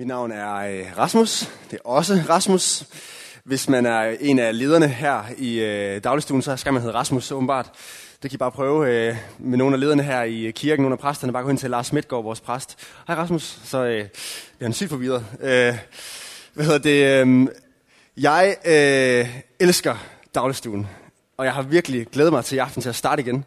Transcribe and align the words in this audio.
Mit 0.00 0.06
navn 0.06 0.32
er 0.32 0.54
øh, 0.54 0.98
Rasmus. 0.98 1.50
Det 1.70 1.76
er 1.84 1.88
også 1.88 2.22
Rasmus. 2.28 2.84
Hvis 3.44 3.68
man 3.68 3.86
er 3.86 4.16
en 4.20 4.38
af 4.38 4.58
lederne 4.58 4.88
her 4.88 5.22
i 5.38 5.60
øh, 5.60 6.04
dagligstuen, 6.04 6.42
så 6.42 6.56
skal 6.56 6.72
man 6.72 6.82
hedde 6.82 6.94
Rasmus, 6.94 7.32
åbenbart. 7.32 7.70
Det 8.22 8.30
kan 8.30 8.36
I 8.36 8.38
bare 8.38 8.50
prøve 8.50 9.08
øh, 9.08 9.16
med 9.38 9.58
nogle 9.58 9.74
af 9.74 9.80
lederne 9.80 10.02
her 10.02 10.22
i 10.22 10.44
øh, 10.44 10.52
kirken, 10.52 10.82
nogle 10.82 10.92
af 10.92 10.98
præsterne. 10.98 11.32
Bare 11.32 11.42
gå 11.42 11.48
hen 11.48 11.56
til 11.56 11.70
Lars 11.70 11.92
Midtgaard, 11.92 12.22
vores 12.22 12.40
præst. 12.40 12.78
Hej 13.06 13.16
Rasmus. 13.16 13.60
Så 13.64 13.84
øh, 13.84 14.00
er 14.60 14.64
han 14.64 14.72
sygt 14.72 14.90
forvirret. 14.90 15.26
Øh, 15.40 15.74
hvad 16.54 16.64
hedder 16.64 16.78
det? 16.78 17.26
Øh, 17.26 17.48
jeg 18.16 18.56
øh, 18.64 19.40
elsker 19.58 19.96
dagligstuen, 20.34 20.86
og 21.36 21.44
jeg 21.44 21.54
har 21.54 21.62
virkelig 21.62 22.06
glædet 22.06 22.32
mig 22.32 22.44
til 22.44 22.56
i 22.56 22.58
aften 22.58 22.82
til 22.82 22.88
at 22.88 22.96
starte 22.96 23.22
igen. 23.22 23.44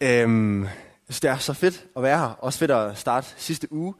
Øh, 0.00 0.08
jeg 0.08 0.68
synes, 1.08 1.20
det 1.20 1.30
er 1.30 1.38
så 1.38 1.52
fedt 1.52 1.84
at 1.96 2.02
være 2.02 2.18
her. 2.18 2.38
Også 2.38 2.58
fedt 2.58 2.70
at 2.70 2.98
starte 2.98 3.26
sidste 3.36 3.72
uge 3.72 3.94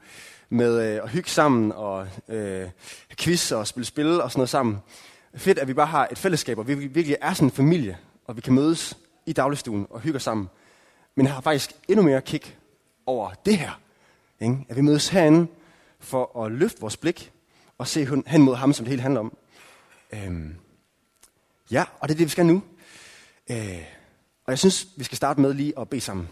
med 0.49 0.95
øh, 0.95 1.03
at 1.03 1.09
hygge 1.09 1.29
sammen 1.29 1.71
og 1.71 2.07
øh, 2.27 2.69
quiz 3.17 3.51
og 3.51 3.67
spille 3.67 3.85
spil 3.85 4.21
og 4.21 4.31
sådan 4.31 4.39
noget 4.39 4.49
sammen. 4.49 4.79
Fedt, 5.35 5.59
at 5.59 5.67
vi 5.67 5.73
bare 5.73 5.87
har 5.87 6.07
et 6.11 6.17
fællesskab, 6.17 6.57
og 6.57 6.67
vi 6.67 6.73
virkelig 6.73 7.17
er 7.21 7.33
sådan 7.33 7.47
en 7.47 7.51
familie, 7.51 7.97
og 8.27 8.35
vi 8.35 8.41
kan 8.41 8.53
mødes 8.53 8.97
i 9.25 9.33
dagligstuen 9.33 9.87
og 9.89 9.99
hygge 9.99 10.19
sammen. 10.19 10.49
Men 11.15 11.25
jeg 11.25 11.33
har 11.33 11.41
faktisk 11.41 11.71
endnu 11.87 12.03
mere 12.05 12.21
kick 12.21 12.57
over 13.05 13.31
det 13.45 13.57
her. 13.57 13.79
Ikke? 14.41 14.65
At 14.69 14.75
vi 14.75 14.81
mødes 14.81 15.09
herinde 15.09 15.47
for 15.99 16.43
at 16.45 16.51
løfte 16.51 16.81
vores 16.81 16.97
blik 16.97 17.31
og 17.77 17.87
se 17.87 18.23
hen 18.27 18.41
mod 18.41 18.55
ham, 18.55 18.73
som 18.73 18.85
det 18.85 18.89
hele 18.89 19.01
handler 19.01 19.19
om. 19.19 19.37
Øhm, 20.13 20.55
ja, 21.71 21.85
og 21.99 22.07
det 22.07 22.15
er 22.15 22.17
det, 22.17 22.25
vi 22.25 22.31
skal 22.31 22.45
nu. 22.45 22.63
Øh, 23.49 23.83
og 24.45 24.51
jeg 24.51 24.59
synes, 24.59 24.87
vi 24.95 25.03
skal 25.03 25.15
starte 25.15 25.41
med 25.41 25.53
lige 25.53 25.79
at 25.79 25.89
bede 25.89 26.01
sammen. 26.01 26.29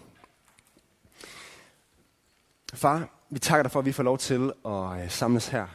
Far, 2.74 3.10
vi 3.34 3.40
takker 3.40 3.64
dig 3.64 3.72
for, 3.72 3.80
at 3.80 3.86
vi 3.86 3.92
får 3.92 4.04
lov 4.04 4.18
til 4.18 4.52
at 4.66 5.04
øh, 5.04 5.10
samles 5.10 5.48
her. 5.48 5.68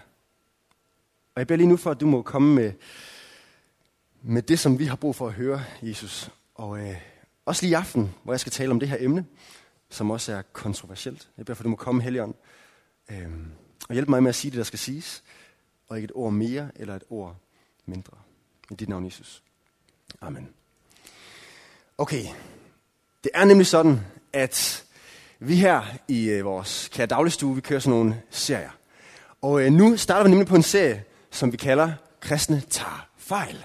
Og 1.35 1.41
jeg 1.41 1.47
beder 1.47 1.57
lige 1.57 1.69
nu 1.69 1.77
for, 1.77 1.91
at 1.91 2.01
du 2.01 2.07
må 2.07 2.23
komme 2.23 2.55
med, 2.55 2.73
med 4.23 4.43
det, 4.43 4.59
som 4.59 4.79
vi 4.79 4.85
har 4.85 4.96
brug 4.96 5.16
for 5.16 5.27
at 5.27 5.32
høre, 5.32 5.65
Jesus. 5.82 6.30
Og 6.55 6.79
øh, 6.79 6.97
også 7.45 7.63
lige 7.63 7.71
i 7.71 7.74
aften, 7.74 8.15
hvor 8.23 8.32
jeg 8.32 8.41
skal 8.41 8.52
tale 8.52 8.71
om 8.71 8.80
det 8.80 8.88
her 8.88 8.97
emne, 9.01 9.27
som 9.91 10.10
også 10.10 10.32
er 10.32 10.43
kontroversielt. 10.52 11.29
Jeg 11.37 11.47
beder 11.47 11.55
for, 11.55 11.63
at 11.63 11.65
du 11.65 11.71
må 11.71 11.77
komme, 11.77 12.02
Helligånd, 12.02 12.35
øh, 13.10 13.29
og 13.88 13.93
hjælpe 13.93 14.10
mig 14.10 14.23
med 14.23 14.29
at 14.29 14.35
sige 14.35 14.51
det, 14.51 14.59
der 14.59 14.65
skal 14.65 14.79
siges, 14.79 15.25
og 15.88 15.97
ikke 15.97 16.04
et 16.04 16.13
ord 16.15 16.32
mere 16.32 16.71
eller 16.77 16.97
et 16.97 17.04
ord 17.10 17.37
mindre. 17.87 18.16
I 18.71 18.75
dit 18.75 18.88
navn, 18.88 19.04
Jesus. 19.04 19.43
Amen. 20.21 20.49
Okay, 21.99 22.25
det 23.25 23.30
er 23.35 23.45
nemlig 23.45 23.66
sådan, 23.66 24.01
at 24.32 24.85
vi 25.41 25.57
her 25.57 25.83
i 26.09 26.29
øh, 26.29 26.45
vores 26.45 26.89
kære 26.93 27.07
dagligstue, 27.07 27.55
vi 27.55 27.61
kører 27.61 27.81
sådan 27.81 27.99
nogle 27.99 28.23
serier. 28.31 28.71
Og 29.43 29.63
øh, 29.63 29.73
nu 29.73 29.97
starter 29.97 30.23
vi 30.23 30.31
nemlig 30.31 30.49
på 30.49 30.57
en 30.57 30.63
serie, 30.63 31.05
som 31.31 31.53
vi 31.53 31.57
kalder 31.57 31.93
Kristne 32.21 32.63
tager 32.71 33.07
fejl. 33.17 33.65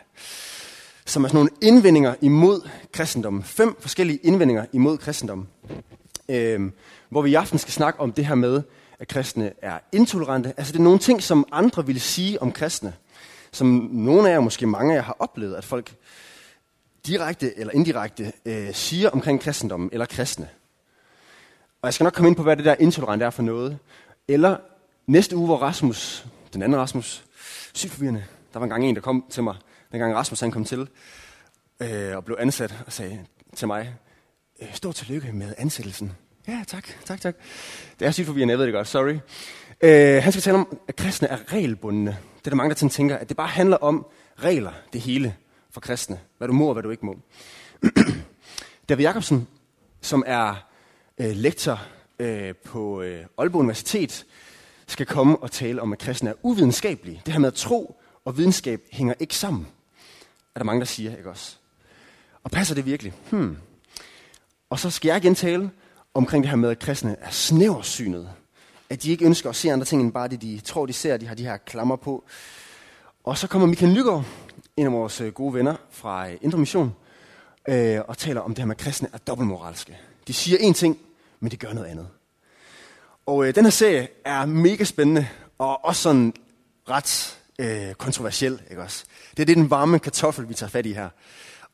Som 1.05 1.23
er 1.23 1.27
sådan 1.27 1.37
nogle 1.37 1.49
indvendinger 1.61 2.15
imod 2.21 2.69
kristendommen. 2.91 3.43
Fem 3.43 3.75
forskellige 3.79 4.17
indvendinger 4.17 4.65
imod 4.73 4.97
kristendommen. 4.97 5.47
Øh, 6.29 6.71
hvor 7.09 7.21
vi 7.21 7.31
i 7.31 7.33
aften 7.33 7.59
skal 7.59 7.73
snakke 7.73 7.99
om 7.99 8.11
det 8.11 8.25
her 8.25 8.35
med, 8.35 8.61
at 8.99 9.07
kristne 9.07 9.51
er 9.61 9.79
intolerante. 9.91 10.53
Altså 10.57 10.73
det 10.73 10.79
er 10.79 10.83
nogle 10.83 10.99
ting, 10.99 11.23
som 11.23 11.47
andre 11.51 11.85
vil 11.85 12.01
sige 12.01 12.41
om 12.41 12.51
kristne. 12.51 12.93
Som 13.51 13.67
nogle 13.91 14.29
af 14.29 14.33
jer, 14.33 14.39
måske 14.39 14.67
mange 14.67 14.93
af 14.93 14.97
jer, 14.97 15.03
har 15.03 15.15
oplevet, 15.19 15.55
at 15.55 15.65
folk 15.65 15.95
direkte 17.07 17.59
eller 17.59 17.73
indirekte 17.73 18.31
øh, 18.45 18.73
siger 18.73 19.09
omkring 19.09 19.41
kristendommen 19.41 19.89
eller 19.93 20.05
kristne. 20.05 20.49
Og 21.83 21.87
jeg 21.87 21.93
skal 21.93 22.03
nok 22.03 22.13
komme 22.13 22.27
ind 22.27 22.35
på, 22.35 22.43
hvad 22.43 22.57
det 22.57 22.65
der 22.65 22.75
intolerant 22.79 23.23
er 23.23 23.29
for 23.29 23.43
noget. 23.43 23.77
Eller 24.27 24.57
næste 25.07 25.35
uge, 25.35 25.45
hvor 25.45 25.57
Rasmus, 25.57 26.25
den 26.53 26.61
anden 26.61 26.79
Rasmus, 26.79 27.25
sygt 27.73 27.91
forvirrende, 27.91 28.23
der 28.53 28.59
var 28.59 28.63
engang 28.63 28.85
en, 28.85 28.95
der 28.95 29.01
kom 29.01 29.25
til 29.29 29.43
mig, 29.43 29.55
dengang 29.91 30.15
Rasmus 30.15 30.39
han 30.39 30.51
kom 30.51 30.65
til, 30.65 30.87
øh, 31.79 32.15
og 32.15 32.25
blev 32.25 32.37
ansat, 32.39 32.83
og 32.85 32.93
sagde 32.93 33.25
til 33.55 33.67
mig, 33.67 33.95
øh, 34.61 34.73
stort 34.73 34.95
tillykke 34.95 35.31
med 35.31 35.53
ansættelsen. 35.57 36.11
Ja, 36.47 36.63
tak, 36.67 36.87
tak, 37.05 37.21
tak. 37.21 37.35
Det 37.99 38.07
er 38.07 38.11
sygt 38.11 38.27
forvirrende, 38.27 38.51
jeg 38.51 38.59
ved 38.59 38.65
det 38.65 38.73
godt, 38.73 38.87
sorry. 38.87 39.17
Øh, 39.81 40.23
han 40.23 40.31
skal 40.31 40.41
tale 40.41 40.57
om, 40.57 40.77
at 40.87 40.95
kristne 40.95 41.27
er 41.27 41.53
regelbundne. 41.53 42.17
Det 42.39 42.47
er 42.47 42.49
der 42.49 42.55
mange, 42.55 42.75
der 42.75 42.89
tænker, 42.89 43.17
at 43.17 43.29
det 43.29 43.37
bare 43.37 43.47
handler 43.47 43.77
om 43.77 44.05
regler, 44.37 44.71
det 44.93 45.01
hele 45.01 45.35
for 45.71 45.81
kristne. 45.81 46.19
Hvad 46.37 46.47
du 46.47 46.53
må 46.53 46.67
og 46.67 46.73
hvad 46.73 46.83
du 46.83 46.89
ikke 46.89 47.05
må. 47.05 47.17
David 48.89 49.05
Jacobsen, 49.05 49.47
som 50.01 50.23
er 50.25 50.72
øh, 51.17 51.35
lektor 51.35 51.81
øh, 52.19 52.55
på 52.55 53.01
øh, 53.01 53.25
Aalborg 53.37 53.59
Universitet, 53.59 54.25
skal 54.87 55.05
komme 55.05 55.37
og 55.37 55.51
tale 55.51 55.81
om, 55.81 55.93
at 55.93 55.99
kristne 55.99 56.29
er 56.29 56.33
uvidenskabelige. 56.41 57.21
Det 57.25 57.33
her 57.33 57.39
med 57.39 57.47
at 57.47 57.53
tro 57.53 57.99
og 58.25 58.37
videnskab 58.37 58.81
hænger 58.91 59.13
ikke 59.19 59.35
sammen, 59.35 59.67
er 60.55 60.59
der 60.59 60.65
mange, 60.65 60.79
der 60.79 60.85
siger, 60.85 61.17
ikke 61.17 61.29
også? 61.29 61.55
Og 62.43 62.51
passer 62.51 62.75
det 62.75 62.85
virkelig? 62.85 63.13
Hmm. 63.29 63.57
Og 64.69 64.79
så 64.79 64.89
skal 64.89 65.09
jeg 65.09 65.17
igen 65.17 65.35
tale 65.35 65.71
omkring 66.13 66.43
det 66.43 66.49
her 66.49 66.57
med, 66.57 66.69
at 66.69 66.79
kristne 66.79 67.15
er 67.19 67.29
snæversynet. 67.29 68.29
At 68.89 69.03
de 69.03 69.11
ikke 69.11 69.25
ønsker 69.25 69.49
at 69.49 69.55
se 69.55 69.71
andre 69.71 69.85
ting, 69.85 70.01
end 70.01 70.11
bare 70.11 70.27
det, 70.27 70.41
de 70.41 70.59
tror, 70.59 70.85
de 70.85 70.93
ser. 70.93 71.17
De 71.17 71.27
har 71.27 71.35
de 71.35 71.43
her 71.43 71.57
klammer 71.57 71.95
på. 71.95 72.23
Og 73.23 73.37
så 73.37 73.47
kommer 73.47 73.67
Michael 73.67 73.93
Nygaard, 73.93 74.25
en 74.77 74.85
af 74.85 74.91
vores 74.91 75.21
øh, 75.21 75.33
gode 75.33 75.53
venner 75.53 75.75
fra 75.89 76.29
øh, 76.29 76.37
Indre 76.41 76.57
Mission, 76.57 76.95
øh, 77.69 77.99
og 78.07 78.17
taler 78.17 78.41
om 78.41 78.51
det 78.51 78.59
her 78.59 78.65
med, 78.65 78.75
at 78.75 78.81
kristne 78.81 79.09
er 79.13 79.17
dobbeltmoralske. 79.17 79.97
De 80.27 80.33
siger 80.33 80.57
én 80.57 80.73
ting, 80.73 80.99
men 81.39 81.51
de 81.51 81.57
gør 81.57 81.73
noget 81.73 81.87
andet. 81.87 82.07
Og 83.25 83.47
øh, 83.47 83.55
den 83.55 83.65
her 83.65 83.71
serie 83.71 84.07
er 84.25 84.45
mega 84.45 84.83
spændende, 84.83 85.27
og 85.57 85.85
også 85.85 86.01
sådan 86.01 86.33
ret 86.89 87.39
øh, 87.59 87.93
kontroversiel, 87.93 88.61
ikke 88.69 88.81
også? 88.81 89.05
Det 89.31 89.39
er 89.39 89.45
det 89.45 89.57
den 89.57 89.69
varme 89.69 89.99
kartoffel, 89.99 90.49
vi 90.49 90.53
tager 90.53 90.69
fat 90.69 90.85
i 90.85 90.93
her. 90.93 91.09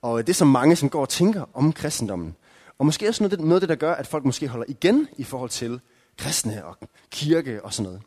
Og 0.01 0.19
øh, 0.19 0.27
det 0.27 0.33
er 0.33 0.37
så 0.37 0.45
mange, 0.45 0.75
som 0.75 0.89
går 0.89 1.01
og 1.01 1.09
tænker 1.09 1.49
om 1.53 1.73
kristendommen. 1.73 2.35
Og 2.79 2.85
måske 2.85 3.07
også 3.07 3.23
noget, 3.23 3.39
noget 3.39 3.55
af 3.55 3.59
det, 3.59 3.69
der 3.69 3.75
gør, 3.75 3.93
at 3.93 4.07
folk 4.07 4.25
måske 4.25 4.47
holder 4.47 4.65
igen 4.67 5.07
i 5.17 5.23
forhold 5.23 5.49
til 5.49 5.81
kristne 6.17 6.65
og 6.65 6.77
kirke 7.11 7.63
og 7.65 7.73
sådan 7.73 7.83
noget. 7.83 8.01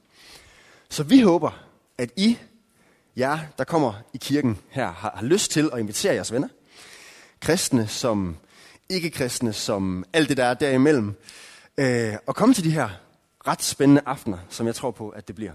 Så 0.89 1.03
vi 1.03 1.21
håber, 1.21 1.51
at 1.99 2.11
I, 2.17 2.39
jer, 3.17 3.39
der 3.59 3.65
kommer 3.65 3.93
i 4.15 4.19
kirken 4.19 4.59
her, 4.69 4.93
har, 4.93 5.13
har 5.17 5.25
lyst 5.25 5.51
til 5.51 5.71
at 5.73 5.79
invitere 5.79 6.15
jeres 6.15 6.33
venner. 6.33 6.49
Kristne, 7.41 7.89
som 7.89 8.37
ikke-kristne, 8.89 9.53
som 9.53 10.05
alt 10.13 10.29
det, 10.29 10.37
der 10.37 10.45
er 10.45 10.55
derimellem. 10.55 11.15
Øh, 11.79 12.15
og 12.27 12.37
komme 12.37 12.55
til 12.55 12.65
de 12.65 12.71
her 12.71 12.89
ret 13.47 13.63
spændende 13.63 14.03
aftener, 14.07 14.39
som 14.49 14.67
jeg 14.67 14.75
tror 14.75 14.91
på, 14.91 15.09
at 15.09 15.29
det 15.29 15.37
bliver. 15.37 15.53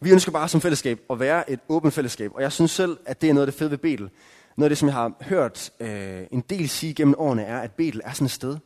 Vi 0.00 0.10
ønsker 0.10 0.32
bare 0.32 0.48
som 0.48 0.60
fællesskab 0.60 1.00
at 1.10 1.20
være 1.20 1.50
et 1.50 1.60
åbent 1.68 1.94
fællesskab, 1.94 2.34
og 2.34 2.42
jeg 2.42 2.52
synes 2.52 2.70
selv, 2.70 2.98
at 3.06 3.20
det 3.20 3.30
er 3.30 3.34
noget 3.34 3.46
af 3.46 3.52
det 3.52 3.58
fede 3.58 3.70
ved 3.70 3.78
Betel. 3.78 4.10
Noget 4.56 4.66
af 4.66 4.70
det, 4.70 4.78
som 4.78 4.88
jeg 4.88 4.94
har 4.94 5.12
hørt 5.20 5.70
øh, 5.80 6.22
en 6.30 6.40
del 6.40 6.68
sige 6.68 6.94
gennem 6.94 7.14
årene, 7.18 7.42
er, 7.42 7.60
at 7.60 7.72
Betel 7.72 8.00
er 8.04 8.12
sådan 8.12 8.24
et 8.24 8.30
sted, 8.30 8.56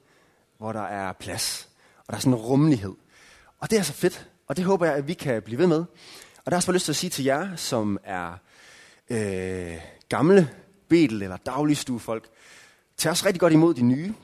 hvor 0.58 0.72
der 0.72 0.82
er 0.82 1.12
plads, 1.12 1.68
og 1.98 2.04
der 2.06 2.14
er 2.14 2.20
sådan 2.20 2.32
en 2.32 2.38
rummelighed. 2.38 2.94
Og 3.58 3.70
det 3.70 3.78
er 3.78 3.82
så 3.82 3.92
fedt, 3.92 4.28
og 4.48 4.56
det 4.56 4.64
håber 4.64 4.86
jeg, 4.86 4.94
at 4.94 5.08
vi 5.08 5.14
kan 5.14 5.42
blive 5.42 5.58
ved 5.58 5.66
med. 5.66 5.84
Og 6.44 6.46
der 6.46 6.52
er 6.52 6.56
også 6.56 6.68
bare 6.68 6.74
lyst 6.74 6.84
til 6.84 6.92
at 6.92 6.96
sige 6.96 7.10
til 7.10 7.24
jer, 7.24 7.56
som 7.56 7.98
er 8.04 8.32
øh, 9.10 9.74
gamle 10.08 10.50
Betel 10.88 11.22
eller 11.22 11.36
dagligstuefolk, 11.36 12.28
Tag 13.00 13.10
også 13.10 13.26
rigtig 13.26 13.40
godt 13.40 13.52
imod 13.52 13.74
de 13.74 13.82
nye, 13.82 14.14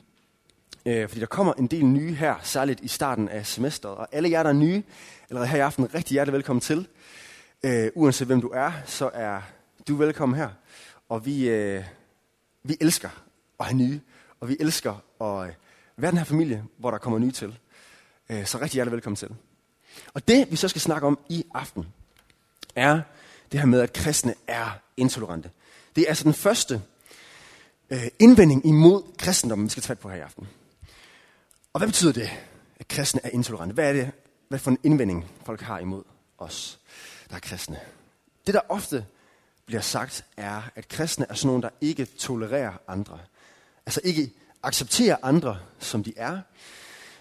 øh, 0.85 1.09
fordi 1.09 1.19
der 1.19 1.25
kommer 1.25 1.53
en 1.53 1.67
del 1.67 1.85
nye 1.85 2.13
her, 2.13 2.35
særligt 2.43 2.79
i 2.81 2.87
starten 2.87 3.29
af 3.29 3.45
semesteret. 3.45 3.95
Og 3.95 4.07
alle 4.11 4.29
jer, 4.29 4.43
der 4.43 4.49
er 4.49 4.53
nye, 4.53 4.83
allerede 5.29 5.47
her 5.47 5.57
i 5.57 5.61
aften, 5.61 5.93
rigtig 5.93 6.13
hjertelig 6.13 6.33
velkommen 6.33 6.61
til. 6.61 6.87
Øh, 7.63 7.91
uanset 7.95 8.27
hvem 8.27 8.41
du 8.41 8.47
er, 8.47 8.71
så 8.85 9.09
er 9.13 9.41
du 9.87 9.95
velkommen 9.95 10.37
her. 10.37 10.49
Og 11.09 11.25
vi, 11.25 11.49
øh, 11.49 11.83
vi 12.63 12.77
elsker 12.81 13.09
at 13.59 13.65
have 13.65 13.77
nye, 13.77 13.99
og 14.39 14.49
vi 14.49 14.57
elsker 14.59 15.03
at 15.21 15.47
øh, 15.47 15.53
være 15.97 16.11
den 16.11 16.17
her 16.17 16.25
familie, 16.25 16.63
hvor 16.77 16.91
der 16.91 16.97
kommer 16.97 17.19
nye 17.19 17.31
til. 17.31 17.57
Øh, 18.29 18.45
så 18.45 18.57
rigtig 18.57 18.73
hjertelig 18.73 18.91
velkommen 18.91 19.15
til. 19.15 19.29
Og 20.13 20.27
det, 20.27 20.51
vi 20.51 20.55
så 20.55 20.67
skal 20.67 20.81
snakke 20.81 21.07
om 21.07 21.19
i 21.29 21.45
aften, 21.53 21.87
er 22.75 23.01
det 23.51 23.59
her 23.59 23.67
med, 23.67 23.81
at 23.81 23.93
kristne 23.93 24.33
er 24.47 24.69
intolerante. 24.97 25.49
Det 25.95 26.03
er 26.03 26.07
altså 26.07 26.23
den 26.23 26.33
første 26.33 26.81
øh, 27.89 28.07
indvending 28.19 28.65
imod 28.65 29.03
kristendommen, 29.17 29.65
vi 29.65 29.71
skal 29.71 29.83
tage 29.83 29.97
på 29.97 30.09
her 30.09 30.15
i 30.17 30.19
aften. 30.19 30.47
Og 31.73 31.79
hvad 31.79 31.87
betyder 31.87 32.13
det, 32.13 32.29
at 32.79 32.87
kristne 32.87 33.21
er 33.23 33.29
intolerante? 33.29 33.73
Hvad 33.73 33.89
er 33.89 33.93
det 33.93 34.11
hvad 34.47 34.59
for 34.59 34.71
en 34.71 34.79
indvending, 34.83 35.25
folk 35.45 35.61
har 35.61 35.79
imod 35.79 36.03
os, 36.37 36.79
der 37.29 37.35
er 37.35 37.39
kristne? 37.39 37.79
Det, 38.47 38.53
der 38.53 38.59
ofte 38.69 39.05
bliver 39.65 39.81
sagt, 39.81 40.25
er, 40.37 40.61
at 40.75 40.87
kristne 40.87 41.25
er 41.29 41.33
sådan 41.33 41.47
nogen, 41.47 41.63
der 41.63 41.69
ikke 41.81 42.05
tolererer 42.05 42.73
andre. 42.87 43.19
Altså 43.85 44.01
ikke 44.03 44.31
accepterer 44.63 45.17
andre, 45.23 45.59
som 45.79 46.03
de 46.03 46.13
er. 46.17 46.39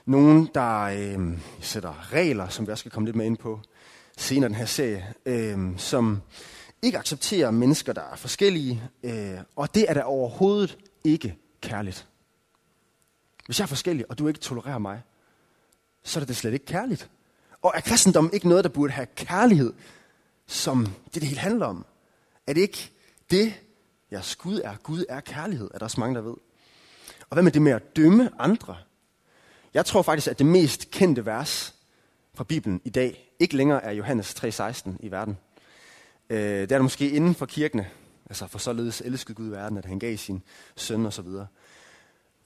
Nogen, 0.05 0.49
der 0.55 0.83
øh, 0.83 1.39
sætter 1.61 2.13
regler, 2.13 2.49
som 2.49 2.67
vi 2.67 2.73
også 2.73 2.83
skal 2.83 2.93
komme 2.93 3.07
lidt 3.07 3.17
mere 3.17 3.27
ind 3.27 3.37
på 3.37 3.61
senere 4.17 4.51
i 4.51 4.53
den 4.53 4.59
her 4.59 4.67
serie, 4.67 5.15
øh, 5.27 5.79
som 5.79 6.23
ikke 6.83 6.99
accepterer 6.99 7.51
mennesker, 7.51 7.93
der 7.93 8.03
er 8.03 8.17
forskellige, 8.17 8.83
øh, 9.03 9.39
og 9.57 9.75
det 9.75 9.91
er 9.91 9.95
da 9.95 10.03
overhovedet 10.03 10.79
ikke 11.05 11.37
kærligt. 11.61 12.07
Hvis 13.47 13.59
jeg 13.59 13.65
er 13.65 13.69
forskellig, 13.69 14.11
og 14.11 14.19
du 14.19 14.29
ikke 14.29 14.41
tolererer 14.41 14.79
mig, 14.79 15.03
så 16.03 16.21
er 16.21 16.25
det 16.25 16.37
slet 16.37 16.53
ikke 16.53 16.67
kærligt. 16.67 17.11
Og 17.63 17.73
er 17.75 17.81
kristendommen 17.81 18.33
ikke 18.33 18.49
noget, 18.49 18.65
der 18.65 18.71
burde 18.71 18.93
have 18.93 19.07
kærlighed, 19.07 19.73
som 20.47 20.87
det, 20.87 21.15
det 21.15 21.23
hele 21.23 21.41
handler 21.41 21.67
om? 21.67 21.87
Er 22.47 22.53
det 22.53 22.61
ikke 22.61 22.91
det, 23.31 23.55
jeres 24.13 24.37
Gud 24.37 24.61
er? 24.65 24.77
Gud 24.83 25.05
er 25.09 25.21
kærlighed, 25.21 25.71
er 25.75 25.79
der 25.79 25.87
også 25.87 26.01
mange, 26.01 26.15
der 26.15 26.21
ved. 26.21 26.35
Og 27.21 27.35
hvad 27.35 27.43
med 27.43 27.53
det 27.53 27.63
med 27.63 27.73
at 27.73 27.97
dømme 27.97 28.31
andre? 28.39 28.77
Jeg 29.75 29.87
tror 29.87 30.03
faktisk, 30.03 30.29
at 30.29 30.39
det 30.39 30.47
mest 30.47 30.91
kendte 30.91 31.27
vers 31.27 31.75
fra 32.35 32.45
Bibelen 32.45 32.81
i 32.85 32.91
dag 32.91 33.33
ikke 33.39 33.57
længere 33.57 33.85
er 33.85 33.93
Johannes 33.93 34.35
3,16 34.45 34.91
i 35.01 35.11
verden. 35.11 35.39
Øh, 36.31 36.39
det 36.39 36.63
er 36.63 36.67
der 36.67 36.83
måske 36.83 37.11
inden 37.11 37.35
for 37.35 37.47
kirkene, 37.47 37.91
altså 38.27 38.47
for 38.47 38.59
således 38.59 39.01
elskede 39.01 39.35
Gud 39.35 39.49
verden, 39.49 39.79
at 39.79 39.85
han 39.85 39.99
gav 39.99 40.17
sin 40.17 40.43
søn 40.77 41.07
og 41.07 41.13
så 41.13 41.23
videre. 41.23 41.47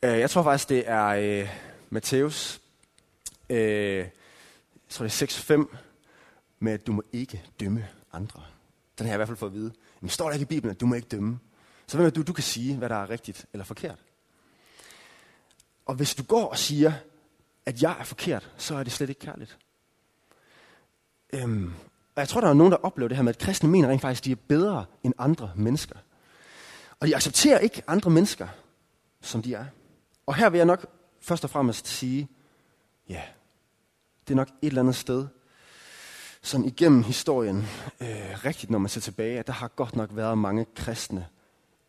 Øh, 0.02 0.18
jeg 0.18 0.30
tror 0.30 0.42
faktisk, 0.42 0.68
det 0.68 0.84
er 0.86 1.06
øh, 1.06 1.48
Matthæus, 1.90 2.60
øh, 3.50 3.58
jeg 3.58 4.10
tror 4.88 5.06
det 5.06 5.22
er 5.22 5.26
6,5, 5.56 5.76
med 6.58 6.72
at 6.72 6.86
du 6.86 6.92
må 6.92 7.02
ikke 7.12 7.42
dømme 7.60 7.88
andre. 8.12 8.42
Den 8.98 9.06
har 9.06 9.12
jeg 9.12 9.16
i 9.16 9.18
hvert 9.18 9.28
fald 9.28 9.38
fået 9.38 9.50
at 9.50 9.54
vide. 9.54 9.72
Men 10.00 10.10
står 10.10 10.26
der 10.26 10.32
ikke 10.32 10.42
i 10.42 10.46
Bibelen, 10.46 10.70
at 10.70 10.80
du 10.80 10.86
må 10.86 10.94
ikke 10.94 11.08
dømme? 11.08 11.38
Så 11.86 11.96
hvem 11.96 12.06
er 12.06 12.10
du, 12.10 12.22
du 12.22 12.32
kan 12.32 12.44
sige, 12.44 12.76
hvad 12.76 12.88
der 12.88 12.96
er 12.96 13.10
rigtigt 13.10 13.46
eller 13.52 13.64
forkert? 13.64 13.98
Og 15.86 15.94
hvis 15.94 16.14
du 16.14 16.22
går 16.22 16.46
og 16.46 16.58
siger, 16.58 16.92
at 17.66 17.82
jeg 17.82 17.96
er 18.00 18.04
forkert, 18.04 18.50
så 18.56 18.74
er 18.74 18.82
det 18.82 18.92
slet 18.92 19.08
ikke 19.08 19.20
kærligt. 19.20 19.58
Øhm, 21.32 21.72
jeg 22.20 22.28
tror, 22.28 22.40
der 22.40 22.48
er 22.48 22.54
nogen, 22.54 22.72
der 22.72 22.78
oplever 22.78 23.08
det 23.08 23.16
her 23.16 23.24
med, 23.24 23.34
at 23.34 23.38
kristne 23.38 23.68
mener 23.68 23.88
rent 23.88 24.00
faktisk, 24.00 24.20
at 24.20 24.24
de 24.24 24.32
er 24.32 24.36
bedre 24.48 24.84
end 25.02 25.14
andre 25.18 25.52
mennesker. 25.56 25.96
Og 27.00 27.06
de 27.06 27.16
accepterer 27.16 27.58
ikke 27.58 27.82
andre 27.86 28.10
mennesker, 28.10 28.48
som 29.20 29.42
de 29.42 29.54
er. 29.54 29.64
Og 30.26 30.34
her 30.34 30.50
vil 30.50 30.58
jeg 30.58 30.66
nok 30.66 30.86
først 31.20 31.44
og 31.44 31.50
fremmest 31.50 31.86
sige, 31.88 32.28
ja, 33.08 33.22
det 34.28 34.34
er 34.34 34.36
nok 34.36 34.48
et 34.48 34.66
eller 34.66 34.80
andet 34.80 34.96
sted, 34.96 35.26
sådan 36.42 36.66
igennem 36.66 37.02
historien, 37.02 37.68
øh, 38.00 38.44
rigtigt 38.44 38.70
når 38.70 38.78
man 38.78 38.88
ser 38.88 39.00
tilbage, 39.00 39.38
at 39.38 39.46
der 39.46 39.52
har 39.52 39.68
godt 39.68 39.96
nok 39.96 40.10
været 40.12 40.38
mange 40.38 40.66
kristne 40.76 41.26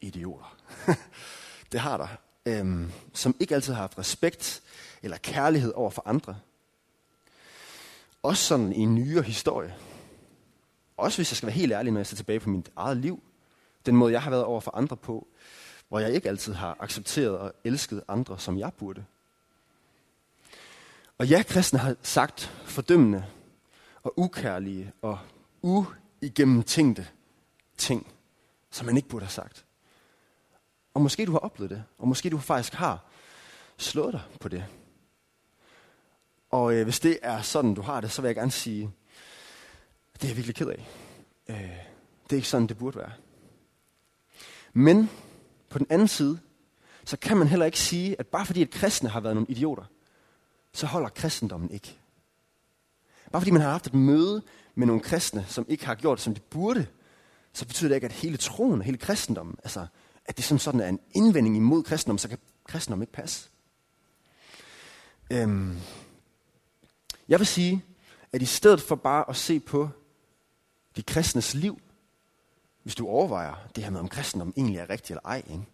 idioter. 0.02 0.58
det 1.72 1.80
har 1.80 1.98
der. 1.98 2.08
Øhm, 2.46 2.92
som 3.14 3.36
ikke 3.40 3.56
altid 3.56 3.74
har 3.74 3.82
haft 3.82 3.98
respekt 3.98 4.62
eller 5.04 5.18
kærlighed 5.18 5.74
over 5.76 5.90
for 5.90 6.04
andre. 6.06 6.36
Også 8.24 8.44
sådan 8.44 8.74
i 8.74 8.80
en 8.80 8.96
nyere 8.96 9.24
historie. 9.24 9.76
Også 11.02 11.18
hvis 11.18 11.32
jeg 11.32 11.38
skal 11.38 11.48
være 11.48 11.56
helt 11.56 11.72
ærlig, 11.72 11.92
når 11.92 12.00
jeg 12.00 12.08
ser 12.08 12.16
tilbage 12.16 12.40
på 12.40 12.50
mit 12.50 12.72
eget 12.76 12.98
liv. 12.98 13.24
Den 13.86 13.96
måde, 13.96 14.14
jeg 14.14 14.22
har 14.22 14.30
været 14.30 14.44
over 14.44 14.62
for 14.62 14.76
andre 14.76 14.98
på, 14.98 15.28
hvor 15.90 16.00
jeg 16.00 16.14
ikke 16.14 16.30
altid 16.30 16.54
har 16.54 16.78
accepteret 16.80 17.38
og 17.38 17.54
elsket 17.64 18.04
andre, 18.08 18.40
som 18.40 18.58
jeg 18.58 18.74
burde. 18.74 19.06
Og 21.18 21.28
ja, 21.28 21.44
kristne 21.44 21.80
har 21.80 21.96
sagt 22.02 22.42
fordømmende 22.66 23.26
og 24.04 24.14
ukærlige 24.20 24.92
og 25.02 25.20
uigennemtænkte 25.62 27.08
ting, 27.78 28.08
som 28.72 28.86
man 28.86 28.98
ikke 28.98 29.10
burde 29.10 29.26
have 29.26 29.32
sagt. 29.32 29.66
Og 30.94 31.02
måske 31.02 31.26
du 31.26 31.32
har 31.32 31.40
oplevet 31.40 31.70
det, 31.70 31.84
og 31.98 32.08
måske 32.08 32.30
du 32.30 32.38
faktisk 32.38 32.74
har 32.74 33.06
slået 33.78 34.14
dig 34.14 34.22
på 34.40 34.50
det. 34.50 34.66
Og 36.50 36.74
øh, 36.74 36.84
hvis 36.84 37.00
det 37.00 37.20
er 37.22 37.42
sådan, 37.42 37.74
du 37.74 37.82
har 37.82 38.02
det, 38.02 38.12
så 38.12 38.22
vil 38.22 38.30
jeg 38.30 38.36
gerne 38.36 38.52
sige, 38.52 38.92
det 40.22 40.28
er 40.28 40.30
jeg 40.30 40.38
virkelig 40.38 40.56
ked 40.56 40.68
af. 40.68 40.88
Øh, 41.50 41.56
det 42.24 42.32
er 42.32 42.36
ikke 42.36 42.48
sådan, 42.48 42.68
det 42.68 42.78
burde 42.78 42.98
være. 42.98 43.12
Men 44.74 45.10
på 45.70 45.80
den 45.80 45.88
anden 45.90 46.08
side, 46.08 46.40
så 47.06 47.18
kan 47.18 47.38
man 47.38 47.48
heller 47.48 47.66
ikke 47.66 47.80
sige, 47.80 48.16
at 48.20 48.28
bare 48.28 48.46
fordi 48.46 48.62
et 48.62 48.72
kristne 48.72 49.10
har 49.10 49.20
været 49.20 49.36
nogle 49.36 49.50
idioter, 49.50 49.84
så 50.74 50.86
holder 50.86 51.10
kristendommen 51.10 51.72
ikke. 51.72 51.98
Bare 53.32 53.42
fordi 53.42 53.52
man 53.52 53.62
har 53.62 53.70
haft 53.70 53.88
et 53.88 53.94
møde 53.94 54.44
med 54.76 54.88
nogle 54.88 55.02
kristne, 55.02 55.46
som 55.48 55.66
ikke 55.70 55.86
har 55.86 55.96
gjort, 55.96 56.22
som 56.22 56.34
de 56.34 56.40
burde, 56.40 56.88
så 57.54 57.68
betyder 57.68 57.88
det 57.90 57.96
ikke, 57.96 58.06
at 58.06 58.12
hele 58.12 58.38
troen 58.38 58.80
og 58.80 58.86
hele 58.86 58.98
kristendommen, 58.98 59.56
altså 59.64 59.88
at 60.26 60.38
det 60.38 60.46
som 60.46 60.60
sådan 60.60 60.80
er 60.80 60.90
en 60.90 61.00
indvending 61.12 61.56
imod 61.58 61.84
kristendom, 61.84 62.18
så 62.18 62.28
kan 62.30 62.38
kristendom 62.68 63.02
ikke 63.02 63.14
passe. 63.14 63.50
Øhm, 65.32 65.78
jeg 67.28 67.40
vil 67.40 67.48
sige, 67.48 67.86
at 68.32 68.42
i 68.42 68.46
stedet 68.46 68.82
for 68.82 68.96
bare 68.96 69.30
at 69.30 69.36
se 69.36 69.60
på 69.60 69.90
de 70.96 71.04
kristnes 71.04 71.54
liv, 71.54 71.82
hvis 72.84 72.96
du 72.96 73.08
overvejer 73.08 73.56
det 73.76 73.84
her 73.84 73.92
med, 73.92 74.00
om 74.00 74.08
kristendom 74.08 74.54
egentlig 74.58 74.80
er 74.80 74.90
rigtig 74.90 75.12
eller 75.14 75.26
ej, 75.26 75.38
ikke? 75.38 75.66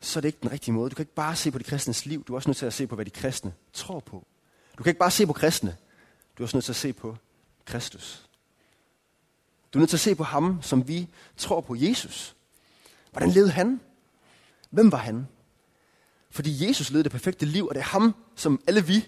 så 0.00 0.18
er 0.18 0.20
det 0.20 0.28
ikke 0.28 0.38
den 0.42 0.52
rigtige 0.52 0.74
måde. 0.74 0.90
Du 0.90 0.94
kan 0.94 1.02
ikke 1.02 1.14
bare 1.14 1.36
se 1.36 1.50
på 1.50 1.58
de 1.58 1.64
kristnes 1.64 2.06
liv, 2.06 2.24
du 2.24 2.32
er 2.32 2.36
også 2.36 2.48
nødt 2.48 2.58
til 2.58 2.66
at 2.66 2.72
se 2.72 2.86
på, 2.86 2.94
hvad 2.94 3.04
de 3.04 3.10
kristne 3.10 3.52
tror 3.72 4.00
på. 4.00 4.26
Du 4.78 4.82
kan 4.82 4.90
ikke 4.90 4.98
bare 4.98 5.10
se 5.10 5.26
på 5.26 5.32
kristne, 5.32 5.76
du 6.38 6.42
er 6.42 6.46
også 6.46 6.56
nødt 6.56 6.64
til 6.64 6.72
at 6.72 6.76
se 6.76 6.92
på 6.92 7.16
Kristus. 7.64 8.28
Du 9.72 9.78
er 9.78 9.80
nødt 9.80 9.90
til 9.90 9.96
at 9.96 10.00
se 10.00 10.14
på 10.14 10.24
ham, 10.24 10.62
som 10.62 10.88
vi 10.88 11.08
tror 11.36 11.60
på, 11.60 11.74
Jesus. 11.74 12.36
Hvordan 13.10 13.30
levede 13.30 13.50
han? 13.50 13.80
Hvem 14.70 14.92
var 14.92 14.98
han? 14.98 15.28
Fordi 16.30 16.68
Jesus 16.68 16.90
levede 16.90 17.04
det 17.04 17.12
perfekte 17.12 17.46
liv, 17.46 17.66
og 17.66 17.74
det 17.74 17.80
er 17.80 17.84
ham, 17.84 18.14
som 18.36 18.60
alle 18.66 18.86
vi 18.86 19.06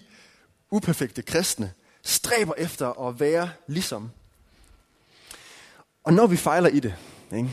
uperfekte 0.71 1.23
kristne 1.23 1.73
stræber 2.03 2.55
efter 2.59 3.09
at 3.09 3.21
være 3.21 3.51
ligesom. 3.67 4.11
Og 6.05 6.13
når 6.13 6.27
vi 6.27 6.37
fejler 6.37 6.69
i 6.69 6.81
det, 6.81 6.95
ikke? 7.33 7.51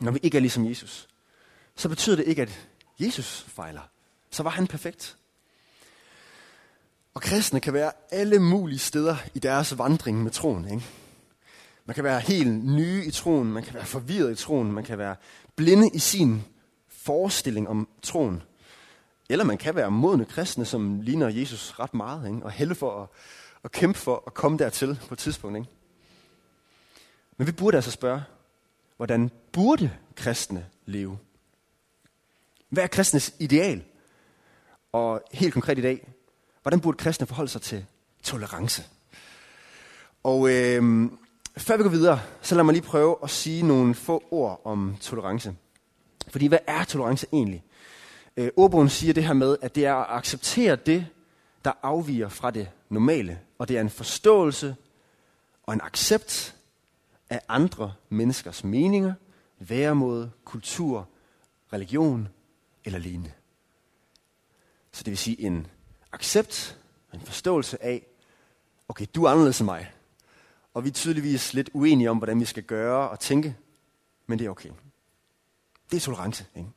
når 0.00 0.12
vi 0.12 0.18
ikke 0.22 0.36
er 0.36 0.40
ligesom 0.40 0.68
Jesus, 0.68 1.08
så 1.76 1.88
betyder 1.88 2.16
det 2.16 2.26
ikke, 2.26 2.42
at 2.42 2.68
Jesus 3.00 3.46
fejler. 3.48 3.80
Så 4.30 4.42
var 4.42 4.50
han 4.50 4.66
perfekt. 4.66 5.16
Og 7.14 7.22
kristne 7.22 7.60
kan 7.60 7.72
være 7.72 7.92
alle 8.10 8.38
mulige 8.38 8.78
steder 8.78 9.16
i 9.34 9.38
deres 9.38 9.78
vandring 9.78 10.22
med 10.22 10.30
troen. 10.30 10.64
Ikke? 10.64 10.86
Man 11.84 11.94
kan 11.94 12.04
være 12.04 12.20
helt 12.20 12.64
nye 12.64 13.04
i 13.04 13.10
troen, 13.10 13.52
man 13.52 13.62
kan 13.62 13.74
være 13.74 13.84
forvirret 13.84 14.32
i 14.32 14.34
troen, 14.34 14.72
man 14.72 14.84
kan 14.84 14.98
være 14.98 15.16
blinde 15.56 15.90
i 15.94 15.98
sin 15.98 16.44
forestilling 16.88 17.68
om 17.68 17.88
troen. 18.02 18.42
Eller 19.28 19.44
man 19.44 19.58
kan 19.58 19.74
være 19.74 19.90
modne 19.90 20.24
kristne, 20.24 20.64
som 20.64 21.00
ligner 21.00 21.28
Jesus 21.28 21.74
ret 21.78 21.94
meget, 21.94 22.26
ikke? 22.26 22.44
og 22.44 22.50
hælde 22.50 22.74
for 22.74 23.02
at, 23.02 23.08
at 23.64 23.72
kæmpe 23.72 23.98
for 23.98 24.22
at 24.26 24.34
komme 24.34 24.58
dertil 24.58 24.98
på 25.08 25.14
et 25.14 25.18
tidspunkt. 25.18 25.58
Ikke? 25.58 25.70
Men 27.38 27.46
vi 27.46 27.52
burde 27.52 27.76
altså 27.76 27.90
spørge, 27.90 28.22
hvordan 28.96 29.30
burde 29.52 29.90
kristne 30.16 30.66
leve? 30.86 31.18
Hvad 32.68 32.82
er 32.82 32.86
kristnes 32.86 33.34
ideal? 33.38 33.84
Og 34.92 35.22
helt 35.32 35.52
konkret 35.52 35.78
i 35.78 35.82
dag, 35.82 36.08
hvordan 36.62 36.80
burde 36.80 36.98
kristne 36.98 37.26
forholde 37.26 37.50
sig 37.50 37.62
til 37.62 37.86
tolerance? 38.22 38.82
Og 40.22 40.50
øh, 40.50 41.10
før 41.56 41.76
vi 41.76 41.82
går 41.82 41.90
videre, 41.90 42.20
så 42.42 42.54
lad 42.54 42.64
mig 42.64 42.72
lige 42.72 42.84
prøve 42.84 43.16
at 43.22 43.30
sige 43.30 43.62
nogle 43.62 43.94
få 43.94 44.24
ord 44.30 44.60
om 44.64 44.96
tolerance. 45.00 45.54
Fordi 46.28 46.46
hvad 46.46 46.58
er 46.66 46.84
tolerance 46.84 47.26
egentlig? 47.32 47.64
Øh, 48.36 48.50
ordbogen 48.56 48.88
siger 48.88 49.14
det 49.14 49.24
her 49.24 49.32
med, 49.32 49.56
at 49.62 49.74
det 49.74 49.86
er 49.86 49.94
at 49.94 50.06
acceptere 50.16 50.76
det, 50.76 51.06
der 51.64 51.72
afviger 51.82 52.28
fra 52.28 52.50
det 52.50 52.68
normale. 52.88 53.38
Og 53.58 53.68
det 53.68 53.76
er 53.76 53.80
en 53.80 53.90
forståelse 53.90 54.76
og 55.62 55.74
en 55.74 55.80
accept 55.80 56.57
af 57.30 57.40
andre 57.48 57.94
menneskers 58.08 58.64
meninger, 58.64 59.14
væremåde, 59.58 60.30
kultur, 60.44 61.08
religion 61.72 62.28
eller 62.84 62.98
lignende. 62.98 63.32
Så 64.92 65.04
det 65.04 65.10
vil 65.10 65.18
sige 65.18 65.40
en 65.40 65.66
accept, 66.12 66.78
en 67.14 67.20
forståelse 67.20 67.84
af, 67.84 68.06
okay, 68.88 69.06
du 69.14 69.24
er 69.24 69.30
anderledes 69.30 69.60
end 69.60 69.64
mig. 69.64 69.92
Og 70.74 70.84
vi 70.84 70.88
er 70.88 70.92
tydeligvis 70.92 71.54
lidt 71.54 71.70
uenige 71.72 72.10
om, 72.10 72.16
hvordan 72.16 72.40
vi 72.40 72.44
skal 72.44 72.62
gøre 72.62 73.08
og 73.08 73.20
tænke, 73.20 73.56
men 74.26 74.38
det 74.38 74.46
er 74.46 74.50
okay. 74.50 74.70
Det 75.90 75.96
er 75.96 76.00
tolerance. 76.00 76.46
Ikke? 76.56 76.68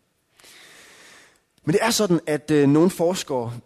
Men 1.63 1.73
det 1.73 1.83
er 1.83 1.89
sådan, 1.89 2.19
at 2.27 2.51
øh, 2.51 2.69
nogle 2.69 2.89
forskere 2.89 3.59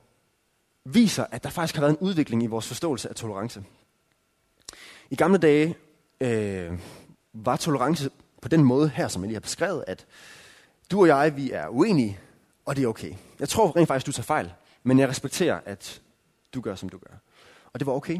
viser, 0.85 1.25
at 1.31 1.43
der 1.43 1.49
faktisk 1.49 1.75
har 1.75 1.81
været 1.81 1.91
en 1.91 2.07
udvikling 2.07 2.43
i 2.43 2.47
vores 2.47 2.67
forståelse 2.67 3.09
af 3.09 3.15
tolerance. 3.15 3.63
I 5.09 5.15
gamle 5.15 5.37
dage 5.37 5.75
øh, 6.21 6.79
var 7.33 7.55
tolerance 7.55 8.09
på 8.41 8.47
den 8.47 8.63
måde 8.63 8.89
her, 8.89 9.07
som 9.07 9.21
jeg 9.21 9.27
lige 9.27 9.35
har 9.35 9.39
beskrevet, 9.39 9.83
at 9.87 10.05
du 10.91 11.01
og 11.01 11.07
jeg, 11.07 11.35
vi 11.35 11.51
er 11.51 11.67
uenige, 11.67 12.19
og 12.65 12.75
det 12.75 12.83
er 12.83 12.87
okay. 12.87 13.13
Jeg 13.39 13.49
tror 13.49 13.75
rent 13.75 13.87
faktisk, 13.87 14.05
du 14.05 14.11
tager 14.11 14.25
fejl, 14.25 14.53
men 14.83 14.99
jeg 14.99 15.09
respekterer, 15.09 15.59
at 15.65 16.01
du 16.53 16.61
gør, 16.61 16.75
som 16.75 16.89
du 16.89 16.97
gør. 16.97 17.17
Og 17.73 17.79
det 17.79 17.85
var 17.85 17.93
okay. 17.93 18.19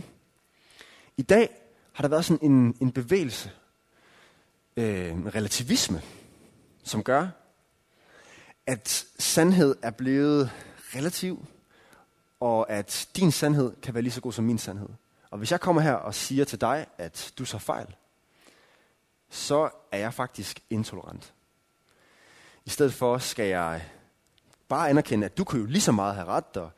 I 1.18 1.22
dag 1.22 1.50
har 1.94 2.02
der 2.02 2.10
været 2.10 2.26
sådan 2.26 2.52
en, 2.52 2.78
en 2.82 2.92
bevægelse, 2.92 3.52
øh, 4.78 5.12
en 5.12 5.36
relativisme, 5.36 6.02
som 6.84 7.04
gør, 7.04 7.28
at 8.68 9.06
sandhed 9.20 9.76
er 9.82 9.92
blevet 9.92 10.52
relativ, 10.96 11.46
og 12.40 12.70
at 12.70 13.08
din 13.16 13.32
sandhed 13.32 13.74
kan 13.82 13.94
være 13.94 14.04
lige 14.04 14.14
så 14.14 14.22
god 14.22 14.34
som 14.34 14.46
min 14.46 14.58
sandhed. 14.58 14.90
Og 15.36 15.40
hvis 15.40 15.52
jeg 15.52 15.60
kommer 15.60 15.82
her 15.82 15.94
og 15.94 16.16
siger 16.16 16.46
til 16.46 16.62
dig, 16.62 16.86
at 16.98 17.34
du 17.38 17.46
så 17.46 17.58
fejl, 17.58 17.96
så 19.30 19.70
er 19.92 19.98
jeg 19.98 20.14
faktisk 20.14 20.60
intolerant. 20.70 21.34
I 22.66 22.70
stedet 22.70 22.94
for 22.94 23.18
skal 23.18 23.46
jeg 23.46 23.90
bare 24.68 24.90
anerkende, 24.90 25.26
at 25.26 25.38
du 25.38 25.44
kan 25.44 25.60
jo 25.60 25.66
lige 25.66 25.82
så 25.82 25.92
meget 25.92 26.16
have 26.16 26.28
ret, 26.28 26.58
og 26.58 26.72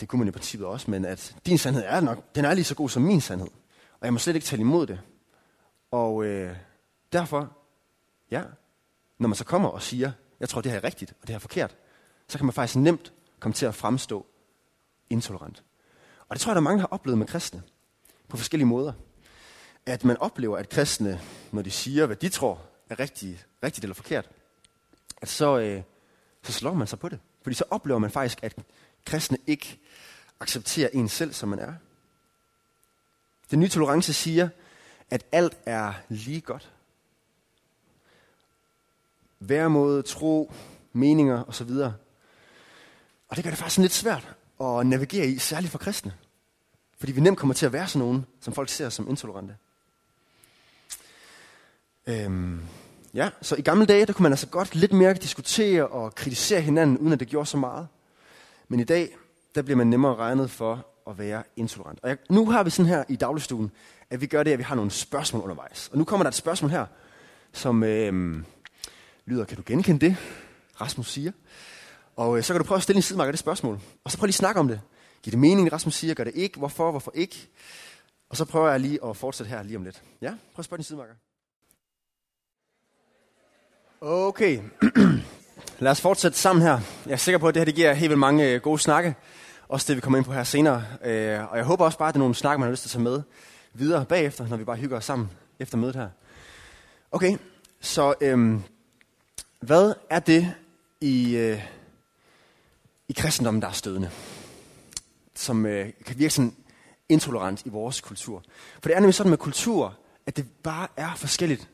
det 0.00 0.08
kunne 0.08 0.18
man 0.18 0.28
i 0.28 0.30
princippet 0.30 0.68
også, 0.68 0.90
men 0.90 1.04
at 1.04 1.36
din 1.46 1.58
sandhed 1.58 1.84
er 1.86 2.00
nok, 2.00 2.34
den 2.34 2.44
er 2.44 2.54
lige 2.54 2.64
så 2.64 2.74
god 2.74 2.88
som 2.88 3.02
min 3.02 3.20
sandhed. 3.20 3.50
Og 4.00 4.04
jeg 4.04 4.12
må 4.12 4.18
slet 4.18 4.34
ikke 4.34 4.46
tale 4.46 4.60
imod 4.60 4.86
det. 4.86 5.00
Og 5.90 6.24
øh, 6.24 6.56
derfor, 7.12 7.56
ja, 8.30 8.42
når 9.18 9.28
man 9.28 9.36
så 9.36 9.44
kommer 9.44 9.68
og 9.68 9.82
siger, 9.82 10.12
jeg 10.40 10.48
tror, 10.48 10.60
det 10.60 10.72
her 10.72 10.78
er 10.78 10.84
rigtigt, 10.84 11.10
og 11.10 11.20
det 11.20 11.28
her 11.28 11.36
er 11.36 11.40
forkert, 11.40 11.76
så 12.28 12.38
kan 12.38 12.46
man 12.46 12.52
faktisk 12.52 12.76
nemt 12.76 13.12
komme 13.40 13.54
til 13.54 13.66
at 13.66 13.74
fremstå 13.74 14.26
intolerant. 15.10 15.62
Og 16.28 16.36
det 16.36 16.40
tror 16.40 16.50
jeg, 16.50 16.54
der 16.54 16.60
er 16.60 16.64
mange, 16.64 16.78
der 16.78 16.82
har 16.88 16.94
oplevet 16.94 17.18
med 17.18 17.26
kristne 17.26 17.62
på 18.28 18.36
forskellige 18.36 18.66
måder. 18.66 18.92
At 19.86 20.04
man 20.04 20.16
oplever, 20.16 20.58
at 20.58 20.68
kristne, 20.68 21.20
når 21.52 21.62
de 21.62 21.70
siger, 21.70 22.06
hvad 22.06 22.16
de 22.16 22.28
tror 22.28 22.62
er 22.90 22.98
rigtigt, 22.98 23.46
rigtigt 23.62 23.84
eller 23.84 23.94
forkert, 23.94 24.30
at 25.22 25.28
så, 25.28 25.58
øh, 25.58 25.82
så 26.42 26.52
slår 26.52 26.74
man 26.74 26.86
sig 26.86 26.98
på 26.98 27.08
det. 27.08 27.20
Fordi 27.42 27.54
så 27.54 27.64
oplever 27.70 27.98
man 27.98 28.10
faktisk, 28.10 28.42
at 28.42 28.54
kristne 29.04 29.38
ikke 29.46 29.78
accepterer 30.40 30.88
en 30.92 31.08
selv, 31.08 31.32
som 31.32 31.48
man 31.48 31.58
er. 31.58 31.74
Den 33.50 33.60
nye 33.60 33.68
tolerance 33.68 34.12
siger, 34.12 34.48
at 35.10 35.26
alt 35.32 35.58
er 35.66 35.92
lige 36.08 36.40
godt. 36.40 36.72
Væremåde, 39.40 40.02
tro, 40.02 40.52
meninger 40.92 41.44
osv. 41.44 41.70
Og 43.28 43.36
det 43.36 43.44
gør 43.44 43.50
det 43.50 43.58
faktisk 43.58 43.78
lidt 43.78 43.92
svært 43.92 44.34
at 44.64 44.86
navigere 44.86 45.26
i, 45.26 45.38
særligt 45.38 45.70
for 45.70 45.78
kristne. 45.78 46.12
Fordi 46.98 47.12
vi 47.12 47.20
nemt 47.20 47.38
kommer 47.38 47.54
til 47.54 47.66
at 47.66 47.72
være 47.72 47.88
sådan 47.88 48.06
nogen, 48.06 48.26
som 48.40 48.54
folk 48.54 48.68
ser 48.68 48.88
som 48.88 49.08
intolerante. 49.08 49.56
Øhm, 52.06 52.60
ja, 53.14 53.30
så 53.42 53.56
i 53.56 53.62
gamle 53.62 53.86
dage, 53.86 54.06
der 54.06 54.12
kunne 54.12 54.22
man 54.22 54.32
altså 54.32 54.46
godt 54.46 54.74
lidt 54.74 54.92
mere 54.92 55.14
diskutere 55.14 55.86
og 55.86 56.14
kritisere 56.14 56.60
hinanden, 56.60 56.98
uden 56.98 57.12
at 57.12 57.20
det 57.20 57.28
gjorde 57.28 57.46
så 57.46 57.56
meget. 57.56 57.88
Men 58.68 58.80
i 58.80 58.84
dag, 58.84 59.16
der 59.54 59.62
bliver 59.62 59.76
man 59.76 59.86
nemmere 59.86 60.16
regnet 60.16 60.50
for 60.50 60.86
at 61.10 61.18
være 61.18 61.42
intolerant. 61.56 61.98
Og 62.02 62.08
jeg, 62.08 62.18
nu 62.30 62.50
har 62.50 62.62
vi 62.62 62.70
sådan 62.70 62.88
her 62.88 63.04
i 63.08 63.16
dagligstuen, 63.16 63.70
at 64.10 64.20
vi 64.20 64.26
gør 64.26 64.42
det, 64.42 64.52
at 64.52 64.58
vi 64.58 64.62
har 64.62 64.74
nogle 64.74 64.90
spørgsmål 64.90 65.42
undervejs. 65.42 65.88
Og 65.92 65.98
nu 65.98 66.04
kommer 66.04 66.24
der 66.24 66.28
et 66.28 66.34
spørgsmål 66.34 66.70
her, 66.70 66.86
som 67.52 67.82
øhm, 67.82 68.44
lyder, 69.26 69.44
kan 69.44 69.56
du 69.56 69.62
genkende 69.66 70.06
det? 70.06 70.16
Rasmus 70.80 71.12
siger. 71.12 71.32
Og 72.16 72.38
øh, 72.38 72.44
så 72.44 72.52
kan 72.52 72.60
du 72.60 72.66
prøve 72.66 72.76
at 72.76 72.82
stille 72.82 72.98
en 72.98 73.02
sidemarker 73.02 73.32
det 73.32 73.38
spørgsmål. 73.38 73.80
Og 74.04 74.10
så 74.10 74.18
prøv 74.18 74.26
lige 74.26 74.30
at 74.30 74.34
snakke 74.34 74.60
om 74.60 74.68
det. 74.68 74.80
Giver 75.22 75.32
det 75.32 75.38
mening, 75.38 75.72
Rasmus 75.72 75.94
siger? 75.94 76.14
Gør 76.14 76.24
det 76.24 76.32
ikke? 76.34 76.58
Hvorfor? 76.58 76.90
Hvorfor 76.90 77.12
ikke? 77.14 77.48
Og 78.28 78.36
så 78.36 78.44
prøver 78.44 78.70
jeg 78.70 78.80
lige 78.80 79.04
at 79.04 79.16
fortsætte 79.16 79.50
her 79.50 79.62
lige 79.62 79.76
om 79.76 79.84
lidt. 79.84 80.02
Ja, 80.20 80.28
prøv 80.28 80.58
at 80.58 80.64
spørge 80.64 80.78
din 80.78 80.84
sidemarker. 80.84 81.14
Okay. 84.00 84.60
Lad 85.78 85.90
os 85.90 86.00
fortsætte 86.00 86.38
sammen 86.38 86.62
her. 86.62 86.80
Jeg 87.06 87.12
er 87.12 87.16
sikker 87.16 87.38
på, 87.38 87.48
at 87.48 87.54
det 87.54 87.60
her 87.60 87.64
det 87.64 87.74
giver 87.74 87.92
helt 87.92 88.10
vildt 88.10 88.18
mange 88.18 88.50
øh, 88.50 88.60
gode 88.60 88.78
snakke. 88.78 89.14
Også 89.68 89.86
det, 89.88 89.96
vi 89.96 90.00
kommer 90.00 90.16
ind 90.16 90.26
på 90.26 90.32
her 90.32 90.44
senere. 90.44 90.84
Øh, 91.04 91.50
og 91.50 91.56
jeg 91.56 91.64
håber 91.64 91.84
også 91.84 91.98
bare, 91.98 92.08
at 92.08 92.14
det 92.14 92.18
er 92.18 92.22
nogle 92.22 92.34
snakke, 92.34 92.58
man 92.58 92.66
har 92.66 92.70
lyst 92.70 92.82
til 92.82 92.88
at 92.88 92.92
tage 92.92 93.02
med 93.02 93.22
videre 93.72 94.04
bagefter, 94.04 94.48
når 94.48 94.56
vi 94.56 94.64
bare 94.64 94.76
hygger 94.76 94.96
os 94.96 95.04
sammen 95.04 95.30
efter 95.58 95.76
mødet 95.76 95.96
her. 95.96 96.08
Okay, 97.12 97.38
så 97.80 98.14
øhm, 98.20 98.62
hvad 99.60 99.94
er 100.10 100.18
det 100.18 100.54
i, 101.00 101.36
øh, 101.36 101.62
kristendommen, 103.14 103.62
der 103.62 103.68
er 103.68 103.72
stødende? 103.72 104.10
Som 105.34 105.66
øh, 105.66 105.92
kan 106.06 106.18
virke 106.18 106.34
sådan 106.34 106.56
intolerant 107.08 107.62
i 107.66 107.68
vores 107.68 108.00
kultur. 108.00 108.42
For 108.74 108.88
det 108.88 108.96
er 108.96 109.00
nemlig 109.00 109.14
sådan 109.14 109.30
med 109.30 109.38
kultur, 109.38 109.98
at 110.26 110.36
det 110.36 110.46
bare 110.62 110.88
er 110.96 111.14
forskelligt 111.14 111.68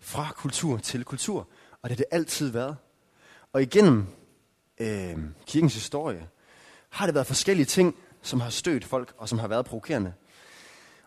fra 0.00 0.32
kultur 0.36 0.78
til 0.78 1.04
kultur. 1.04 1.48
Og 1.82 1.90
det 1.90 1.90
har 1.90 1.96
det 1.96 2.04
altid 2.10 2.48
været. 2.48 2.76
Og 3.52 3.62
igennem 3.62 4.06
øh, 4.78 5.16
kirkens 5.46 5.74
historie 5.74 6.28
har 6.88 7.06
det 7.06 7.14
været 7.14 7.26
forskellige 7.26 7.66
ting, 7.66 7.94
som 8.22 8.40
har 8.40 8.50
stødt 8.50 8.84
folk, 8.84 9.14
og 9.18 9.28
som 9.28 9.38
har 9.38 9.48
været 9.48 9.66
provokerende. 9.66 10.12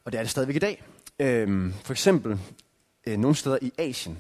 Og 0.05 0.11
det 0.11 0.17
er 0.17 0.23
det 0.23 0.31
stadigvæk 0.31 0.55
i 0.55 0.59
dag. 0.59 0.83
Øh, 1.19 1.73
for 1.83 1.93
eksempel 1.93 2.39
øh, 3.07 3.17
nogle 3.17 3.35
steder 3.35 3.57
i 3.61 3.71
Asien, 3.77 4.17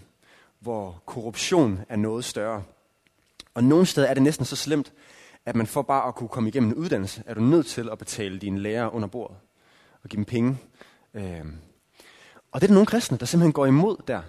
hvor 0.59 1.01
korruption 1.05 1.79
er 1.89 1.95
noget 1.95 2.25
større. 2.25 2.63
Og 3.53 3.63
nogle 3.63 3.85
steder 3.85 4.07
er 4.07 4.13
det 4.13 4.23
næsten 4.23 4.45
så 4.45 4.55
slemt, 4.55 4.93
at 5.45 5.55
man 5.55 5.67
for 5.67 5.81
bare 5.81 6.07
at 6.07 6.15
kunne 6.15 6.29
komme 6.29 6.49
igennem 6.49 6.69
en 6.69 6.75
uddannelse, 6.75 7.23
er 7.25 7.33
du 7.33 7.41
nødt 7.41 7.65
til 7.65 7.89
at 7.89 7.97
betale 7.97 8.39
dine 8.39 8.59
lærere 8.59 8.93
under 8.93 9.07
bordet 9.07 9.37
og 10.03 10.09
give 10.09 10.17
dem 10.17 10.25
penge. 10.25 10.57
Øh, 11.13 11.45
og 12.51 12.61
det 12.61 12.65
er 12.65 12.67
der 12.67 12.73
nogle 12.73 12.85
kristne, 12.85 13.17
der 13.17 13.25
simpelthen 13.25 13.53
går 13.53 13.65
imod 13.65 13.97
der, 14.07 14.21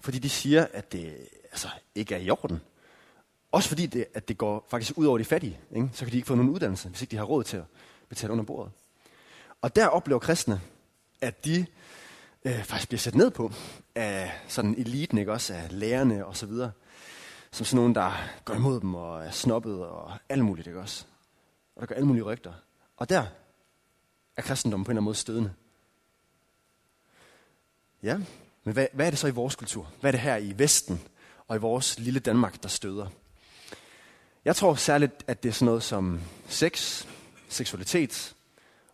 fordi 0.00 0.18
de 0.18 0.28
siger, 0.28 0.66
at 0.72 0.92
det 0.92 1.16
altså, 1.52 1.68
ikke 1.94 2.14
er 2.14 2.18
i 2.18 2.30
orden. 2.30 2.60
Også 3.52 3.68
fordi, 3.68 3.86
det, 3.86 4.06
at 4.14 4.28
det 4.28 4.38
går 4.38 4.66
faktisk 4.70 4.98
ud 4.98 5.06
over 5.06 5.18
de 5.18 5.24
fattige. 5.24 5.58
Ikke? 5.76 5.88
Så 5.92 6.04
kan 6.04 6.12
de 6.12 6.16
ikke 6.16 6.26
få 6.26 6.34
nogen 6.34 6.50
uddannelse, 6.50 6.88
hvis 6.88 7.02
ikke 7.02 7.10
de 7.10 7.16
har 7.16 7.24
råd 7.24 7.44
til 7.44 7.56
at 7.56 7.64
betale 8.08 8.32
under 8.32 8.44
bordet. 8.44 8.72
Og 9.62 9.76
der 9.76 9.86
oplever 9.86 10.18
kristne, 10.18 10.60
at 11.20 11.44
de 11.44 11.66
øh, 12.44 12.64
faktisk 12.64 12.88
bliver 12.88 12.98
sat 12.98 13.14
ned 13.14 13.30
på 13.30 13.52
af 13.94 14.32
sådan 14.48 14.74
eliten, 14.78 15.18
ikke? 15.18 15.32
også 15.32 15.54
af 15.54 15.66
lærerne 15.70 16.26
og 16.26 16.36
så 16.36 16.46
videre. 16.46 16.70
Som 17.52 17.66
sådan 17.66 17.76
nogen, 17.76 17.94
der 17.94 18.12
går 18.44 18.54
imod 18.54 18.80
dem 18.80 18.94
og 18.94 19.24
er 19.24 19.30
snobbet 19.30 19.84
og 19.84 20.12
alt 20.28 20.44
muligt, 20.44 20.66
ikke 20.66 20.80
også? 20.80 21.06
Og 21.76 21.80
der 21.80 21.86
går 21.86 21.94
alle 21.94 22.06
mulige 22.06 22.24
rygter. 22.24 22.52
Og 22.96 23.08
der 23.08 23.26
er 24.36 24.42
kristendommen 24.42 24.84
på 24.84 24.90
en 24.90 24.92
eller 24.92 25.00
anden 25.00 25.04
måde 25.04 25.16
stødende. 25.16 25.54
Ja, 28.02 28.16
men 28.64 28.74
hvad, 28.74 28.86
hvad 28.92 29.06
er 29.06 29.10
det 29.10 29.18
så 29.18 29.26
i 29.26 29.30
vores 29.30 29.56
kultur? 29.56 29.92
Hvad 30.00 30.10
er 30.10 30.12
det 30.12 30.20
her 30.20 30.36
i 30.36 30.58
Vesten 30.58 31.02
og 31.48 31.56
i 31.56 31.58
vores 31.58 31.98
lille 31.98 32.20
Danmark, 32.20 32.62
der 32.62 32.68
støder? 32.68 33.06
Jeg 34.44 34.56
tror 34.56 34.74
særligt, 34.74 35.24
at 35.26 35.42
det 35.42 35.48
er 35.48 35.52
sådan 35.52 35.66
noget 35.66 35.82
som 35.82 36.20
sex, 36.48 37.06
seksualitet 37.48 38.34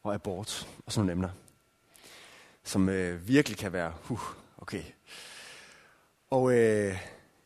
og 0.02 0.14
abort 0.14 0.68
og 0.86 0.92
sådan 0.92 1.06
nogle 1.06 1.12
emner, 1.12 1.30
som 2.64 2.88
øh, 2.88 3.28
virkelig 3.28 3.58
kan 3.58 3.72
være, 3.72 3.92
huh, 4.02 4.20
okay. 4.58 4.82
Og 6.30 6.52
øh, 6.52 6.98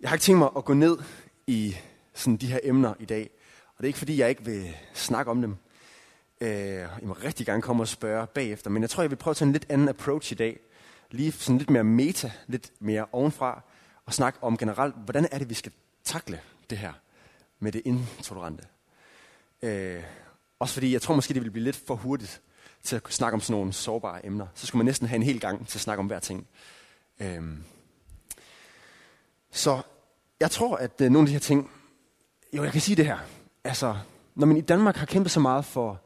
jeg 0.03 0.11
har 0.11 0.15
ikke 0.15 0.23
tænkt 0.23 0.39
mig 0.39 0.51
at 0.57 0.65
gå 0.65 0.75
ned 0.75 0.99
i 1.47 1.77
sådan 2.15 2.37
de 2.37 2.47
her 2.47 2.59
emner 2.63 2.95
i 3.01 3.05
dag, 3.05 3.31
og 3.67 3.75
det 3.79 3.85
er 3.85 3.87
ikke 3.87 3.99
fordi, 3.99 4.19
jeg 4.19 4.29
ikke 4.29 4.45
vil 4.45 4.77
snakke 4.95 5.31
om 5.31 5.43
dem. 5.43 5.57
Øh, 6.41 6.49
jeg 6.49 6.99
må 7.03 7.13
rigtig 7.13 7.47
gerne 7.47 7.63
komme 7.63 7.83
og 7.83 7.89
spørge 7.89 8.27
bagefter, 8.27 8.71
men 8.71 8.83
jeg 8.83 8.91
tror, 8.91 9.03
jeg 9.03 9.11
vil 9.11 9.17
prøve 9.17 9.33
at 9.33 9.37
tage 9.37 9.47
en 9.47 9.53
lidt 9.53 9.67
anden 9.69 9.89
approach 9.89 10.33
i 10.33 10.35
dag, 10.35 10.61
lige 11.11 11.33
sådan 11.33 11.59
lidt 11.59 11.71
mere 11.71 11.85
meta, 11.85 12.33
lidt 12.47 12.73
mere 12.81 13.07
ovenfra, 13.13 13.63
og 14.07 14.15
snakke 14.15 14.39
om 14.43 14.57
generelt, 14.57 14.95
hvordan 15.05 15.29
er 15.31 15.39
det, 15.39 15.49
vi 15.49 15.55
skal 15.55 15.73
takle 16.05 16.41
det 16.71 16.79
her 16.79 16.93
med 17.59 17.73
det 17.73 17.83
intolerante. 17.85 18.65
Øh, 19.63 20.03
også 20.59 20.75
fordi, 20.75 20.93
jeg 20.93 21.03
tror 21.03 21.15
måske, 21.15 21.35
det 21.35 21.43
vil 21.43 21.51
blive 21.51 21.65
lidt 21.65 21.83
for 21.87 21.95
hurtigt 21.95 22.43
til 22.83 22.97
at 22.97 23.03
snakke 23.09 23.35
om 23.35 23.41
sådan 23.41 23.57
nogle 23.57 23.73
sårbare 23.73 24.27
emner. 24.27 24.47
Så 24.55 24.67
skulle 24.67 24.79
man 24.79 24.87
næsten 24.87 25.09
have 25.09 25.17
en 25.17 25.23
hel 25.23 25.41
gang 25.41 25.69
til 25.69 25.79
at 25.79 25.83
snakke 25.83 26.01
om 26.01 26.07
hver 26.07 26.21
ting. 26.21 26.47
Øh, 27.21 27.43
så 29.53 29.83
jeg 30.41 30.51
tror, 30.51 30.77
at 30.77 31.01
øh, 31.01 31.11
nogle 31.11 31.27
af 31.27 31.27
de 31.27 31.33
her 31.33 31.41
ting, 31.41 31.71
jo, 32.53 32.65
jeg 32.65 32.73
kan 32.73 32.81
sige 32.81 32.97
det 32.97 33.07
her. 33.07 33.19
Altså, 33.65 33.97
når 34.35 34.47
man 34.47 34.57
i 34.57 34.61
Danmark 34.61 34.97
har 34.97 35.07
kæmpet 35.07 35.33
så 35.33 35.41
meget 35.41 35.65
for 35.65 36.01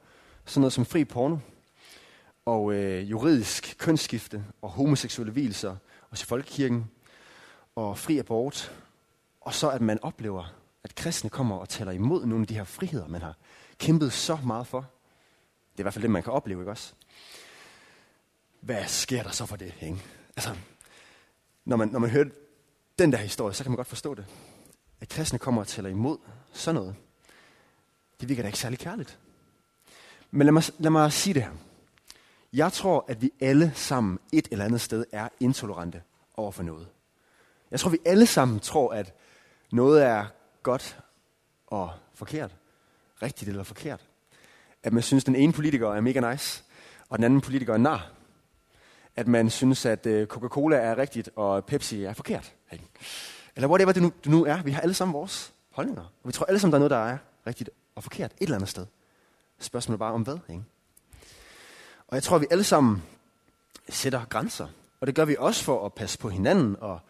sådan 0.45 0.61
noget 0.61 0.73
som 0.73 0.87
fri 0.87 1.05
porno, 1.05 1.39
og 2.45 2.75
øh, 2.75 3.11
juridisk 3.11 3.75
kønsskifte 3.79 4.45
og 4.63 4.71
homoseksuelle 4.71 5.33
hvilelser, 5.33 5.77
og 6.11 6.19
til 6.19 6.27
folkekirken, 6.27 6.91
og 7.77 7.99
fri 7.99 8.19
abort. 8.19 8.73
Og 9.41 9.55
så 9.55 9.71
at 9.71 9.81
man 9.81 9.99
oplever, 10.03 10.55
at 10.85 10.95
kristne 10.95 11.31
kommer 11.31 11.57
og 11.57 11.69
taler 11.69 11.93
imod 11.93 12.27
nogle 12.27 12.43
af 12.43 12.47
de 12.47 12.55
her 12.55 12.65
friheder, 12.65 13.09
man 13.09 13.23
har 13.23 13.37
kæmpet 13.79 14.13
så 14.13 14.39
meget 14.45 14.67
for. 14.67 14.79
Det 15.73 15.79
er 15.79 15.83
i 15.83 15.83
hvert 15.83 15.95
fald 15.95 16.03
det, 16.03 16.11
man 16.11 16.23
kan 16.23 16.33
opleve, 16.33 16.61
ikke 16.61 16.71
også? 16.71 16.93
Hvad 18.61 18.85
sker 18.87 19.23
der 19.23 19.31
så 19.31 19.47
for 19.47 19.57
det, 19.57 19.75
ikke? 19.81 20.03
Altså, 20.37 20.57
når 21.65 21.77
man, 21.77 21.89
når 21.89 21.99
man 21.99 22.11
hører 22.11 22.25
den 22.99 23.13
der 23.13 23.19
historie, 23.19 23.55
så 23.55 23.65
kan 23.65 23.71
man 23.71 23.77
godt 23.77 23.89
forstå 23.89 24.15
det. 24.15 24.27
At 25.01 25.09
kristne 25.09 25.39
kommer 25.39 25.61
og 25.61 25.67
tæller 25.67 25.91
imod 25.91 26.19
sådan 26.53 26.75
noget. 26.75 26.95
Det 28.21 28.29
virker 28.29 28.43
da 28.43 28.49
ikke 28.49 28.59
særlig 28.59 28.79
kærligt. 28.79 29.19
Men 30.31 30.47
lad 30.47 30.53
mig, 30.53 30.63
lad 30.79 30.91
mig 30.91 31.13
sige 31.13 31.35
det 31.35 31.43
her. 31.43 31.51
Jeg 32.53 32.73
tror, 32.73 33.05
at 33.09 33.23
vi 33.23 33.31
alle 33.41 33.73
sammen 33.75 34.19
et 34.33 34.49
eller 34.51 34.65
andet 34.65 34.81
sted 34.81 35.05
er 35.13 35.29
intolerante 35.41 36.03
over 36.35 36.53
for 36.53 36.63
noget. 36.63 36.89
Jeg 37.71 37.81
tror, 37.81 37.91
vi 37.91 37.99
alle 38.05 38.27
sammen 38.27 38.61
tror, 38.61 38.93
at 38.93 39.15
noget 39.73 40.05
er 40.05 40.27
godt 40.63 40.99
og 41.67 41.91
forkert. 42.15 42.57
Rigtigt 43.23 43.49
eller 43.49 43.63
forkert. 43.63 44.07
At 44.83 44.93
man 44.93 45.03
synes, 45.03 45.23
at 45.23 45.27
den 45.27 45.37
ene 45.37 45.53
politiker 45.53 45.89
er 45.95 46.01
mega 46.01 46.31
nice, 46.31 46.65
og 47.09 47.19
den 47.19 47.25
anden 47.25 47.41
politiker 47.41 47.73
er 47.75 47.79
nar. 47.79 48.11
At 49.17 49.29
man 49.29 49.51
synes, 49.51 49.87
at 49.87 50.07
øh, 50.07 50.27
Coca-Cola 50.27 50.77
er 50.77 50.99
rigtigt, 50.99 51.31
og 51.37 51.65
Pepsi 51.65 52.05
er 52.05 52.13
forkert. 52.13 52.56
Eller 53.57 53.69
whatever 53.69 53.93
det 53.93 54.03
nu, 54.03 54.13
det 54.25 54.31
nu 54.31 54.45
er. 54.45 54.63
Vi 54.63 54.71
har 54.71 54.81
alle 54.81 54.95
sammen 54.95 55.13
vores 55.15 55.53
holdninger. 55.71 56.03
Og 56.03 56.29
vi 56.29 56.33
tror 56.33 56.47
alle 56.47 56.61
sammen, 56.61 56.73
der 56.73 56.77
er 56.77 56.81
noget, 56.81 56.91
der 56.91 57.13
er 57.13 57.19
rigtigt 57.47 57.71
og 57.95 58.03
forkert 58.03 58.33
et 58.33 58.43
eller 58.43 58.55
andet 58.55 58.71
sted. 58.71 58.87
Spørgsmålet 59.59 59.97
er 59.97 59.99
bare 59.99 60.13
om 60.13 60.23
hvad, 60.23 60.39
ikke? 60.51 60.63
Og 62.09 62.15
jeg 62.15 62.23
tror, 62.23 62.39
vi 62.39 62.47
alle 62.51 62.65
sammen 62.65 63.03
sætter 63.89 64.25
grænser. 64.25 64.69
Og 65.01 65.07
det 65.07 65.15
gør 65.15 65.25
vi 65.25 65.37
også 65.39 65.65
for 65.65 65.87
at 65.87 65.95
passe 65.95 66.19
på 66.19 66.29
hinanden 66.29 66.77
og 66.81 67.01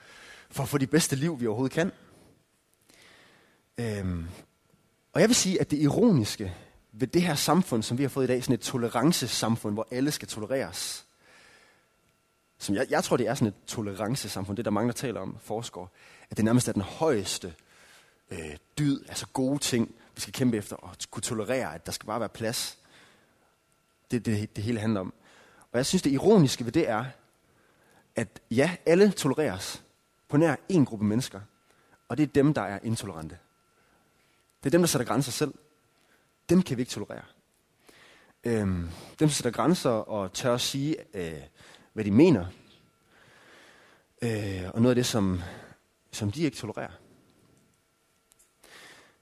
for 0.51 0.63
at 0.63 0.69
få 0.69 0.79
de 0.79 0.87
bedste 0.87 1.17
liv, 1.17 1.41
vi 1.41 1.47
overhovedet 1.47 1.75
kan. 1.75 1.93
Øhm, 3.79 4.27
og 5.13 5.21
jeg 5.21 5.29
vil 5.29 5.37
sige, 5.37 5.61
at 5.61 5.71
det 5.71 5.79
ironiske 5.79 6.55
ved 6.93 7.09
det 7.09 7.23
her 7.23 7.35
samfund, 7.35 7.83
som 7.83 7.99
vi 7.99 8.03
har 8.03 8.09
fået 8.09 8.25
i 8.25 8.27
dag, 8.27 8.45
sådan 8.45 8.55
et 8.55 8.61
tolerancesamfund, 8.61 9.75
hvor 9.75 9.89
alle 9.91 10.13
skal 10.13 10.29
tolereres. 10.29 11.06
Som 12.59 12.75
jeg, 12.75 12.87
jeg 12.91 13.05
tror, 13.05 13.17
det 13.17 13.29
er 13.29 13.35
sådan 13.35 13.49
et 13.49 13.55
tolerancesamfund, 13.67 14.57
det 14.57 14.65
der 14.65 14.71
mange, 14.71 14.89
der 14.89 14.95
taler 14.95 15.21
om, 15.21 15.37
forskere, 15.41 15.87
at 16.31 16.37
det 16.37 16.45
nærmest 16.45 16.69
er 16.69 16.73
den 16.73 16.83
højeste 16.83 17.55
øh, 18.31 18.57
dyd, 18.79 19.05
altså 19.09 19.27
gode 19.27 19.59
ting, 19.59 19.95
vi 20.15 20.21
skal 20.21 20.33
kæmpe 20.33 20.57
efter, 20.57 20.77
og 20.77 20.91
kunne 21.11 21.23
tolerere, 21.23 21.75
at 21.75 21.87
der 21.87 21.93
skal 21.93 22.07
bare 22.07 22.21
være 22.21 22.29
plads. 22.29 22.79
Det 24.11 24.27
det, 24.27 24.57
det 24.57 24.65
hele 24.65 24.81
handler 24.81 25.01
om. 25.01 25.15
Og 25.73 25.79
jeg 25.79 25.87
synes, 25.87 26.03
det 26.03 26.11
ironiske 26.11 26.65
ved 26.65 26.73
det 26.73 26.89
er, 26.89 27.05
at 28.17 28.41
ja, 28.51 28.77
alle 28.87 29.13
tolereres 29.13 29.83
på 30.29 30.37
nær 30.37 30.57
en 30.69 30.85
gruppe 30.85 31.05
mennesker, 31.05 31.41
og 32.09 32.17
det 32.17 32.23
er 32.23 32.27
dem, 32.27 32.55
der 32.55 32.63
er 32.63 32.79
intolerante. 32.83 33.39
Det 34.61 34.67
er 34.67 34.71
dem, 34.71 34.81
der 34.81 34.87
sætter 34.87 35.07
grænser 35.07 35.33
selv. 35.33 35.55
Dem 36.49 36.63
kan 36.63 36.77
vi 36.77 36.83
ikke 36.83 36.93
tolerere. 36.93 37.23
Øhm, 38.45 38.91
dem, 39.19 39.29
der 39.29 39.35
sætter 39.35 39.51
grænser 39.51 39.91
og 39.91 40.33
tør 40.33 40.55
at 40.55 40.61
sige, 40.61 40.97
øh, 41.15 41.41
hvad 41.97 42.05
de 42.05 42.11
mener, 42.11 42.47
øh, 44.23 44.71
og 44.75 44.83
noget 44.83 44.91
af 44.91 44.95
det, 44.95 45.07
som, 45.07 45.41
som 46.13 46.33
de 46.33 46.43
ikke 46.43 46.57
tolererer. 46.57 46.91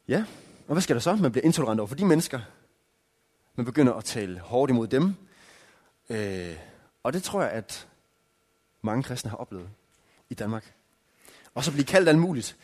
Ja, 0.09 0.25
og 0.67 0.73
hvad 0.73 0.83
skal 0.83 0.97
der 0.97 1.01
så? 1.01 1.17
Man 1.17 1.33
bliver 1.33 1.45
intolerant 1.45 1.81
over 1.81 1.87
for 1.87 1.95
de 1.95 2.05
mennesker. 2.05 2.41
Man 3.55 3.67
begynder 3.67 3.93
at 3.93 4.05
tale 4.05 4.41
hårdt 4.41 4.71
imod 4.71 4.87
dem. 4.87 5.15
Øh, 6.11 6.57
og 7.03 7.13
det 7.13 7.23
tror 7.23 7.43
jeg, 7.43 7.51
at 7.51 7.89
mange 8.83 9.03
kristne 9.03 9.31
har 9.31 9.37
oplevet 9.37 9.69
i 10.31 10.35
Danmark. 10.35 10.75
Og 11.55 11.65
så 11.65 11.73
blive 11.73 11.85
kaldt 11.85 12.09
alt 12.09 12.19
muligt. 12.19 12.57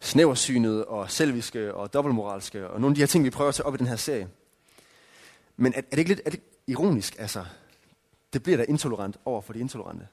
Snæversynet 0.00 0.84
og 0.84 1.10
selviske 1.10 1.74
og 1.74 1.92
dobbeltmoralske 1.92 2.68
og 2.68 2.80
nogle 2.80 2.92
af 2.92 2.94
de 2.94 3.00
her 3.02 3.06
ting, 3.06 3.24
vi 3.24 3.30
prøver 3.30 3.48
at 3.48 3.54
tage 3.54 3.66
op 3.66 3.74
i 3.74 3.78
den 3.78 3.86
her 3.86 3.96
serie. 3.96 4.28
Men 5.56 5.72
er, 5.74 5.78
er 5.78 5.90
det 5.90 5.98
ikke 5.98 6.10
lidt 6.10 6.22
er 6.26 6.30
det 6.30 6.40
ironisk? 6.66 7.16
Altså, 7.18 7.44
det 8.32 8.42
bliver 8.42 8.56
da 8.56 8.64
intolerant 8.64 9.16
over 9.24 9.40
for 9.40 9.52
de 9.52 9.58
intolerante. 9.58 10.08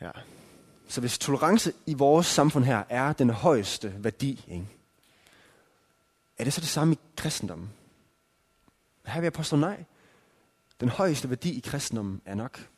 Ja. 0.00 0.10
Så 0.88 1.00
hvis 1.00 1.18
tolerance 1.18 1.72
i 1.86 1.94
vores 1.94 2.26
samfund 2.26 2.64
her 2.64 2.84
er 2.88 3.12
den 3.12 3.30
højeste 3.30 4.04
værdi, 4.04 4.44
ikke? 4.48 4.66
er 6.38 6.44
det 6.44 6.52
så 6.52 6.60
det 6.60 6.68
samme 6.68 6.94
i 6.94 6.98
kristendommen? 7.16 7.70
Her 9.06 9.20
vil 9.20 9.24
jeg 9.24 9.32
påstå 9.32 9.56
nej. 9.56 9.84
Den 10.80 10.88
højeste 10.88 11.30
værdi 11.30 11.56
i 11.56 11.60
kristendommen 11.60 12.22
er 12.24 12.34
nok 12.34 12.68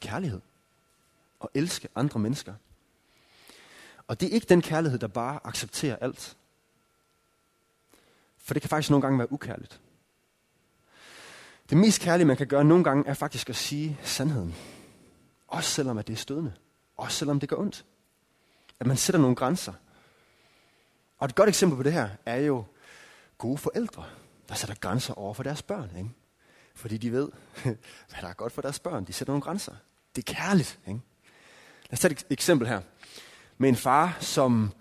kærlighed. 0.00 0.40
Og 1.40 1.50
elske 1.54 1.88
andre 1.94 2.20
mennesker. 2.20 2.54
Og 4.06 4.20
det 4.20 4.28
er 4.28 4.32
ikke 4.32 4.46
den 4.48 4.62
kærlighed, 4.62 4.98
der 4.98 5.06
bare 5.06 5.40
accepterer 5.44 5.96
alt. 5.96 6.36
For 8.38 8.54
det 8.54 8.62
kan 8.62 8.68
faktisk 8.68 8.90
nogle 8.90 9.02
gange 9.02 9.18
være 9.18 9.32
ukærligt. 9.32 9.80
Det 11.70 11.78
mest 11.78 12.00
kærlige, 12.00 12.26
man 12.26 12.36
kan 12.36 12.46
gøre 12.46 12.64
nogle 12.64 12.84
gange, 12.84 13.08
er 13.08 13.14
faktisk 13.14 13.48
at 13.48 13.56
sige 13.56 13.98
sandheden. 14.02 14.54
Også 15.48 15.70
selvom 15.70 15.98
at 15.98 16.06
det 16.06 16.12
er 16.12 16.16
stødende. 16.16 16.52
Også 16.96 17.18
selvom 17.18 17.40
det 17.40 17.48
gør 17.48 17.56
ondt. 17.56 17.84
At 18.80 18.86
man 18.86 18.96
sætter 18.96 19.20
nogle 19.20 19.36
grænser. 19.36 19.72
Og 21.18 21.24
et 21.24 21.34
godt 21.34 21.48
eksempel 21.48 21.76
på 21.76 21.82
det 21.82 21.92
her 21.92 22.08
er 22.26 22.36
jo 22.36 22.64
gode 23.38 23.58
forældre, 23.58 24.04
der 24.48 24.54
sætter 24.54 24.74
grænser 24.74 25.14
over 25.14 25.34
for 25.34 25.42
deres 25.42 25.62
børn. 25.62 25.90
Ikke? 25.96 26.10
Fordi 26.74 26.96
de 26.96 27.12
ved, 27.12 27.28
hvad 28.08 28.20
der 28.20 28.28
er 28.28 28.32
godt 28.32 28.52
for 28.52 28.62
deres 28.62 28.78
børn. 28.78 29.04
De 29.04 29.12
sætter 29.12 29.32
nogle 29.32 29.42
grænser. 29.42 29.74
Det 30.16 30.28
er 30.28 30.34
kærligt. 30.34 30.78
Ikke? 30.86 31.00
Lad 31.90 31.92
os 31.92 32.00
tage 32.00 32.12
et 32.12 32.26
eksempel 32.30 32.68
her. 32.68 32.80
Med 33.58 33.68
en 33.68 33.76
far, 33.76 34.16
som 34.20 34.72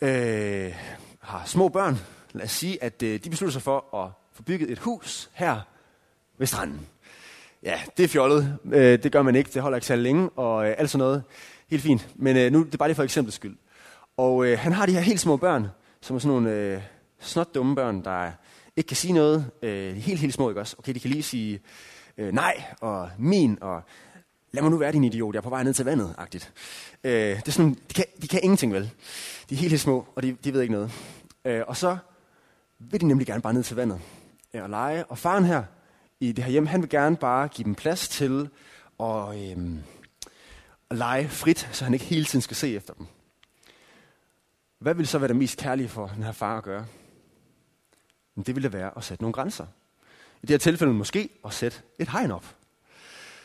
øh, 0.00 0.74
har 1.20 1.44
små 1.46 1.68
børn. 1.68 1.98
Lad 2.32 2.44
os 2.44 2.52
sige, 2.52 2.82
at 2.82 3.02
øh, 3.02 3.24
de 3.24 3.30
beslutter 3.30 3.52
sig 3.52 3.62
for 3.62 3.94
at 4.04 4.12
få 4.32 4.42
bygget 4.42 4.70
et 4.70 4.78
hus 4.78 5.30
her 5.32 5.60
ved 6.40 6.46
stranden. 6.46 6.86
Ja, 7.62 7.80
det 7.96 8.04
er 8.04 8.08
fjollet. 8.08 8.58
Øh, 8.72 9.02
det 9.02 9.12
gør 9.12 9.22
man 9.22 9.36
ikke. 9.36 9.50
Det 9.54 9.62
holder 9.62 9.76
ikke 9.76 9.86
så 9.86 9.96
længe 9.96 10.28
og 10.28 10.68
øh, 10.68 10.74
alt 10.78 10.90
sådan 10.90 10.98
noget. 10.98 11.22
Helt 11.70 11.82
fint. 11.82 12.08
Men 12.14 12.36
øh, 12.36 12.52
nu 12.52 12.64
det 12.64 12.74
er 12.74 12.78
bare 12.78 12.88
lige 12.88 12.96
for 12.96 13.02
eksempel 13.02 13.32
skyld. 13.32 13.56
Og 14.16 14.46
øh, 14.46 14.58
han 14.58 14.72
har 14.72 14.86
de 14.86 14.92
her 14.92 15.00
helt 15.00 15.20
små 15.20 15.36
børn, 15.36 15.68
som 16.00 16.16
er 16.16 16.20
sådan 16.20 16.34
nogle 16.34 16.52
øh, 16.52 16.80
snot 17.20 17.54
dumme 17.54 17.74
børn, 17.76 18.04
der 18.04 18.30
ikke 18.76 18.88
kan 18.88 18.96
sige 18.96 19.12
noget. 19.12 19.50
Øh, 19.62 19.94
helt, 19.94 20.20
helt 20.20 20.34
små, 20.34 20.48
ikke 20.48 20.60
også? 20.60 20.76
Okay, 20.78 20.94
de 20.94 21.00
kan 21.00 21.10
lige 21.10 21.22
sige 21.22 21.60
øh, 22.18 22.32
nej 22.32 22.62
og 22.80 23.10
min 23.18 23.58
og 23.60 23.82
lad 24.52 24.62
mig 24.62 24.70
nu 24.70 24.76
være 24.76 24.92
din 24.92 25.04
idiot, 25.04 25.34
jeg 25.34 25.38
er 25.38 25.42
på 25.42 25.50
vej 25.50 25.62
ned 25.62 25.74
til 25.74 25.84
vandet, 25.84 26.14
agtigt. 26.18 26.52
Øh, 27.04 27.12
det 27.12 27.48
er 27.48 27.52
sådan, 27.52 27.76
de 27.88 27.94
kan, 27.94 28.04
de 28.22 28.28
kan 28.28 28.40
ingenting 28.42 28.72
vel. 28.72 28.90
De 29.50 29.54
er 29.54 29.58
helt, 29.58 29.70
helt 29.70 29.82
små, 29.82 30.06
og 30.14 30.22
de, 30.22 30.36
de 30.44 30.52
ved 30.52 30.60
ikke 30.60 30.72
noget. 30.72 30.92
Øh, 31.44 31.62
og 31.66 31.76
så 31.76 31.96
vil 32.78 33.00
de 33.00 33.06
nemlig 33.06 33.26
gerne 33.26 33.42
bare 33.42 33.54
ned 33.54 33.62
til 33.62 33.76
vandet 33.76 34.00
ja, 34.54 34.62
og 34.62 34.70
lege. 34.70 35.04
Og 35.04 35.18
faren 35.18 35.44
her, 35.44 35.62
i 36.20 36.32
det 36.32 36.44
her 36.44 36.50
hjem, 36.50 36.66
han 36.66 36.82
vil 36.82 36.90
gerne 36.90 37.16
bare 37.16 37.48
give 37.48 37.64
dem 37.64 37.74
plads 37.74 38.08
til 38.08 38.50
at, 39.00 39.50
øhm, 39.50 39.82
at 40.90 40.96
lege 40.96 41.28
frit, 41.28 41.68
så 41.72 41.84
han 41.84 41.94
ikke 41.94 42.06
hele 42.06 42.24
tiden 42.24 42.42
skal 42.42 42.56
se 42.56 42.74
efter 42.74 42.94
dem. 42.94 43.06
Hvad 44.78 44.94
vil 44.94 45.06
så 45.06 45.18
være 45.18 45.28
det 45.28 45.36
mest 45.36 45.58
kærlige 45.58 45.88
for 45.88 46.06
den 46.06 46.22
her 46.22 46.32
far 46.32 46.58
at 46.58 46.64
gøre? 46.64 46.86
Men 48.34 48.44
det 48.44 48.54
ville 48.54 48.72
være 48.72 48.96
at 48.96 49.04
sætte 49.04 49.22
nogle 49.22 49.32
grænser. 49.32 49.66
I 50.42 50.46
det 50.46 50.50
her 50.50 50.58
tilfælde 50.58 50.92
måske 50.92 51.28
at 51.44 51.52
sætte 51.52 51.78
et 51.98 52.08
hegn 52.08 52.30
op. 52.30 52.56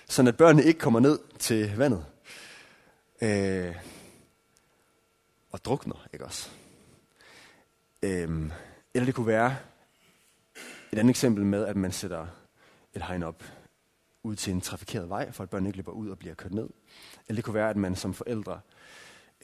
Så 0.09 0.27
at 0.27 0.37
børnene 0.37 0.63
ikke 0.63 0.79
kommer 0.79 0.99
ned 0.99 1.19
til 1.39 1.77
vandet. 1.77 2.05
Øh, 3.21 3.75
og 5.51 5.65
drukner, 5.65 6.07
ikke 6.13 6.25
også? 6.25 6.49
Øh, 8.03 8.51
eller 8.93 9.05
det 9.05 9.15
kunne 9.15 9.27
være 9.27 9.55
et 10.91 10.99
andet 10.99 11.09
eksempel 11.09 11.45
med, 11.45 11.65
at 11.65 11.75
man 11.75 11.91
sætter 11.91 12.27
et 12.95 13.03
hegn 13.03 13.23
op 13.23 13.43
ud 14.23 14.35
til 14.35 14.53
en 14.53 14.61
trafikeret 14.61 15.09
vej, 15.09 15.31
for 15.31 15.43
at 15.43 15.49
børnene 15.49 15.69
ikke 15.69 15.77
løber 15.77 15.91
ud 15.91 16.09
og 16.09 16.19
bliver 16.19 16.35
kørt 16.35 16.53
ned. 16.53 16.69
Eller 17.27 17.35
det 17.35 17.43
kunne 17.43 17.53
være, 17.53 17.69
at 17.69 17.77
man 17.77 17.95
som 17.95 18.13
forældre 18.13 18.59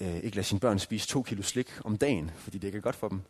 øh, 0.02 0.16
ikke 0.16 0.36
lader 0.36 0.46
sine 0.46 0.60
børn 0.60 0.80
spise 0.80 1.08
to 1.08 1.24
kilo 1.24 1.42
slik 1.42 1.80
om 1.84 1.98
dagen, 1.98 2.32
fordi 2.36 2.58
det 2.58 2.68
ikke 2.68 2.78
er 2.78 2.82
godt 2.82 2.96
for 2.96 3.10
dem. 3.10 3.22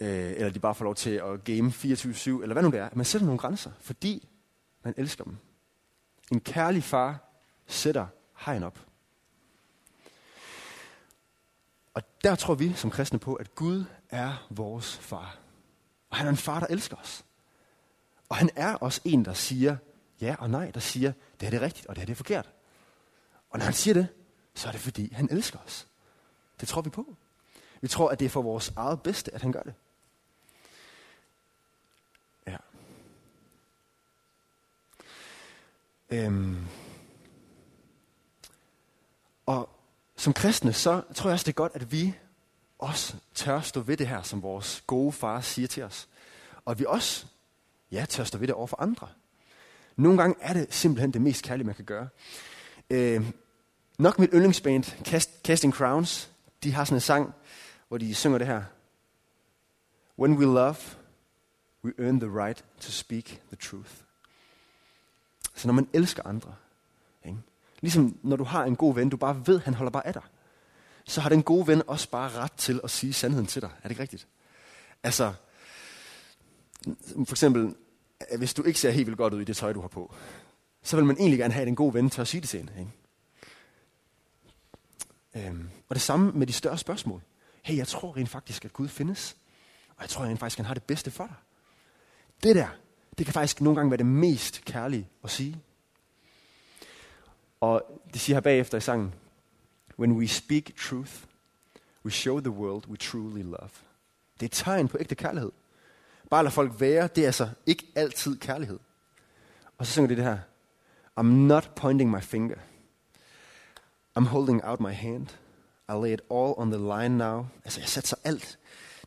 Øh, 0.00 0.08
eller 0.08 0.50
de 0.50 0.58
bare 0.58 0.74
får 0.74 0.84
lov 0.84 0.94
til 0.94 1.10
at 1.10 1.44
game 1.44 1.68
24-7, 1.68 2.30
eller 2.42 2.52
hvad 2.52 2.62
nu 2.62 2.70
det 2.70 2.78
er. 2.80 2.88
Man 2.92 3.04
sætter 3.04 3.26
nogle 3.26 3.38
grænser, 3.38 3.70
fordi 3.80 4.28
man 4.84 4.94
elsker 4.96 5.24
dem. 5.24 5.36
En 6.32 6.40
kærlig 6.40 6.82
far 6.82 7.18
sætter 7.66 8.06
hegn 8.38 8.62
op. 8.62 8.78
Og 11.94 12.02
der 12.24 12.34
tror 12.34 12.54
vi 12.54 12.72
som 12.72 12.90
kristne 12.90 13.18
på, 13.18 13.34
at 13.34 13.54
Gud 13.54 13.84
er 14.10 14.46
vores 14.50 14.96
far. 14.98 15.38
Og 16.10 16.16
han 16.16 16.26
er 16.26 16.30
en 16.30 16.36
far, 16.36 16.60
der 16.60 16.66
elsker 16.66 16.96
os. 16.96 17.24
Og 18.28 18.36
han 18.36 18.50
er 18.56 18.74
også 18.74 19.00
en, 19.04 19.24
der 19.24 19.32
siger 19.32 19.76
ja 20.20 20.36
og 20.38 20.50
nej, 20.50 20.70
der 20.70 20.80
siger, 20.80 21.12
det 21.40 21.46
er 21.46 21.50
det 21.50 21.60
rigtigt, 21.60 21.86
og 21.86 21.96
det 21.96 22.02
er 22.02 22.06
det 22.06 22.16
forkert. 22.16 22.50
Og 23.50 23.58
når 23.58 23.64
han 23.64 23.74
siger 23.74 23.94
det, 23.94 24.08
så 24.54 24.68
er 24.68 24.72
det 24.72 24.80
fordi, 24.80 25.12
han 25.12 25.28
elsker 25.30 25.58
os. 25.58 25.88
Det 26.60 26.68
tror 26.68 26.82
vi 26.82 26.90
på. 26.90 27.16
Vi 27.80 27.88
tror, 27.88 28.10
at 28.10 28.20
det 28.20 28.26
er 28.26 28.30
for 28.30 28.42
vores 28.42 28.72
eget 28.76 29.02
bedste, 29.02 29.34
at 29.34 29.42
han 29.42 29.52
gør 29.52 29.62
det. 29.62 29.74
Ja. 32.46 32.56
Øhm. 36.10 36.66
Og 39.46 39.68
som 40.16 40.32
kristne, 40.32 40.72
så 40.72 41.02
tror 41.14 41.30
jeg 41.30 41.32
også, 41.34 41.44
det 41.44 41.52
er 41.52 41.56
godt, 41.56 41.72
at 41.74 41.92
vi 41.92 42.14
også 42.78 43.16
tør 43.34 43.60
stå 43.60 43.80
ved 43.80 43.96
det 43.96 44.08
her, 44.08 44.22
som 44.22 44.42
vores 44.42 44.84
gode 44.86 45.12
far 45.12 45.40
siger 45.40 45.68
til 45.68 45.82
os. 45.82 46.08
Og 46.64 46.70
at 46.70 46.78
vi 46.78 46.84
også 46.88 47.26
ja, 47.92 48.00
tørster 48.00 48.24
stå 48.24 48.38
ved 48.38 48.46
det 48.46 48.54
over 48.54 48.66
for 48.66 48.80
andre. 48.80 49.08
Nogle 49.96 50.18
gange 50.18 50.36
er 50.40 50.52
det 50.52 50.74
simpelthen 50.74 51.12
det 51.12 51.20
mest 51.20 51.44
kærlige, 51.44 51.66
man 51.66 51.74
kan 51.74 51.84
gøre. 51.84 52.08
Øh, 52.90 53.30
nok 53.98 54.18
mit 54.18 54.30
yndlingsband, 54.32 54.84
Cast, 55.04 55.30
Casting 55.44 55.74
Crowns, 55.74 56.30
de 56.62 56.72
har 56.72 56.84
sådan 56.84 56.96
en 56.96 57.00
sang, 57.00 57.34
hvor 57.88 57.98
de 57.98 58.14
synger 58.14 58.38
det 58.38 58.46
her. 58.46 58.62
When 60.18 60.32
we 60.32 60.44
love, 60.44 60.76
we 61.84 61.92
earn 61.98 62.20
the 62.20 62.44
right 62.44 62.64
to 62.80 62.90
speak 62.90 63.24
the 63.24 63.56
truth. 63.56 63.90
Så 65.54 65.68
når 65.68 65.74
man 65.74 65.88
elsker 65.92 66.26
andre, 66.26 66.54
ikke? 67.24 67.38
ligesom 67.80 68.18
når 68.22 68.36
du 68.36 68.44
har 68.44 68.64
en 68.64 68.76
god 68.76 68.94
ven, 68.94 69.08
du 69.08 69.16
bare 69.16 69.46
ved, 69.46 69.60
han 69.60 69.74
holder 69.74 69.90
bare 69.90 70.06
af 70.06 70.12
dig, 70.12 70.22
så 71.04 71.20
har 71.20 71.28
den 71.28 71.42
gode 71.42 71.66
ven 71.66 71.82
også 71.86 72.10
bare 72.10 72.30
ret 72.30 72.52
til 72.52 72.80
at 72.84 72.90
sige 72.90 73.12
sandheden 73.12 73.46
til 73.46 73.62
dig. 73.62 73.70
Er 73.76 73.82
det 73.82 73.90
ikke 73.90 74.02
rigtigt? 74.02 74.26
Altså, 75.02 75.34
for 77.14 77.32
eksempel, 77.32 77.74
hvis 78.38 78.54
du 78.54 78.62
ikke 78.62 78.80
ser 78.80 78.90
helt 78.90 79.06
vildt 79.06 79.18
godt 79.18 79.34
ud 79.34 79.40
i 79.40 79.44
det 79.44 79.56
tøj, 79.56 79.72
du 79.72 79.80
har 79.80 79.88
på, 79.88 80.14
så 80.82 80.96
vil 80.96 81.04
man 81.04 81.16
egentlig 81.18 81.38
gerne 81.38 81.54
have 81.54 81.66
en 81.66 81.76
god 81.76 81.92
ven 81.92 82.10
til 82.10 82.20
at 82.20 82.28
sige 82.28 82.40
det 82.40 82.48
til 82.48 82.60
en. 82.60 82.70
Ikke? 82.78 82.92
Øhm, 85.48 85.68
og 85.88 85.94
det 85.94 86.02
samme 86.02 86.32
med 86.32 86.46
de 86.46 86.52
større 86.52 86.78
spørgsmål. 86.78 87.22
Hey, 87.62 87.76
jeg 87.76 87.88
tror 87.88 88.16
rent 88.16 88.28
faktisk, 88.28 88.64
at 88.64 88.72
Gud 88.72 88.88
findes. 88.88 89.36
Og 89.96 90.02
jeg 90.02 90.08
tror 90.08 90.24
rent 90.24 90.38
faktisk, 90.38 90.58
at 90.58 90.64
han 90.64 90.66
har 90.66 90.74
det 90.74 90.82
bedste 90.82 91.10
for 91.10 91.26
dig. 91.26 91.36
Det 92.42 92.56
der, 92.56 92.68
det 93.18 93.26
kan 93.26 93.32
faktisk 93.32 93.60
nogle 93.60 93.76
gange 93.76 93.90
være 93.90 93.98
det 93.98 94.06
mest 94.06 94.64
kærlige 94.64 95.08
at 95.24 95.30
sige. 95.30 95.56
Og 97.60 98.02
det 98.12 98.20
siger 98.20 98.36
her 98.36 98.40
bagefter 98.40 98.78
i 98.78 98.80
sangen, 98.80 99.14
When 99.98 100.12
we 100.12 100.28
speak 100.28 100.76
truth, 100.76 101.12
we 102.04 102.10
show 102.10 102.40
the 102.40 102.50
world 102.50 102.86
we 102.86 102.96
truly 102.96 103.42
love. 103.42 103.70
Det 104.34 104.42
er 104.42 104.46
et 104.46 104.52
tegn 104.52 104.88
på 104.88 104.96
ægte 105.00 105.14
kærlighed. 105.14 105.52
Bare 106.30 106.42
lade 106.42 106.54
folk 106.54 106.80
være, 106.80 107.06
det 107.06 107.22
er 107.22 107.26
altså 107.26 107.48
ikke 107.66 107.86
altid 107.94 108.38
kærlighed. 108.38 108.78
Og 109.78 109.86
så 109.86 109.92
synger 109.92 110.08
de 110.08 110.16
det 110.16 110.24
her. 110.24 110.38
I'm 111.20 111.26
not 111.26 111.70
pointing 111.76 112.10
my 112.10 112.20
finger. 112.20 112.56
I'm 114.18 114.24
holding 114.24 114.64
out 114.64 114.80
my 114.80 114.92
hand. 114.92 115.26
I 115.88 115.92
lay 115.92 116.12
it 116.12 116.20
all 116.30 116.54
on 116.56 116.70
the 116.70 116.80
line 116.80 117.18
now. 117.18 117.46
Altså, 117.64 117.80
jeg 117.80 117.88
sætter 117.88 118.16
alt 118.24 118.58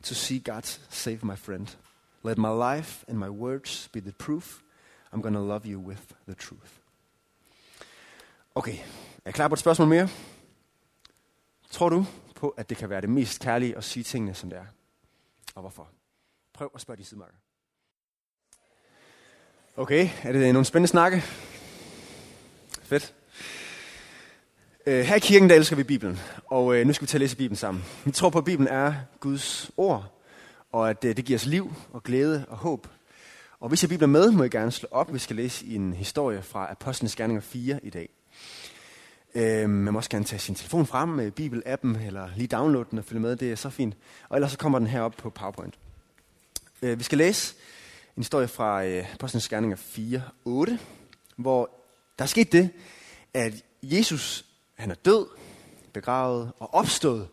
to 0.03 0.13
see 0.13 0.39
God 0.39 0.61
save 0.89 1.19
my 1.23 1.35
friend. 1.35 1.67
Let 2.23 2.37
my 2.37 2.77
life 2.77 3.05
and 3.07 3.17
my 3.17 3.29
words 3.29 3.89
be 3.93 4.01
the 4.01 4.11
proof. 4.11 4.61
I'm 5.13 5.21
gonna 5.21 5.39
love 5.39 5.65
you 5.65 5.79
with 5.79 6.01
the 6.27 6.35
truth. 6.35 6.71
Okay, 8.55 8.77
er 8.77 9.21
jeg 9.25 9.33
klar 9.33 9.47
på 9.47 9.53
et 9.53 9.59
spørgsmål 9.59 9.87
mere? 9.87 10.09
Tror 11.69 11.89
du 11.89 12.05
på, 12.35 12.49
at 12.49 12.69
det 12.69 12.77
kan 12.77 12.89
være 12.89 13.01
det 13.01 13.09
mest 13.09 13.41
kærlige 13.41 13.77
at 13.77 13.83
sige 13.83 14.03
tingene, 14.03 14.33
som 14.33 14.49
det 14.49 14.59
er? 14.59 14.65
Og 15.55 15.61
hvorfor? 15.61 15.87
Prøv 16.61 16.71
at 16.75 16.81
spørge 16.81 16.97
de 16.97 17.03
sidemarker. 17.03 17.37
Okay, 19.77 20.09
er 20.23 20.31
det 20.31 20.53
nogle 20.53 20.65
spændende 20.65 20.87
snakke? 20.87 21.23
Fedt. 22.83 23.13
Uh, 24.87 24.93
her 24.93 25.15
i 25.15 25.19
kirken, 25.19 25.49
der 25.49 25.55
elsker 25.55 25.75
vi 25.75 25.83
Bibelen, 25.83 26.19
og 26.45 26.75
øh, 26.75 26.87
nu 26.87 26.93
skal 26.93 27.05
vi 27.05 27.07
til 27.07 27.17
at 27.17 27.21
læse 27.21 27.37
Bibelen 27.37 27.55
sammen. 27.55 27.83
Vi 28.05 28.11
tror 28.11 28.29
på, 28.29 28.37
at 28.37 28.45
Bibelen 28.45 28.67
er 28.67 28.93
Guds 29.19 29.71
ord, 29.77 30.21
og 30.71 30.89
at 30.89 31.05
øh, 31.05 31.17
det 31.17 31.25
giver 31.25 31.39
os 31.39 31.45
liv 31.45 31.73
og 31.93 32.03
glæde 32.03 32.45
og 32.47 32.57
håb. 32.57 32.87
Og 33.59 33.69
hvis 33.69 33.83
jeg 33.83 33.89
Bibelen 33.89 34.11
med, 34.11 34.31
må 34.31 34.43
I 34.43 34.49
gerne 34.49 34.71
slå 34.71 34.87
op. 34.91 35.13
Vi 35.13 35.19
skal 35.19 35.35
læse 35.35 35.65
en 35.65 35.93
historie 35.93 36.41
fra 36.41 36.71
Apostlenes 36.71 37.15
Gerninger 37.15 37.41
4 37.41 37.79
i 37.83 37.89
dag. 37.89 38.09
Uh, 39.35 39.69
man 39.69 39.93
må 39.93 39.99
også 39.99 40.09
gerne 40.09 40.25
tage 40.25 40.39
sin 40.39 40.55
telefon 40.55 40.85
frem 40.85 41.09
med 41.09 41.31
Bibel-appen, 41.39 42.07
eller 42.07 42.29
lige 42.35 42.47
downloade 42.47 42.87
den 42.91 42.99
og 42.99 43.05
følge 43.05 43.21
med. 43.21 43.35
Det 43.35 43.51
er 43.51 43.55
så 43.55 43.69
fint. 43.69 43.97
Og 44.29 44.37
ellers 44.37 44.51
så 44.51 44.57
kommer 44.57 44.79
den 44.79 44.87
herop 44.87 45.13
på 45.17 45.29
PowerPoint. 45.29 45.77
Øh, 46.81 46.99
vi 46.99 47.03
skal 47.03 47.17
læse 47.17 47.55
en 48.17 48.23
historie 48.23 48.47
fra 48.47 48.85
øh, 48.85 49.13
Apostlenes 49.13 49.49
Gerninger 49.49 49.77
4, 49.77 50.21
8, 50.45 50.79
hvor 51.35 51.69
der 52.19 52.23
er 52.23 52.27
sket 52.27 52.51
det, 52.51 52.69
at 53.33 53.53
Jesus 53.83 54.45
han 54.75 54.91
er 54.91 54.95
død, 54.95 55.25
begravet 55.93 56.51
og 56.59 56.73
opstået, 56.73 57.27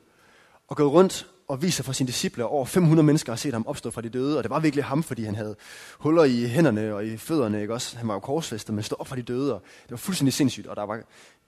og 0.68 0.76
gået 0.76 0.92
rundt 0.92 1.26
og 1.48 1.62
viser 1.62 1.84
for 1.84 1.92
sine 1.92 2.06
disciple, 2.06 2.44
over 2.44 2.64
500 2.64 3.06
mennesker 3.06 3.32
har 3.32 3.36
set 3.36 3.52
ham 3.52 3.66
opstå 3.66 3.90
fra 3.90 4.00
de 4.00 4.08
døde, 4.08 4.38
og 4.38 4.42
det 4.42 4.50
var 4.50 4.60
virkelig 4.60 4.84
ham, 4.84 5.02
fordi 5.02 5.24
han 5.24 5.34
havde 5.34 5.56
huller 5.98 6.24
i 6.24 6.46
hænderne 6.46 6.94
og 6.94 7.06
i 7.06 7.16
fødderne, 7.16 7.60
ikke 7.60 7.74
også? 7.74 7.96
Han 7.96 8.08
var 8.08 8.14
jo 8.14 8.20
korsfæstet, 8.20 8.74
men 8.74 8.84
stod 8.84 9.00
op 9.00 9.08
fra 9.08 9.16
de 9.16 9.22
døde, 9.22 9.54
og 9.54 9.62
det 9.82 9.90
var 9.90 9.96
fuldstændig 9.96 10.32
sindssygt, 10.32 10.66
og 10.66 10.76
der 10.76 10.82
var 10.82 11.00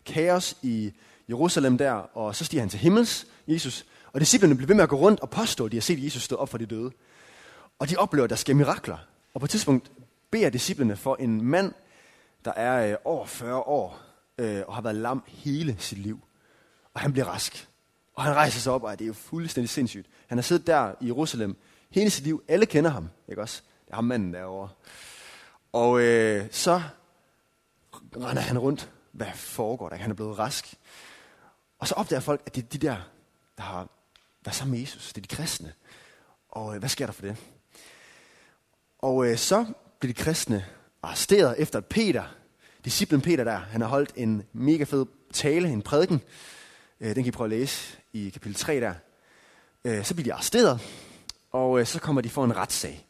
kaos 0.07 0.57
i 0.63 0.93
Jerusalem 1.29 1.79
der, 1.79 1.93
og 1.93 2.37
så 2.37 2.45
stiger 2.45 2.61
han 2.61 2.71
til 2.71 2.79
himmels, 2.79 3.27
Jesus, 3.49 3.87
og 4.13 4.21
disciplene 4.21 4.57
blev 4.57 4.69
ved 4.69 4.75
med 4.75 4.83
at 4.83 4.89
gå 4.89 4.97
rundt 4.97 5.21
og 5.21 5.31
påstå, 5.31 5.65
at 5.65 5.73
de 5.73 5.77
har 5.77 5.83
set 5.83 6.05
Jesus 6.05 6.23
stå 6.23 6.37
op 6.37 6.49
fra 6.49 6.59
de 6.59 6.67
døde. 6.67 6.91
Og 7.81 7.91
de 7.91 7.97
oplever, 7.97 8.25
at 8.25 8.31
der 8.31 8.37
sker 8.37 8.55
mirakler. 8.55 8.99
Og 9.35 9.41
på 9.41 9.45
et 9.45 9.51
tidspunkt 9.51 9.93
beder 10.31 10.51
disciplene 10.51 10.97
for 10.97 11.17
en 11.17 11.45
mand, 11.45 11.73
der 12.45 12.53
er 12.53 12.91
øh, 12.91 12.97
over 13.05 13.27
40 13.27 13.57
år, 13.57 14.01
øh, 14.39 14.63
og 14.67 14.75
har 14.75 14.83
været 14.83 14.97
lam 14.97 15.25
hele 15.27 15.77
sit 15.79 15.99
liv. 15.99 16.21
Og 16.95 17.01
han 17.01 17.13
bliver 17.13 17.27
rask. 17.27 17.69
Og 18.15 18.23
han 18.23 18.35
rejser 18.35 18.61
sig 18.61 18.73
op, 18.73 18.83
og 18.83 18.99
det 18.99 19.05
er 19.05 19.07
jo 19.07 19.13
fuldstændig 19.13 19.69
sindssygt. 19.69 20.07
Han 20.27 20.39
har 20.39 20.43
siddet 20.43 20.67
der 20.67 20.95
i 21.01 21.07
Jerusalem 21.07 21.57
hele 21.91 22.11
sit 22.11 22.25
liv. 22.25 22.43
Alle 22.49 22.67
kender 22.67 22.91
ham, 22.91 23.09
ikke 23.29 23.43
også? 23.43 23.63
Det 23.85 23.91
er 23.91 23.95
ham 23.95 24.05
manden 24.05 24.35
derovre. 24.35 24.69
Og 25.73 26.01
øh, 26.01 26.47
så 26.51 26.83
render 28.17 28.43
han 28.43 28.59
rundt. 28.59 28.91
Hvad 29.13 29.33
foregår 29.35 29.89
der? 29.89 29.97
Han 29.97 30.11
er 30.11 30.15
blevet 30.15 30.39
rask. 30.39 30.75
Og 31.79 31.89
så 31.89 31.95
opdager 31.95 32.21
folk, 32.21 32.43
at 32.47 32.55
det 32.55 32.65
er 32.65 32.69
de 32.69 32.79
der, 32.79 32.97
der 33.57 33.63
har 33.63 33.89
været 34.45 34.57
sammen 34.57 34.71
med 34.71 34.81
Jesus. 34.81 35.13
Det 35.13 35.17
er 35.17 35.27
de 35.29 35.37
kristne. 35.37 35.73
Og 36.49 36.75
øh, 36.75 36.79
hvad 36.79 36.89
sker 36.89 37.07
der 37.07 37.13
for 37.13 37.23
det? 37.23 37.37
Og 39.03 39.27
øh, 39.27 39.37
så 39.37 39.67
bliver 39.99 40.15
de 40.15 40.23
kristne 40.23 40.65
arresteret 41.03 41.55
efter 41.59 41.79
at 41.79 41.87
Peter, 41.87 42.25
disciplen 42.85 43.21
Peter 43.21 43.45
der, 43.45 43.57
han 43.57 43.81
har 43.81 43.89
holdt 43.89 44.13
en 44.17 44.43
mega 44.53 44.85
fed 44.85 45.07
tale, 45.33 45.69
en 45.69 45.83
prædiken. 45.83 46.21
Øh, 47.01 47.15
den 47.15 47.15
kan 47.15 47.27
I 47.27 47.31
prøve 47.31 47.47
at 47.47 47.59
læse 47.59 47.99
i 48.13 48.29
kapitel 48.29 48.55
3 48.55 48.81
der. 48.81 48.95
Øh, 49.85 50.05
så 50.05 50.15
bliver 50.15 50.25
de 50.25 50.33
arresteret, 50.33 50.81
og 51.53 51.81
øh, 51.81 51.87
så 51.87 52.01
kommer 52.01 52.23
de 52.23 52.29
for 52.29 52.45
en 52.45 52.57
retssag. 52.57 53.07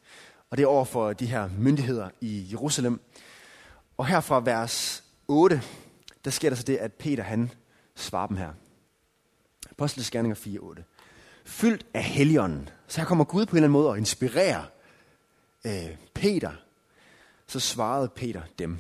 Og 0.51 0.57
det 0.57 0.63
er 0.63 0.67
over 0.67 0.85
for 0.85 1.13
de 1.13 1.27
her 1.27 1.49
myndigheder 1.59 2.09
i 2.21 2.49
Jerusalem. 2.51 3.01
Og 3.97 4.07
her 4.07 4.21
fra 4.21 4.41
vers 4.41 5.05
8, 5.29 5.63
der 6.25 6.31
sker 6.31 6.51
der 6.51 6.57
så 6.57 6.63
det, 6.63 6.77
at 6.77 6.93
Peter 6.93 7.23
han 7.23 7.51
svarer 7.95 8.27
dem 8.27 8.37
her. 8.37 8.51
Apostlenes 9.71 10.11
Gerninger 10.11 10.35
4, 10.35 10.59
8. 10.59 10.85
Fyldt 11.45 11.87
af 11.95 12.05
helligånden. 12.05 12.69
Så 12.89 13.01
her 13.01 13.07
kommer 13.07 13.25
Gud 13.25 13.47
på 13.47 13.51
en 13.51 13.57
eller 13.57 13.65
anden 13.67 13.73
måde 13.73 13.89
og 13.89 13.99
inspirerer 13.99 14.63
øh, 15.67 15.97
Peter. 16.15 16.53
Så 17.47 17.61
svarede 17.61 18.09
Peter 18.09 18.43
dem. 18.59 18.79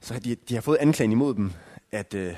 Så 0.00 0.18
de, 0.18 0.34
de 0.34 0.54
har 0.54 0.60
fået 0.60 0.76
anklagen 0.76 1.12
imod 1.12 1.34
dem, 1.34 1.52
at, 1.92 2.14
øh, 2.14 2.36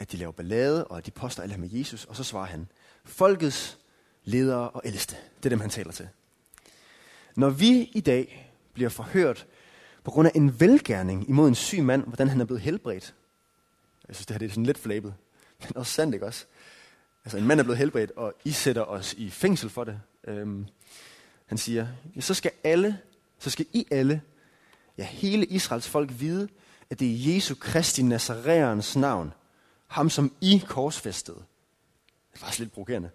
at 0.00 0.12
de 0.12 0.16
laver 0.16 0.32
ballade, 0.32 0.86
og 0.86 0.98
at 0.98 1.06
de 1.06 1.10
poster 1.10 1.42
alt 1.42 1.58
med 1.58 1.68
Jesus. 1.72 2.04
Og 2.04 2.16
så 2.16 2.24
svarer 2.24 2.46
han, 2.46 2.68
folkets 3.04 3.78
ledere 4.24 4.70
og 4.70 4.82
ældste. 4.84 5.16
Det 5.36 5.46
er 5.46 5.50
dem, 5.50 5.60
han 5.60 5.70
taler 5.70 5.92
til. 5.92 6.08
Når 7.36 7.50
vi 7.50 7.90
i 7.94 8.00
dag 8.00 8.52
bliver 8.72 8.90
forhørt 8.90 9.46
på 10.04 10.10
grund 10.10 10.28
af 10.28 10.32
en 10.34 10.60
velgærning 10.60 11.28
imod 11.28 11.48
en 11.48 11.54
syg 11.54 11.82
mand, 11.82 12.04
hvordan 12.06 12.28
han 12.28 12.40
er 12.40 12.44
blevet 12.44 12.62
helbredt. 12.62 13.14
Jeg 14.08 14.16
synes, 14.16 14.26
det 14.26 14.34
her 14.34 14.38
det 14.38 14.46
er 14.46 14.50
sådan 14.50 14.66
lidt 14.66 14.78
flabet, 14.78 15.14
men 15.60 15.76
også 15.76 15.92
sandt, 15.92 16.14
ikke 16.14 16.26
også? 16.26 16.46
Altså, 17.24 17.38
en 17.38 17.46
mand 17.46 17.60
er 17.60 17.64
blevet 17.64 17.78
helbredt, 17.78 18.10
og 18.16 18.34
I 18.44 18.50
sætter 18.50 18.82
os 18.82 19.12
i 19.12 19.30
fængsel 19.30 19.70
for 19.70 19.84
det. 19.84 20.00
Øhm, 20.24 20.66
han 21.46 21.58
siger, 21.58 21.86
ja, 22.16 22.20
så 22.20 22.34
skal 22.34 22.50
alle, 22.64 22.98
så 23.38 23.50
skal 23.50 23.66
I 23.72 23.86
alle 23.90 24.22
ja, 24.98 25.04
hele 25.04 25.46
Israels 25.46 25.88
folk 25.88 26.10
vide, 26.18 26.48
at 26.90 27.00
det 27.00 27.12
er 27.12 27.34
Jesu 27.34 27.54
Kristi 27.54 28.02
Nazareans 28.02 28.96
navn, 28.96 29.32
ham 29.86 30.10
som 30.10 30.32
I 30.40 30.62
korsfæstede. 30.66 31.36
Det 31.36 32.34
er 32.34 32.38
faktisk 32.38 32.58
lidt 32.58 32.72
provokerende. 32.72 33.10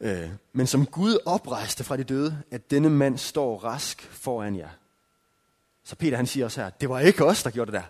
Øh, 0.00 0.30
men 0.52 0.66
som 0.66 0.86
Gud 0.86 1.18
oprejste 1.26 1.84
fra 1.84 1.96
de 1.96 2.04
døde, 2.04 2.42
at 2.50 2.70
denne 2.70 2.90
mand 2.90 3.18
står 3.18 3.58
rask 3.58 4.02
foran 4.02 4.56
jer. 4.56 4.70
Så 5.84 5.96
Peter 5.96 6.16
han 6.16 6.26
siger 6.26 6.44
også 6.44 6.62
her, 6.62 6.70
det 6.70 6.88
var 6.88 7.00
ikke 7.00 7.24
os, 7.24 7.42
der 7.42 7.50
gjorde 7.50 7.72
det 7.72 7.80
der. 7.80 7.86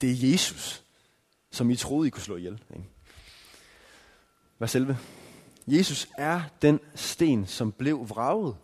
Det 0.00 0.10
er 0.10 0.30
Jesus, 0.30 0.82
som 1.50 1.70
I 1.70 1.76
troede, 1.76 2.06
I 2.06 2.10
kunne 2.10 2.22
slå 2.22 2.36
ihjel. 2.36 2.62
Ikke? 2.70 2.88
Hvad 4.58 4.68
selve? 4.68 4.98
Jesus 5.70 6.08
er 6.18 6.42
den 6.62 6.80
sten, 6.94 7.46
som 7.46 7.72
blev 7.72 8.08
vraget 8.08 8.56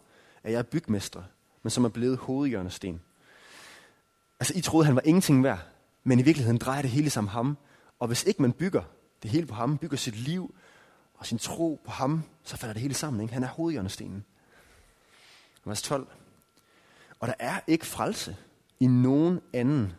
af 0.45 0.53
jer 0.53 0.63
bygmestre, 0.63 1.25
men 1.63 1.71
som 1.71 1.85
er 1.85 1.89
blevet 1.89 2.19
hovedhjørnesten. 2.19 3.01
Altså, 4.41 4.53
I 4.57 4.61
troede, 4.61 4.87
han 4.87 4.95
var 4.95 5.03
ingenting 5.05 5.45
værd, 5.45 5.67
men 6.05 6.19
i 6.19 6.23
virkeligheden 6.23 6.59
drejer 6.59 6.83
det 6.83 6.91
hele 6.91 7.11
sig 7.11 7.21
om 7.21 7.27
ham. 7.29 7.59
Og 7.99 8.07
hvis 8.07 8.25
ikke 8.25 8.43
man 8.43 8.53
bygger 8.53 8.83
det 9.23 9.31
hele 9.31 9.47
på 9.47 9.55
ham, 9.55 9.79
bygger 9.79 9.97
sit 9.97 10.17
liv 10.17 10.55
og 11.15 11.27
sin 11.27 11.39
tro 11.39 11.81
på 11.85 11.91
ham, 11.91 12.23
så 12.43 12.57
falder 12.57 12.73
det 12.73 12.83
hele 12.83 12.95
sammen. 12.95 13.23
Ikke? 13.23 13.35
Han 13.35 13.43
er 13.43 13.49
hovedhjørnestenen. 13.49 14.25
Vers 15.65 15.83
12. 15.83 16.07
Og 17.21 17.29
der 17.29 17.35
er 17.39 17.61
ikke 17.67 17.87
frelse 17.87 18.37
i 18.81 18.87
nogen 18.87 19.41
anden. 19.53 19.93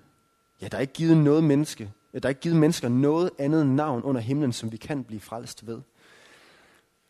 Ja, 0.62 0.67
der 0.67 0.78
er 0.78 0.82
ikke 0.82 0.93
givet 0.93 1.17
noget 1.17 1.43
menneske. 1.43 1.91
Ja, 2.13 2.20
der 2.20 2.28
er 2.28 2.30
ikke 2.30 2.41
givet 2.41 2.58
mennesker 2.58 2.89
noget 2.89 3.32
andet 3.39 3.67
navn 3.67 4.04
under 4.04 4.22
himlen, 4.22 4.54
som 4.54 4.72
vi 4.72 4.78
kan 4.78 5.04
blive 5.04 5.22
frelst 5.22 5.67
ved. 5.67 5.82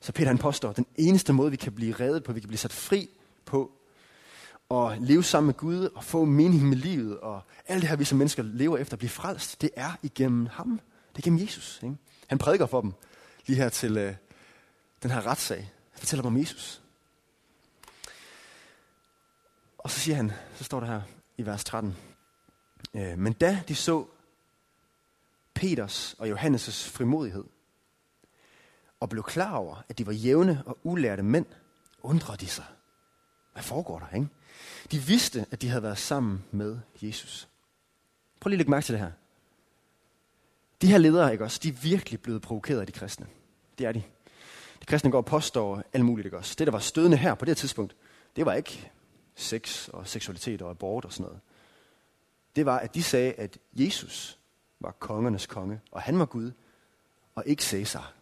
Så 0.02 0.12
Peter 0.12 0.28
han 0.28 0.38
påstår, 0.38 0.72
den 0.72 0.86
eneste 0.96 1.34
måde, 1.34 1.52
vi 1.52 1.58
kan 1.58 1.72
blive 1.72 1.94
reddet 1.94 2.24
på, 2.24 2.34
vi 2.34 2.40
kan 2.40 2.48
blive 2.48 2.58
sat 2.58 2.74
fri 2.74 3.10
på, 3.46 3.72
og 4.70 4.98
leve 5.00 5.24
sammen 5.24 5.48
med 5.48 5.54
Gud 5.54 5.90
og 5.96 6.04
få 6.04 6.26
mening 6.26 6.64
med 6.64 6.78
livet 6.78 7.20
og 7.20 7.42
alt 7.68 7.82
det 7.82 7.90
her, 7.90 7.96
vi 7.96 8.06
som 8.06 8.18
mennesker 8.18 8.44
lever 8.44 8.78
efter 8.78 8.98
blive 8.98 9.10
frelst, 9.10 9.62
det 9.62 9.70
er 9.76 9.92
igennem 10.04 10.46
ham. 10.46 10.80
Det 11.10 11.16
er 11.16 11.20
igennem 11.20 11.40
Jesus. 11.40 11.80
Ikke? 11.84 11.96
Han 12.28 12.38
prædiker 12.38 12.66
for 12.66 12.82
dem 12.82 12.94
lige 13.46 13.58
her 13.58 13.70
til 13.70 13.98
øh, 13.98 14.16
den 15.04 15.12
her 15.12 15.28
retssag. 15.28 15.58
Han 15.92 16.00
fortæller 16.00 16.22
dem 16.24 16.34
om 16.34 16.40
Jesus. 16.40 16.82
Og 19.78 19.92
så 19.92 20.00
siger 20.00 20.16
han, 20.16 20.32
så 20.56 20.64
står 20.64 20.80
der 20.80 20.88
her 20.88 21.02
i 21.38 21.46
vers 21.46 21.64
13. 21.64 21.96
Øh, 22.94 23.18
Men 23.18 23.34
da 23.34 23.62
de 23.68 23.76
så 23.76 24.06
Peters 25.54 26.16
og 26.20 26.32
Johannes' 26.32 26.90
frimodighed, 26.90 27.44
og 29.00 29.10
blev 29.10 29.24
klar 29.24 29.56
over, 29.56 29.84
at 29.90 29.98
de 29.98 30.06
var 30.06 30.12
jævne 30.12 30.64
og 30.66 30.78
ulærte 30.84 31.24
mænd, 31.24 31.46
undrede 32.04 32.38
de 32.38 32.48
sig. 32.48 32.66
Hvad 33.54 33.64
foregår 33.64 34.00
der, 34.00 34.16
ikke? 34.16 34.28
De 34.92 35.00
vidste, 35.00 35.46
at 35.52 35.62
de 35.62 35.70
havde 35.70 35.84
været 35.84 35.98
sammen 35.98 36.44
med 36.52 36.80
Jesus. 37.02 37.48
Prøv 38.40 38.50
lige 38.50 38.56
at 38.56 38.60
lægge 38.60 38.72
mærke 38.72 38.86
til 38.86 38.94
det 38.94 39.02
her. 39.02 39.12
De 40.82 40.88
her 40.88 40.98
ledere, 40.98 41.32
ikke 41.32 41.44
også, 41.44 41.60
de 41.64 41.70
er 41.70 41.74
virkelig 41.74 42.22
blevet 42.22 42.42
provokeret 42.42 42.80
af 42.80 42.86
de 42.86 42.92
kristne. 42.92 43.28
Det 43.78 43.86
er 43.86 43.92
de. 43.92 44.04
De 44.82 44.86
kristne 44.86 45.12
går 45.12 45.18
og 45.18 45.26
påstår 45.26 45.84
alt 45.94 46.06
muligt, 46.06 46.26
ikke 46.26 46.38
også. 46.38 46.56
Det, 46.58 46.68
der 46.68 46.72
var 46.72 46.80
stødende 46.80 47.18
her 47.18 47.36
på 47.36 47.46
det 47.46 47.58
tidspunkt, 47.58 47.96
det 48.36 48.46
var 48.46 48.54
ikke 48.54 48.92
sex 49.36 49.88
og 49.88 50.08
seksualitet 50.08 50.62
og 50.62 50.70
abort 50.70 51.06
og 51.06 51.14
sådan 51.14 51.24
noget. 51.24 51.40
Det 52.56 52.66
var, 52.66 52.80
at 52.80 52.96
de 52.96 53.04
sagde, 53.04 53.34
at 53.34 53.58
Jesus 53.74 54.40
var 54.80 54.92
kongernes 54.92 55.46
konge, 55.46 55.82
og 55.92 56.02
han 56.02 56.20
var 56.20 56.26
Gud, 56.26 56.52
og 57.36 57.44
ikke 57.46 57.64
Caesar, 57.64 58.14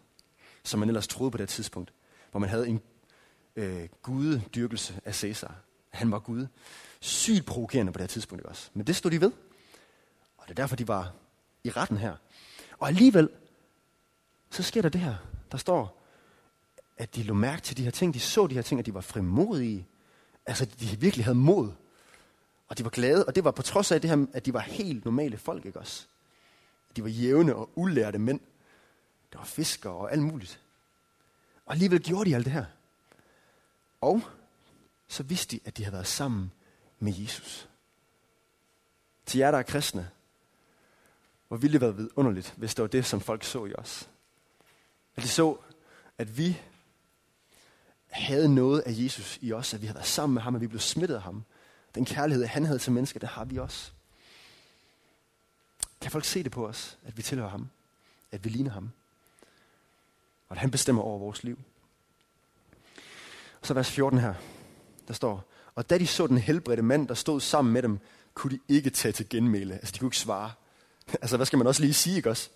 som 0.66 0.80
man 0.80 0.88
ellers 0.88 1.08
troede 1.08 1.30
på 1.30 1.38
det 1.38 1.48
tidspunkt, 1.48 1.92
hvor 2.30 2.40
man 2.40 2.50
havde 2.50 2.68
en, 2.68 2.80
øh, 3.56 3.88
gudedyrkelse 4.02 5.00
af 5.04 5.14
Caesar. 5.14 5.54
Han 5.90 6.10
var 6.10 6.18
Gud. 6.18 6.46
Sygt 7.00 7.46
provokerende 7.46 7.92
på 7.92 7.98
det 7.98 8.10
tidspunkt 8.10 8.40
ikke 8.40 8.48
også. 8.48 8.70
Men 8.74 8.86
det 8.86 8.96
stod 8.96 9.10
de 9.10 9.20
ved. 9.20 9.32
Og 10.38 10.44
det 10.44 10.50
er 10.50 10.54
derfor, 10.54 10.76
de 10.76 10.88
var 10.88 11.12
i 11.64 11.70
retten 11.70 11.96
her. 11.96 12.16
Og 12.78 12.88
alligevel, 12.88 13.28
så 14.50 14.62
sker 14.62 14.82
der 14.82 14.88
det 14.88 15.00
her. 15.00 15.14
Der 15.52 15.58
står, 15.58 16.02
at 16.96 17.14
de 17.14 17.22
lå 17.22 17.34
mærke 17.34 17.62
til 17.62 17.76
de 17.76 17.84
her 17.84 17.90
ting. 17.90 18.14
De 18.14 18.20
så 18.20 18.46
de 18.46 18.54
her 18.54 18.62
ting, 18.62 18.80
at 18.80 18.86
de 18.86 18.94
var 18.94 19.00
frimodige. 19.00 19.86
Altså, 20.46 20.64
de 20.64 21.00
virkelig 21.00 21.24
havde 21.24 21.38
mod. 21.38 21.72
Og 22.68 22.78
de 22.78 22.84
var 22.84 22.90
glade. 22.90 23.24
Og 23.24 23.34
det 23.34 23.44
var 23.44 23.50
på 23.50 23.62
trods 23.62 23.92
af 23.92 24.00
det 24.00 24.10
her, 24.10 24.26
at 24.32 24.46
de 24.46 24.52
var 24.52 24.60
helt 24.60 25.04
normale 25.04 25.36
folk, 25.36 25.66
ikke 25.66 25.78
også? 25.78 26.06
De 26.96 27.02
var 27.02 27.08
jævne 27.08 27.54
og 27.54 27.70
ulærte 27.74 28.18
mænd. 28.18 28.40
Der 29.36 29.40
var 29.40 29.46
fiskere 29.46 29.92
og 29.92 30.12
alt 30.12 30.22
muligt. 30.22 30.60
Og 31.66 31.72
alligevel 31.72 32.02
gjorde 32.02 32.30
de 32.30 32.34
alt 32.34 32.44
det 32.44 32.52
her. 32.52 32.64
Og 34.00 34.22
så 35.08 35.22
vidste 35.22 35.56
de, 35.56 35.60
at 35.64 35.76
de 35.76 35.84
havde 35.84 35.92
været 35.92 36.06
sammen 36.06 36.52
med 36.98 37.12
Jesus. 37.16 37.68
Til 39.26 39.38
jer, 39.38 39.50
der 39.50 39.58
er 39.58 39.62
kristne, 39.62 40.10
hvor 41.48 41.56
ville 41.56 41.72
det 41.72 41.80
være 41.80 41.96
vidunderligt, 41.96 42.54
hvis 42.56 42.74
det 42.74 42.82
var 42.82 42.88
det, 42.88 43.06
som 43.06 43.20
folk 43.20 43.44
så 43.44 43.64
i 43.64 43.74
os. 43.74 44.08
At 45.16 45.22
de 45.22 45.28
så, 45.28 45.58
at 46.18 46.38
vi 46.38 46.62
havde 48.08 48.54
noget 48.54 48.80
af 48.80 48.92
Jesus 48.92 49.38
i 49.40 49.52
os, 49.52 49.74
at 49.74 49.80
vi 49.80 49.86
havde 49.86 49.96
været 49.96 50.06
sammen 50.06 50.34
med 50.34 50.42
ham, 50.42 50.54
at 50.54 50.60
vi 50.60 50.66
blev 50.66 50.80
smittet 50.80 51.14
af 51.14 51.22
ham. 51.22 51.44
Den 51.94 52.04
kærlighed, 52.04 52.44
han 52.44 52.64
havde 52.64 52.78
til 52.78 52.92
mennesker, 52.92 53.20
det 53.20 53.28
har 53.28 53.44
vi 53.44 53.58
også. 53.58 53.92
Kan 56.00 56.10
folk 56.10 56.24
se 56.24 56.42
det 56.42 56.52
på 56.52 56.66
os, 56.66 56.98
at 57.04 57.16
vi 57.16 57.22
tilhører 57.22 57.50
ham? 57.50 57.70
At 58.32 58.44
vi 58.44 58.48
ligner 58.48 58.70
ham? 58.70 58.90
Og 60.48 60.56
at 60.56 60.58
han 60.58 60.70
bestemmer 60.70 61.02
over 61.02 61.18
vores 61.18 61.44
liv? 61.44 61.58
Og 63.60 63.66
så 63.66 63.74
vers 63.74 63.90
14 63.90 64.18
her, 64.18 64.34
der 65.08 65.14
står, 65.14 65.52
og 65.74 65.90
da 65.90 65.98
de 65.98 66.06
så 66.06 66.26
den 66.26 66.38
helbredte 66.38 66.82
mand, 66.82 67.08
der 67.08 67.14
stod 67.14 67.40
sammen 67.40 67.72
med 67.72 67.82
dem, 67.82 67.98
kunne 68.34 68.50
de 68.50 68.74
ikke 68.74 68.90
tage 68.90 69.12
til 69.12 69.28
genmæle. 69.28 69.74
Altså, 69.74 69.92
de 69.92 69.98
kunne 69.98 70.06
ikke 70.06 70.18
svare. 70.18 70.52
altså, 71.22 71.36
hvad 71.36 71.46
skal 71.46 71.56
man 71.56 71.66
også 71.66 71.80
lige 71.80 71.94
sige, 71.94 72.16
ikke 72.16 72.30
også? 72.30 72.50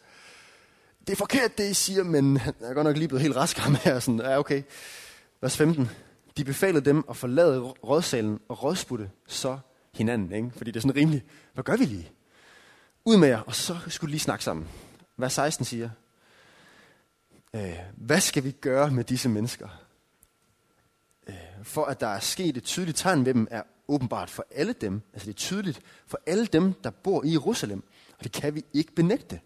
Det 1.07 1.13
er 1.13 1.17
forkert, 1.17 1.59
det 1.59 1.71
I 1.71 1.75
siger, 1.75 2.05
men 2.05 2.35
jeg 2.37 2.71
er 2.71 2.75
godt 2.75 2.85
nok 2.85 2.97
lige 2.97 3.09
blevet 3.09 3.23
helt 3.23 3.37
rask 3.37 3.59
ham 3.59 3.75
her. 3.75 3.99
Sådan, 3.99 4.21
ja, 4.21 4.39
okay. 4.39 4.63
Vers 5.41 5.57
15. 5.57 5.91
De 6.37 6.45
befalede 6.45 6.85
dem 6.85 7.05
at 7.11 7.17
forlade 7.17 7.61
rådsalen 7.61 8.41
og 8.49 8.63
rådsputte 8.63 9.11
så 9.27 9.59
hinanden. 9.95 10.33
Ikke? 10.33 10.51
Fordi 10.57 10.71
det 10.71 10.77
er 10.77 10.81
sådan 10.81 10.97
rimeligt. 10.97 11.25
Hvad 11.55 11.65
gør 11.65 11.77
vi 11.77 11.85
lige? 11.85 12.11
Ud 13.05 13.17
med 13.17 13.29
jer, 13.29 13.41
og 13.41 13.55
så 13.55 13.79
skulle 13.89 14.09
de 14.09 14.13
lige 14.13 14.21
snakke 14.21 14.45
sammen. 14.45 14.69
Vers 15.17 15.33
16 15.33 15.65
siger, 15.65 15.91
øh, 17.55 17.79
hvad 17.97 18.21
skal 18.21 18.45
vi 18.45 18.51
gøre 18.51 18.91
med 18.91 19.05
disse 19.05 19.29
mennesker? 19.29 19.69
Øh, 21.27 21.35
for 21.63 21.85
at 21.85 22.01
der 22.01 22.07
er 22.07 22.21
sket 22.21 22.57
et 22.57 22.65
tydeligt 22.65 22.99
tegn 22.99 23.25
ved 23.25 23.35
dem, 23.35 23.49
er 23.51 23.63
åbenbart 23.89 24.31
for 24.31 24.47
alle 24.51 24.73
dem, 24.73 25.03
altså 25.13 25.27
det 25.27 25.33
er 25.33 25.39
tydeligt 25.39 25.81
for 26.07 26.21
alle 26.27 26.47
dem, 26.47 26.73
der 26.73 26.91
bor 26.91 27.25
i 27.25 27.33
Jerusalem, 27.33 27.83
og 28.19 28.25
det 28.25 28.33
kan 28.33 28.55
vi 28.55 28.65
ikke 28.73 28.93
benægte. 28.93 29.41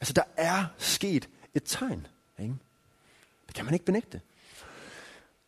Altså 0.00 0.12
der 0.12 0.22
er 0.36 0.64
sket 0.78 1.28
et 1.54 1.62
tegn. 1.64 2.06
Ikke? 2.38 2.54
Det 3.46 3.54
kan 3.54 3.64
man 3.64 3.74
ikke 3.74 3.86
benægte. 3.86 4.20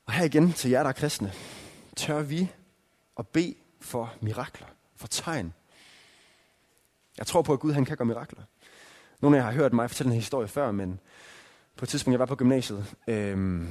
Og 0.07 0.13
her 0.13 0.25
igen 0.25 0.53
til 0.53 0.71
jer, 0.71 0.83
der 0.83 0.89
er 0.89 0.93
kristne, 0.93 1.33
tør 1.97 2.23
vi 2.23 2.53
at 3.19 3.29
bede 3.29 3.55
for 3.81 4.15
mirakler, 4.21 4.67
for 4.97 5.07
tegn. 5.07 5.53
Jeg 7.19 7.27
tror 7.27 7.43
på, 7.43 7.53
at 7.53 7.61
Gud 7.61 7.73
han 7.73 7.85
kan 7.85 7.97
gøre 7.97 8.07
mirakler. 8.07 8.43
Nogle 9.27 9.39
af 9.39 9.41
jer 9.41 9.51
har 9.51 9.57
hørt 9.57 9.73
mig 9.73 9.91
fortælle 9.91 10.11
en 10.13 10.17
historie 10.21 10.49
før, 10.49 10.71
men 10.71 11.01
på 11.77 11.85
et 11.85 11.89
tidspunkt, 11.89 12.13
jeg 12.13 12.21
var 12.21 12.27
på 12.27 12.37
gymnasiet, 12.37 12.95
øh, 13.09 13.63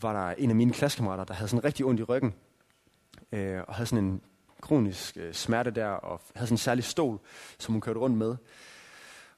var 0.00 0.12
der 0.12 0.34
en 0.38 0.50
af 0.50 0.56
mine 0.56 0.72
klassekammerater, 0.72 1.24
der 1.24 1.34
havde 1.34 1.48
sådan 1.48 1.64
rigtig 1.64 1.86
ondt 1.86 2.00
i 2.00 2.02
ryggen, 2.02 2.34
øh, 3.32 3.60
og 3.68 3.74
havde 3.74 3.86
sådan 3.86 4.04
en 4.04 4.22
kronisk 4.60 5.16
øh, 5.16 5.34
smerte 5.34 5.70
der, 5.70 5.86
og 5.86 6.20
havde 6.34 6.46
sådan 6.46 6.54
en 6.54 6.58
særlig 6.58 6.84
stol, 6.84 7.18
som 7.58 7.72
hun 7.72 7.80
kørte 7.80 8.00
rundt 8.00 8.16
med. 8.16 8.36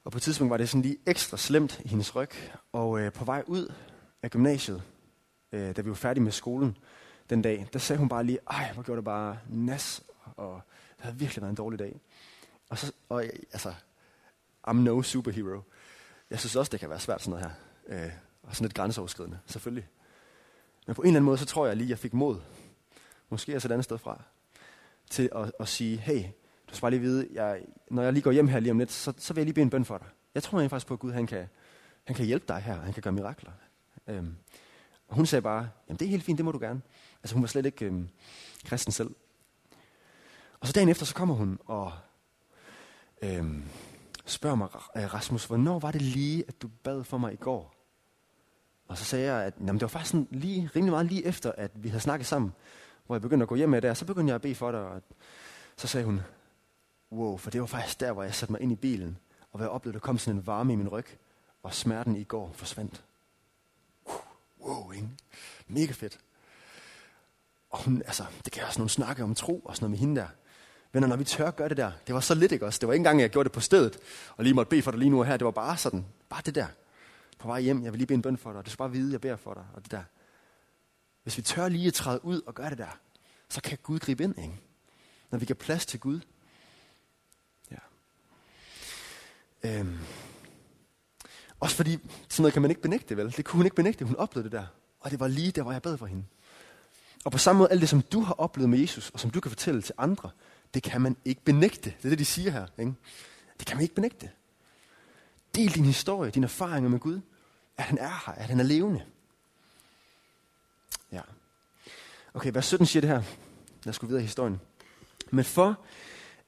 Og 0.04 0.12
på 0.12 0.18
et 0.18 0.22
tidspunkt 0.22 0.50
var 0.50 0.56
det 0.56 0.68
sådan 0.68 0.82
lige 0.82 0.96
ekstra 1.06 1.36
slemt 1.36 1.80
i 1.84 1.88
hendes 1.88 2.16
ryg, 2.16 2.30
og 2.72 3.00
øh, 3.00 3.12
på 3.12 3.24
vej 3.24 3.42
ud 3.46 3.72
af 4.22 4.30
gymnasiet, 4.30 4.82
øh, 5.52 5.76
da 5.76 5.82
vi 5.82 5.88
var 5.88 5.94
færdige 5.94 6.24
med 6.24 6.32
skolen 6.32 6.76
den 7.30 7.42
dag, 7.42 7.66
der 7.72 7.78
sagde 7.78 7.98
hun 7.98 8.08
bare 8.08 8.24
lige, 8.24 8.38
ej, 8.50 8.72
hvor 8.74 8.82
gjorde 8.82 8.96
det 8.96 9.04
bare 9.04 9.38
nas, 9.48 10.02
og 10.36 10.60
det 10.96 11.04
havde 11.04 11.18
virkelig 11.18 11.42
været 11.42 11.50
en 11.50 11.56
dårlig 11.56 11.78
dag. 11.78 12.00
Og 12.70 12.78
så, 12.78 12.92
og 13.08 13.24
altså, 13.52 13.74
I'm 14.68 14.72
no 14.72 15.02
superhero. 15.02 15.62
Jeg 16.30 16.38
synes 16.38 16.56
også, 16.56 16.70
det 16.70 16.80
kan 16.80 16.90
være 16.90 17.00
svært 17.00 17.22
sådan 17.22 17.40
noget 17.40 17.56
her. 17.88 18.04
Øh, 18.04 18.12
og 18.42 18.54
sådan 18.56 18.64
lidt 18.64 18.74
grænseoverskridende, 18.74 19.38
selvfølgelig. 19.46 19.88
Men 20.86 20.94
på 20.94 21.02
en 21.02 21.08
eller 21.08 21.16
anden 21.16 21.26
måde, 21.26 21.38
så 21.38 21.46
tror 21.46 21.66
jeg 21.66 21.76
lige, 21.76 21.90
jeg 21.90 21.98
fik 21.98 22.14
mod. 22.14 22.40
Måske 23.28 23.56
også 23.56 23.68
et 23.68 23.72
andet 23.72 23.84
sted 23.84 23.98
fra. 23.98 24.22
Til 25.10 25.30
at, 25.34 25.52
at 25.60 25.68
sige, 25.68 25.96
hey, 25.96 26.22
du 26.68 26.74
skal 26.74 26.80
bare 26.80 26.90
lige 26.90 27.00
vide, 27.00 27.28
jeg, 27.32 27.62
når 27.90 28.02
jeg 28.02 28.12
lige 28.12 28.22
går 28.22 28.32
hjem 28.32 28.48
her 28.48 28.60
lige 28.60 28.70
om 28.70 28.78
lidt, 28.78 28.92
så, 28.92 29.12
så 29.18 29.34
vil 29.34 29.40
jeg 29.40 29.46
lige 29.46 29.54
bede 29.54 29.62
en 29.62 29.70
bøn 29.70 29.84
for 29.84 29.98
dig. 29.98 30.06
Jeg 30.34 30.42
tror 30.42 30.58
egentlig 30.58 30.70
faktisk 30.70 30.86
på, 30.86 30.94
at 30.94 31.00
Gud 31.00 31.12
han 31.12 31.26
kan, 31.26 31.48
han 32.04 32.16
kan 32.16 32.26
hjælpe 32.26 32.44
dig 32.48 32.60
her. 32.60 32.80
Han 32.80 32.92
kan 32.92 33.02
gøre 33.02 33.12
mirakler. 33.12 33.52
Øhm, 34.06 34.36
og 35.08 35.16
hun 35.16 35.26
sagde 35.26 35.42
bare, 35.42 35.70
jamen 35.88 35.98
det 35.98 36.04
er 36.06 36.10
helt 36.10 36.24
fint, 36.24 36.36
det 36.36 36.44
må 36.44 36.52
du 36.52 36.58
gerne. 36.58 36.82
Altså 37.22 37.34
hun 37.34 37.42
var 37.42 37.48
slet 37.48 37.66
ikke 37.66 37.84
øhm, 37.84 38.08
kristen 38.64 38.92
selv. 38.92 39.10
Og 40.60 40.66
så 40.66 40.72
dagen 40.72 40.88
efter, 40.88 41.06
så 41.06 41.14
kommer 41.14 41.34
hun 41.34 41.58
og 41.66 41.92
øhm, 43.22 43.64
spørger 44.24 44.56
mig, 44.56 44.68
øh, 44.96 45.14
Rasmus, 45.14 45.44
hvornår 45.44 45.78
var 45.78 45.90
det 45.90 46.02
lige, 46.02 46.44
at 46.48 46.62
du 46.62 46.68
bad 46.82 47.04
for 47.04 47.18
mig 47.18 47.32
i 47.32 47.36
går? 47.36 47.74
Og 48.88 48.98
så 48.98 49.04
sagde 49.04 49.32
jeg, 49.32 49.44
at 49.44 49.54
jamen, 49.58 49.74
det 49.74 49.82
var 49.82 49.88
faktisk 49.88 50.10
sådan 50.10 50.28
lige, 50.30 50.70
rimelig 50.76 50.92
meget 50.92 51.06
lige 51.06 51.24
efter, 51.24 51.52
at 51.52 51.70
vi 51.74 51.88
havde 51.88 52.00
snakket 52.00 52.26
sammen, 52.26 52.52
hvor 53.06 53.14
jeg 53.14 53.22
begyndte 53.22 53.44
at 53.44 53.48
gå 53.48 53.54
hjem 53.54 53.68
med 53.68 53.82
det, 53.82 53.90
og 53.90 53.96
så 53.96 54.04
begyndte 54.04 54.30
jeg 54.30 54.34
at 54.34 54.42
bede 54.42 54.54
for 54.54 54.70
dig. 54.70 54.80
Og 54.80 55.02
så 55.76 55.86
sagde 55.86 56.06
hun, 56.06 56.20
wow, 57.12 57.36
for 57.36 57.50
det 57.50 57.60
var 57.60 57.66
faktisk 57.66 58.00
der, 58.00 58.12
hvor 58.12 58.22
jeg 58.22 58.34
satte 58.34 58.52
mig 58.52 58.60
ind 58.60 58.72
i 58.72 58.76
bilen, 58.76 59.18
og 59.40 59.58
hvor 59.58 59.60
jeg 59.60 59.70
oplevede, 59.70 59.96
at 59.96 60.02
der 60.02 60.06
kom 60.06 60.18
sådan 60.18 60.40
en 60.40 60.46
varme 60.46 60.72
i 60.72 60.76
min 60.76 60.88
ryg, 60.88 61.06
og 61.62 61.74
smerten 61.74 62.16
i 62.16 62.24
går 62.24 62.52
forsvandt. 62.52 63.04
Uh, 64.04 64.14
wow, 64.60 64.92
ikke? 64.92 65.08
Mega 65.68 65.92
fedt. 65.92 66.18
Og 67.70 67.84
hun, 67.84 68.02
altså, 68.06 68.24
det 68.44 68.52
kan 68.52 68.64
også 68.64 68.80
nogle 68.80 68.90
snakke 68.90 69.22
om 69.22 69.34
tro 69.34 69.58
og 69.58 69.76
sådan 69.76 69.84
noget 69.84 69.90
med 69.90 69.98
hende 69.98 70.20
der. 70.20 70.28
Men 70.94 71.08
når 71.08 71.16
vi 71.16 71.24
tør 71.24 71.50
gøre 71.50 71.68
det 71.68 71.76
der, 71.76 71.92
det 72.06 72.14
var 72.14 72.20
så 72.20 72.34
lidt, 72.34 72.52
ikke 72.52 72.66
også? 72.66 72.78
Det 72.78 72.86
var 72.86 72.92
ikke 72.92 73.00
engang, 73.00 73.20
jeg 73.20 73.30
gjorde 73.30 73.48
det 73.48 73.52
på 73.52 73.60
stedet, 73.60 73.98
og 74.36 74.44
lige 74.44 74.54
måtte 74.54 74.70
bede 74.70 74.82
for 74.82 74.90
dig 74.90 74.98
lige 74.98 75.10
nu 75.10 75.18
og 75.18 75.26
her. 75.26 75.36
Det 75.36 75.44
var 75.44 75.50
bare 75.50 75.76
sådan, 75.76 76.06
bare 76.28 76.42
det 76.46 76.54
der. 76.54 76.66
På 77.38 77.48
vej 77.48 77.60
hjem, 77.60 77.84
jeg 77.84 77.92
vil 77.92 77.98
lige 77.98 78.06
bede 78.06 78.16
en 78.16 78.22
bøn 78.22 78.36
for 78.36 78.50
dig, 78.50 78.58
og 78.58 78.66
du 78.66 78.70
skal 78.70 78.78
bare 78.78 78.90
vide, 78.90 79.12
jeg 79.12 79.20
beder 79.20 79.36
for 79.36 79.54
dig, 79.54 79.64
og 79.74 79.82
det 79.82 79.90
der. 79.90 80.02
Hvis 81.22 81.36
vi 81.36 81.42
tør 81.42 81.68
lige 81.68 81.86
at 81.86 81.94
træde 81.94 82.24
ud 82.24 82.40
og 82.46 82.54
gøre 82.54 82.70
det 82.70 82.78
der, 82.78 82.98
så 83.48 83.60
kan 83.62 83.78
Gud 83.82 83.98
gribe 83.98 84.24
ind, 84.24 84.38
ikke? 84.38 84.60
Når 85.30 85.38
vi 85.38 85.46
giver 85.46 85.56
plads 85.56 85.86
til 85.86 86.00
Gud. 86.00 86.20
Ja. 87.70 87.76
Øhm. 89.62 89.98
Også 91.60 91.76
fordi, 91.76 91.98
sådan 92.28 92.42
noget 92.42 92.52
kan 92.52 92.62
man 92.62 92.70
ikke 92.70 92.82
benægte, 92.82 93.16
vel? 93.16 93.36
Det 93.36 93.44
kunne 93.44 93.58
hun 93.58 93.66
ikke 93.66 93.76
benægte, 93.76 94.04
hun 94.04 94.16
oplevede 94.16 94.50
det 94.50 94.58
der. 94.58 94.66
Og 95.00 95.10
det 95.10 95.20
var 95.20 95.28
lige 95.28 95.52
der, 95.52 95.62
hvor 95.62 95.72
jeg 95.72 95.82
bad 95.82 95.98
for 95.98 96.06
hende. 96.06 96.24
Og 97.24 97.32
på 97.32 97.38
samme 97.38 97.58
måde, 97.58 97.70
alt 97.70 97.80
det, 97.80 97.88
som 97.88 98.02
du 98.02 98.20
har 98.20 98.34
oplevet 98.34 98.70
med 98.70 98.78
Jesus, 98.78 99.10
og 99.10 99.20
som 99.20 99.30
du 99.30 99.40
kan 99.40 99.50
fortælle 99.50 99.82
til 99.82 99.94
andre, 99.98 100.30
det 100.74 100.82
kan 100.82 101.00
man 101.00 101.16
ikke 101.24 101.40
benægte. 101.44 101.94
Det 101.98 102.04
er 102.04 102.08
det, 102.08 102.18
de 102.18 102.24
siger 102.24 102.50
her. 102.50 102.66
Ikke? 102.78 102.94
Det 103.58 103.66
kan 103.66 103.76
man 103.76 103.82
ikke 103.82 103.94
benægte. 103.94 104.30
Del 105.54 105.74
din 105.74 105.84
historie, 105.84 106.30
dine 106.30 106.44
erfaringer 106.44 106.90
med 106.90 106.98
Gud. 106.98 107.20
At 107.76 107.84
han 107.84 107.98
er 107.98 108.22
her, 108.26 108.32
at 108.32 108.44
han 108.44 108.60
er 108.60 108.64
levende. 108.64 109.04
Ja. 111.12 111.20
Okay, 112.34 112.50
vers 112.54 112.66
17 112.66 112.86
siger 112.86 113.00
det 113.00 113.10
her. 113.10 113.22
Lad 113.84 113.90
os 113.90 113.98
gå 113.98 114.06
videre 114.06 114.22
i 114.22 114.24
historien. 114.24 114.60
Men 115.30 115.44
for, 115.44 115.84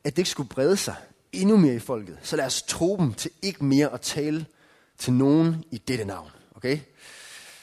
at 0.05 0.17
det 0.17 0.19
ikke 0.19 0.31
skulle 0.31 0.49
brede 0.49 0.77
sig 0.77 0.97
endnu 1.33 1.57
mere 1.57 1.75
i 1.75 1.79
folket, 1.79 2.19
så 2.23 2.37
lad 2.37 2.47
os 2.47 2.63
tro 2.63 2.97
dem 2.97 3.15
til 3.15 3.31
ikke 3.43 3.65
mere 3.65 3.93
at 3.93 4.01
tale 4.01 4.47
til 4.99 5.13
nogen 5.13 5.65
i 5.71 5.79
dette 5.79 6.05
navn. 6.05 6.31
Okay? 6.55 6.81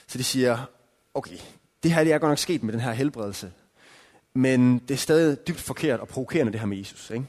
Så 0.07 0.17
de 0.17 0.23
siger, 0.23 0.65
okay, 1.13 1.37
det 1.83 1.93
her 1.93 2.03
det 2.03 2.13
er 2.13 2.17
godt 2.17 2.29
nok 2.29 2.37
sket 2.37 2.63
med 2.63 2.73
den 2.73 2.81
her 2.81 2.91
helbredelse, 2.91 3.51
men 4.33 4.79
det 4.79 4.91
er 4.91 4.97
stadig 4.97 5.47
dybt 5.47 5.59
forkert 5.59 5.99
og 5.99 6.07
provokerende 6.07 6.51
det 6.51 6.59
her 6.59 6.67
med 6.67 6.77
Jesus. 6.77 7.09
Ikke? 7.09 7.25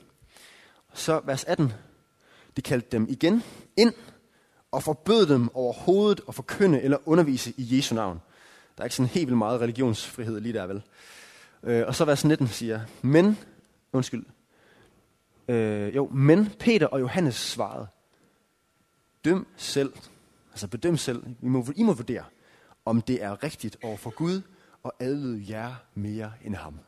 Så 0.94 1.20
vers 1.24 1.44
18, 1.44 1.72
de 2.56 2.62
kaldte 2.62 2.88
dem 2.92 3.06
igen 3.08 3.42
ind 3.76 3.92
og 4.72 4.82
forbød 4.82 5.26
dem 5.26 5.56
overhovedet 5.56 6.20
at 6.28 6.34
forkynde 6.34 6.82
eller 6.82 6.98
undervise 7.08 7.54
i 7.56 7.76
Jesu 7.76 7.94
navn. 7.94 8.20
Der 8.76 8.82
er 8.82 8.84
ikke 8.84 8.96
sådan 8.96 9.08
helt 9.08 9.26
vildt 9.26 9.38
meget 9.38 9.60
religionsfrihed 9.60 10.40
lige 10.40 10.52
der, 10.52 10.66
vel? 10.66 10.82
Øh, 11.62 11.86
og 11.86 11.94
så 11.94 12.04
vers 12.04 12.24
19 12.24 12.48
siger, 12.48 12.80
men, 13.02 13.38
undskyld, 13.92 14.24
øh, 15.48 15.96
jo, 15.96 16.08
men 16.08 16.50
Peter 16.58 16.86
og 16.86 17.00
Johannes 17.00 17.34
svarede, 17.34 17.86
døm 19.24 19.46
selv, 19.56 19.92
altså 20.50 20.68
bedøm 20.68 20.96
selv, 20.96 21.22
I 21.42 21.48
må, 21.48 21.66
I 21.76 21.82
må 21.82 21.92
vurdere, 21.92 22.24
om 22.84 23.02
det 23.02 23.22
er 23.22 23.42
rigtigt 23.42 23.76
over 23.82 23.96
for 23.96 24.10
Gud 24.10 24.42
og 24.82 24.94
adlyde 25.00 25.44
jer 25.48 25.74
mere 25.94 26.32
end 26.44 26.54
ham. 26.54 26.78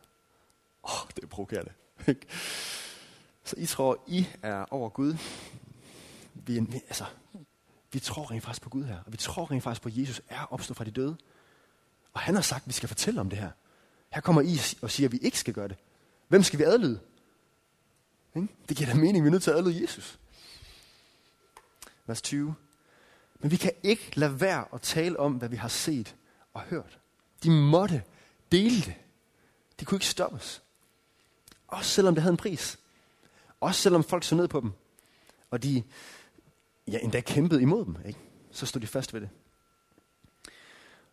Åh, 0.86 1.02
oh, 1.02 1.08
det 1.16 1.24
er 1.24 1.26
provokerende. 1.26 1.72
Så 3.44 3.56
I 3.58 3.66
tror, 3.66 4.04
I 4.06 4.26
er 4.42 4.64
over 4.70 4.88
Gud. 4.88 5.16
Vi, 6.34 6.56
altså, 6.74 7.04
vi 7.92 7.98
tror 7.98 8.30
rent 8.30 8.44
faktisk 8.44 8.62
på 8.62 8.68
Gud 8.68 8.84
her. 8.84 8.98
Og 9.06 9.12
vi 9.12 9.16
tror 9.16 9.50
rent 9.50 9.62
faktisk 9.62 9.82
på, 9.82 9.88
at 9.88 9.96
Jesus 9.96 10.22
er 10.28 10.52
opstået 10.52 10.76
fra 10.76 10.84
de 10.84 10.90
døde. 10.90 11.16
Og 12.12 12.20
han 12.20 12.34
har 12.34 12.42
sagt, 12.42 12.62
at 12.62 12.68
vi 12.68 12.72
skal 12.72 12.88
fortælle 12.88 13.20
om 13.20 13.30
det 13.30 13.38
her. 13.38 13.50
Her 14.10 14.20
kommer 14.20 14.42
I 14.42 14.58
og 14.82 14.90
siger, 14.90 15.08
at 15.08 15.12
vi 15.12 15.18
ikke 15.18 15.38
skal 15.38 15.54
gøre 15.54 15.68
det. 15.68 15.76
Hvem 16.28 16.42
skal 16.42 16.58
vi 16.58 16.64
adlyde? 16.64 17.00
Det 18.68 18.76
giver 18.76 18.90
da 18.90 18.94
mening, 18.94 19.24
vi 19.24 19.28
er 19.28 19.30
nødt 19.30 19.42
til 19.42 19.50
at 19.50 19.56
adlyde 19.56 19.82
Jesus. 19.82 20.18
Vers 22.06 22.22
20. 22.22 22.54
Men 23.38 23.50
vi 23.50 23.56
kan 23.56 23.72
ikke 23.82 24.10
lade 24.14 24.40
være 24.40 24.64
at 24.72 24.80
tale 24.80 25.18
om, 25.20 25.32
hvad 25.32 25.48
vi 25.48 25.56
har 25.56 25.68
set 25.68 26.16
og 26.54 26.62
hørt. 26.62 26.98
De 27.42 27.50
måtte 27.50 28.02
dele 28.52 28.76
det. 28.76 28.94
De 29.80 29.84
kunne 29.84 29.96
ikke 29.96 30.06
stoppes. 30.06 30.62
Også 31.68 31.90
selvom 31.90 32.14
det 32.14 32.22
havde 32.22 32.32
en 32.32 32.36
pris. 32.36 32.78
Også 33.60 33.80
selvom 33.80 34.04
folk 34.04 34.24
så 34.24 34.34
ned 34.34 34.48
på 34.48 34.60
dem. 34.60 34.72
Og 35.50 35.62
de 35.62 35.82
ja, 36.88 36.98
endda 36.98 37.20
kæmpede 37.20 37.62
imod 37.62 37.84
dem. 37.84 37.96
Ikke? 38.06 38.18
Så 38.50 38.66
stod 38.66 38.80
de 38.80 38.86
fast 38.86 39.14
ved 39.14 39.20
det. 39.20 39.28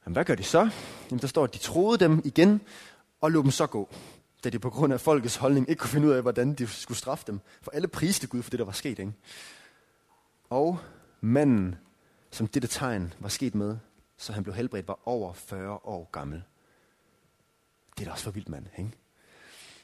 Men 0.05 0.13
hvad 0.13 0.25
gør 0.25 0.35
de 0.35 0.43
så? 0.43 0.69
Jamen, 1.09 1.21
der 1.21 1.27
står, 1.27 1.43
at 1.43 1.53
de 1.53 1.59
troede 1.59 1.97
dem 1.97 2.21
igen 2.25 2.61
og 3.21 3.31
lå 3.31 3.41
dem 3.41 3.51
så 3.51 3.67
gå. 3.67 3.89
Da 4.43 4.49
de 4.49 4.59
på 4.59 4.69
grund 4.69 4.93
af 4.93 5.01
folkets 5.01 5.35
holdning 5.35 5.69
ikke 5.69 5.79
kunne 5.79 5.89
finde 5.89 6.07
ud 6.07 6.13
af, 6.13 6.21
hvordan 6.21 6.53
de 6.53 6.67
skulle 6.67 6.97
straffe 6.97 7.23
dem. 7.27 7.39
For 7.61 7.71
alle 7.71 7.87
priste 7.87 8.27
Gud 8.27 8.41
for 8.41 8.49
det, 8.49 8.59
der 8.59 8.65
var 8.65 8.71
sket. 8.71 8.99
Ikke? 8.99 9.13
Og 10.49 10.79
manden, 11.21 11.75
som 12.31 12.47
dette 12.47 12.67
tegn 12.67 13.13
var 13.19 13.29
sket 13.29 13.55
med, 13.55 13.77
så 14.17 14.33
han 14.33 14.43
blev 14.43 14.55
helbredt, 14.55 14.87
var 14.87 15.07
over 15.07 15.33
40 15.33 15.79
år 15.83 16.09
gammel. 16.11 16.43
Det 17.97 18.01
er 18.01 18.05
da 18.05 18.11
også 18.11 18.23
for 18.23 18.31
vildt, 18.31 18.49
mand. 18.49 18.65
Ikke? 18.77 18.91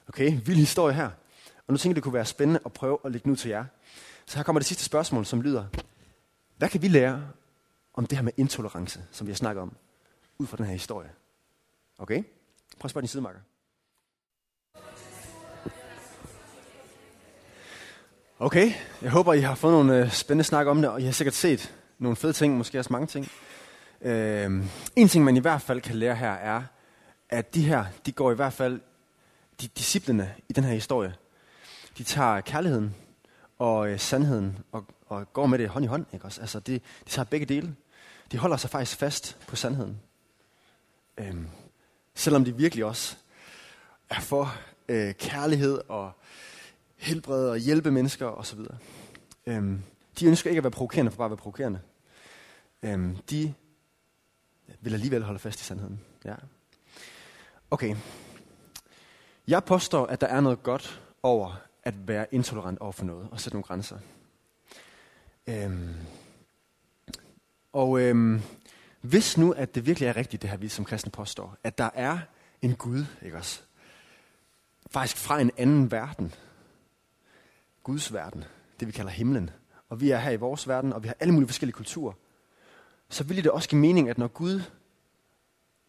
Okay, 0.09 0.39
vild 0.45 0.57
historie 0.57 0.95
her. 0.95 1.09
Og 1.67 1.73
nu 1.73 1.77
tænker 1.77 1.89
jeg, 1.91 1.95
det 1.95 2.03
kunne 2.03 2.13
være 2.13 2.25
spændende 2.25 2.59
at 2.65 2.73
prøve 2.73 2.97
at 3.05 3.11
lægge 3.11 3.29
nu 3.29 3.35
til 3.35 3.49
jer. 3.49 3.65
Så 4.25 4.37
her 4.37 4.43
kommer 4.43 4.59
det 4.59 4.67
sidste 4.67 4.83
spørgsmål, 4.83 5.25
som 5.25 5.41
lyder, 5.41 5.65
hvad 6.57 6.69
kan 6.69 6.81
vi 6.81 6.87
lære 6.87 7.27
om 7.93 8.05
det 8.05 8.17
her 8.17 8.23
med 8.23 8.33
intolerance, 8.37 9.01
som 9.11 9.27
vi 9.27 9.31
har 9.31 9.35
snakket 9.35 9.61
om, 9.61 9.75
ud 10.37 10.47
fra 10.47 10.57
den 10.57 10.65
her 10.65 10.73
historie? 10.73 11.09
Okay? 11.97 12.23
Prøv 12.79 12.85
at 12.87 12.89
spørge 12.89 13.01
din 13.01 13.07
sidemarker. 13.07 13.39
Okay, 18.39 18.73
jeg 19.01 19.11
håber, 19.11 19.33
I 19.33 19.39
har 19.39 19.55
fået 19.55 19.73
nogle 19.73 19.99
øh, 19.99 20.11
spændende 20.11 20.43
snak 20.43 20.67
om 20.67 20.81
det, 20.81 20.89
og 20.89 21.01
I 21.01 21.05
har 21.05 21.11
sikkert 21.11 21.33
set 21.33 21.75
nogle 21.97 22.15
fede 22.15 22.33
ting, 22.33 22.57
måske 22.57 22.79
også 22.79 22.93
mange 22.93 23.07
ting. 23.07 23.27
Øh, 24.01 24.63
en 24.95 25.07
ting, 25.07 25.23
man 25.23 25.37
i 25.37 25.39
hvert 25.39 25.61
fald 25.61 25.81
kan 25.81 25.95
lære 25.95 26.15
her, 26.15 26.31
er, 26.31 26.63
at 27.29 27.55
de 27.55 27.63
her, 27.63 27.85
de 28.05 28.11
går 28.11 28.31
i 28.31 28.35
hvert 28.35 28.53
fald, 28.53 28.81
de 29.61 29.67
disciplene 29.67 30.35
i 30.49 30.53
den 30.53 30.63
her 30.63 30.73
historie, 30.73 31.15
de 31.97 32.03
tager 32.03 32.41
kærligheden 32.41 32.95
og 33.59 33.89
øh, 33.89 33.99
sandheden 33.99 34.59
og, 34.71 34.85
og 35.07 35.33
går 35.33 35.45
med 35.45 35.59
det 35.59 35.69
hånd 35.69 35.85
i 35.85 35.87
hånd. 35.87 36.05
Ikke 36.13 36.25
også? 36.25 36.41
Altså, 36.41 36.59
de, 36.59 36.73
de 36.73 37.09
tager 37.09 37.25
begge 37.25 37.45
dele. 37.45 37.75
De 38.31 38.37
holder 38.37 38.57
sig 38.57 38.69
faktisk 38.69 38.97
fast 38.97 39.37
på 39.47 39.55
sandheden. 39.55 39.99
Øhm, 41.17 41.47
selvom 42.15 42.45
de 42.45 42.55
virkelig 42.55 42.85
også 42.85 43.15
er 44.09 44.19
for 44.19 44.55
øh, 44.89 45.13
kærlighed 45.13 45.81
og 45.87 46.11
helbrede 46.95 47.51
og 47.51 47.57
hjælpe 47.57 47.91
mennesker 47.91 48.25
osv. 48.25 48.59
Øhm, 49.45 49.83
de 50.19 50.25
ønsker 50.25 50.49
ikke 50.49 50.59
at 50.59 50.63
være 50.63 50.71
provokerende 50.71 51.11
for 51.11 51.17
bare 51.17 51.25
at 51.25 51.31
være 51.31 51.37
provokerende. 51.37 51.79
Øhm, 52.83 53.17
de 53.29 53.53
vil 54.81 54.93
alligevel 54.93 55.23
holde 55.23 55.39
fast 55.39 55.61
i 55.61 55.63
sandheden. 55.63 56.01
Ja. 56.25 56.35
Okay. 57.71 57.95
Jeg 59.49 59.63
påstår, 59.63 60.05
at 60.05 60.21
der 60.21 60.27
er 60.27 60.41
noget 60.41 60.63
godt 60.63 61.01
over 61.23 61.61
at 61.83 62.07
være 62.07 62.33
intolerant 62.33 62.79
over 62.79 62.91
for 62.91 63.05
noget 63.05 63.27
og 63.31 63.39
sætte 63.39 63.55
nogle 63.55 63.63
grænser. 63.63 63.97
Øhm, 65.47 65.95
og 67.73 68.01
øhm, 68.01 68.41
hvis 69.01 69.37
nu, 69.37 69.51
at 69.51 69.75
det 69.75 69.85
virkelig 69.85 70.07
er 70.07 70.15
rigtigt, 70.15 70.41
det 70.41 70.49
her 70.49 70.57
vi 70.57 70.67
som 70.67 70.85
kristne 70.85 71.11
påstår, 71.11 71.57
at 71.63 71.77
der 71.77 71.89
er 71.93 72.19
en 72.61 72.75
Gud, 72.75 73.05
ikke 73.21 73.37
også? 73.37 73.61
Faktisk 74.91 75.17
fra 75.17 75.39
en 75.39 75.51
anden 75.57 75.91
verden, 75.91 76.33
Guds 77.83 78.13
verden, 78.13 78.43
det 78.79 78.87
vi 78.87 78.91
kalder 78.91 79.11
himlen, 79.11 79.49
og 79.89 80.01
vi 80.01 80.11
er 80.11 80.17
her 80.17 80.31
i 80.31 80.35
vores 80.35 80.67
verden, 80.67 80.93
og 80.93 81.03
vi 81.03 81.07
har 81.07 81.15
alle 81.19 81.33
mulige 81.33 81.47
forskellige 81.47 81.75
kulturer, 81.75 82.13
så 83.09 83.23
vil 83.23 83.43
det 83.43 83.51
også 83.51 83.69
give 83.69 83.81
mening, 83.81 84.09
at 84.09 84.17
når 84.17 84.27
Gud 84.27 84.61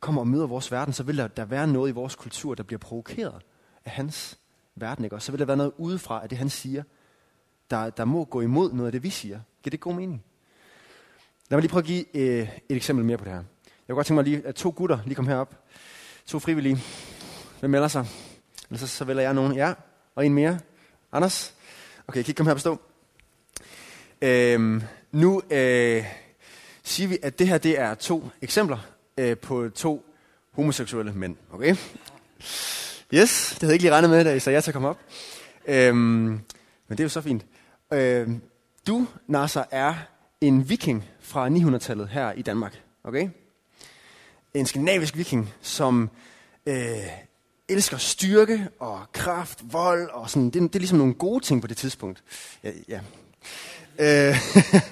kommer 0.00 0.22
og 0.22 0.28
møder 0.28 0.46
vores 0.46 0.72
verden, 0.72 0.94
så 0.94 1.02
vil 1.02 1.18
der, 1.18 1.28
der 1.28 1.44
være 1.44 1.66
noget 1.66 1.90
i 1.90 1.92
vores 1.92 2.14
kultur, 2.14 2.54
der 2.54 2.62
bliver 2.62 2.78
provokeret 2.78 3.42
af 3.84 3.92
hans 3.92 4.38
verden. 4.76 5.04
Ikke? 5.04 5.16
Og 5.16 5.22
så 5.22 5.32
vil 5.32 5.38
der 5.38 5.44
være 5.44 5.56
noget 5.56 5.72
udefra 5.78 6.22
af 6.22 6.28
det, 6.28 6.38
han 6.38 6.50
siger, 6.50 6.82
der, 7.70 7.90
der 7.90 8.04
må 8.04 8.24
gå 8.24 8.40
imod 8.40 8.72
noget 8.72 8.88
af 8.88 8.92
det, 8.92 9.02
vi 9.02 9.10
siger. 9.10 9.40
Giver 9.62 9.70
det 9.70 9.80
god 9.80 9.94
mening? 9.94 10.24
Lad 11.50 11.56
mig 11.56 11.62
lige 11.62 11.70
prøve 11.70 11.82
at 11.82 11.86
give 11.86 12.16
øh, 12.16 12.48
et 12.68 12.76
eksempel 12.76 13.04
mere 13.04 13.18
på 13.18 13.24
det 13.24 13.32
her. 13.32 13.38
Jeg 13.38 13.44
kunne 13.88 13.94
godt 13.94 14.06
tænke 14.06 14.16
mig 14.16 14.24
lige, 14.24 14.46
at 14.46 14.54
to 14.54 14.72
gutter 14.76 14.98
lige 15.04 15.14
kom 15.14 15.26
herop. 15.26 15.54
To 16.26 16.38
frivillige. 16.38 16.82
Hvem 17.60 17.70
melder 17.70 17.88
sig? 17.88 18.06
Eller 18.68 18.78
så, 18.78 18.86
så 18.86 19.04
vælger 19.04 19.22
jeg 19.22 19.34
nogen. 19.34 19.54
Ja, 19.54 19.74
og 20.14 20.26
en 20.26 20.34
mere. 20.34 20.58
Anders? 21.12 21.54
Okay, 22.08 22.22
kig, 22.22 22.36
kom 22.36 22.46
her 22.46 22.54
på 22.54 22.60
stå. 22.60 22.80
Øhm, 24.22 24.82
nu 25.12 25.42
øh, 25.50 26.04
siger 26.82 27.08
vi, 27.08 27.18
at 27.22 27.38
det 27.38 27.48
her 27.48 27.58
det 27.58 27.78
er 27.78 27.94
to 27.94 28.28
eksempler 28.42 28.78
øh, 29.18 29.38
på 29.38 29.68
to 29.68 30.14
homoseksuelle 30.50 31.12
mænd. 31.12 31.36
Okay? 31.52 31.76
Yes, 33.14 33.50
det 33.50 33.60
havde 33.60 33.70
jeg 33.70 33.72
ikke 33.72 33.82
lige 33.82 33.92
regnet 33.92 34.10
med, 34.10 34.24
da 34.24 34.34
I 34.34 34.40
sagde 34.40 34.56
ja 34.56 34.60
til 34.60 34.70
at 34.70 34.72
komme 34.72 34.88
op. 34.88 34.98
Øhm, 35.66 35.96
men 35.96 36.40
det 36.88 37.00
er 37.00 37.04
jo 37.04 37.08
så 37.08 37.20
fint. 37.20 37.46
Øhm, 37.92 38.40
du, 38.86 39.06
Nasser, 39.26 39.64
er 39.70 39.94
en 40.40 40.68
viking 40.68 41.04
fra 41.20 41.48
900-tallet 41.48 42.08
her 42.08 42.32
i 42.32 42.42
Danmark. 42.42 42.82
Okay? 43.04 43.28
En 44.54 44.66
skandinavisk 44.66 45.16
viking, 45.16 45.54
som 45.60 46.10
øh, 46.66 46.74
elsker 47.68 47.96
styrke 47.96 48.68
og 48.78 49.00
kraft, 49.12 49.60
vold 49.72 50.10
og 50.10 50.30
sådan. 50.30 50.50
Det, 50.50 50.62
det 50.62 50.74
er 50.74 50.78
ligesom 50.78 50.98
nogle 50.98 51.14
gode 51.14 51.44
ting 51.44 51.60
på 51.60 51.66
det 51.66 51.76
tidspunkt. 51.76 52.22
Ja, 52.64 52.70
ja. 52.88 53.00
Øh, 53.98 54.36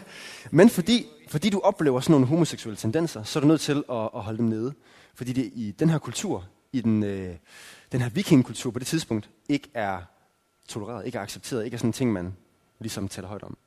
men 0.59 0.71
fordi, 0.71 1.07
fordi 1.29 1.51
du 1.51 1.61
oplever 1.61 2.01
sådan 2.01 2.13
nogle 2.13 2.27
homoseksuelle 2.27 2.77
tendenser, 2.77 3.23
så 3.23 3.39
er 3.39 3.41
du 3.41 3.47
nødt 3.47 3.61
til 3.61 3.85
at, 3.91 4.11
at 4.15 4.23
holde 4.23 4.39
dem 4.39 4.47
nede. 4.47 4.75
Fordi 5.15 5.33
det 5.33 5.51
i 5.55 5.75
den 5.79 5.91
her 5.91 5.99
kultur, 5.99 6.45
i 6.73 6.81
den, 6.81 7.03
øh, 7.03 7.37
den 7.93 8.01
her 8.01 8.09
vikingkultur 8.09 8.71
på 8.71 8.79
det 8.79 8.87
tidspunkt, 8.87 9.31
ikke 9.49 9.69
er 9.75 10.01
tolereret, 10.69 11.07
ikke 11.07 11.19
er 11.19 11.23
accepteret, 11.23 11.65
ikke 11.65 11.75
er 11.75 11.79
sådan 11.79 11.89
en 11.89 11.93
ting, 11.93 12.13
man 12.13 12.37
ligesom 12.79 13.09
taler 13.09 13.29
højt 13.29 13.43
om. 13.43 13.59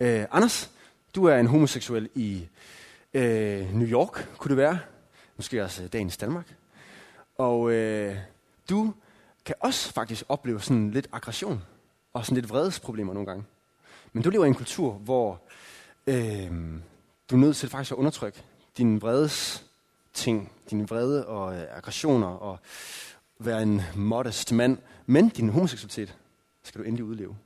Øh, 0.00 0.24
Anders, 0.30 0.70
du 1.14 1.24
er 1.24 1.38
en 1.38 1.46
homoseksuel 1.46 2.08
i 2.14 2.48
øh, 3.14 3.74
New 3.74 3.88
York, 3.88 4.28
kunne 4.38 4.48
det 4.48 4.56
være. 4.56 4.78
Måske 5.36 5.64
også 5.64 5.88
dagens 5.88 6.16
Danmark. 6.16 6.54
Og 7.38 7.70
øh, 7.72 8.16
du 8.70 8.94
kan 9.44 9.54
også 9.60 9.92
faktisk 9.92 10.24
opleve 10.28 10.60
sådan 10.60 10.90
lidt 10.90 11.08
aggression 11.12 11.62
og 12.12 12.24
sådan 12.24 12.34
lidt 12.34 12.48
vredesproblemer 12.48 13.14
nogle 13.14 13.26
gange. 13.26 13.44
Men 14.12 14.22
du 14.22 14.30
lever 14.30 14.44
i 14.44 14.48
en 14.48 14.54
kultur, 14.54 14.92
hvor 14.92 15.42
øh, 16.06 16.50
du 17.30 17.34
er 17.34 17.40
nødt 17.40 17.56
til 17.56 17.68
faktisk 17.68 17.92
at 17.92 17.96
undertrykke 17.96 18.42
din 18.78 19.02
vredes 19.02 19.65
ting, 20.16 20.52
din 20.70 20.90
vrede 20.90 21.26
og 21.26 21.54
øh, 21.54 21.64
aggressioner 21.70 22.26
og 22.26 22.58
være 23.38 23.62
en 23.62 23.82
modest 23.94 24.52
mand. 24.52 24.78
Men 25.06 25.28
din 25.28 25.48
homoseksualitet 25.48 26.16
skal 26.62 26.80
du 26.80 26.84
endelig 26.84 27.04
udleve. 27.04 27.36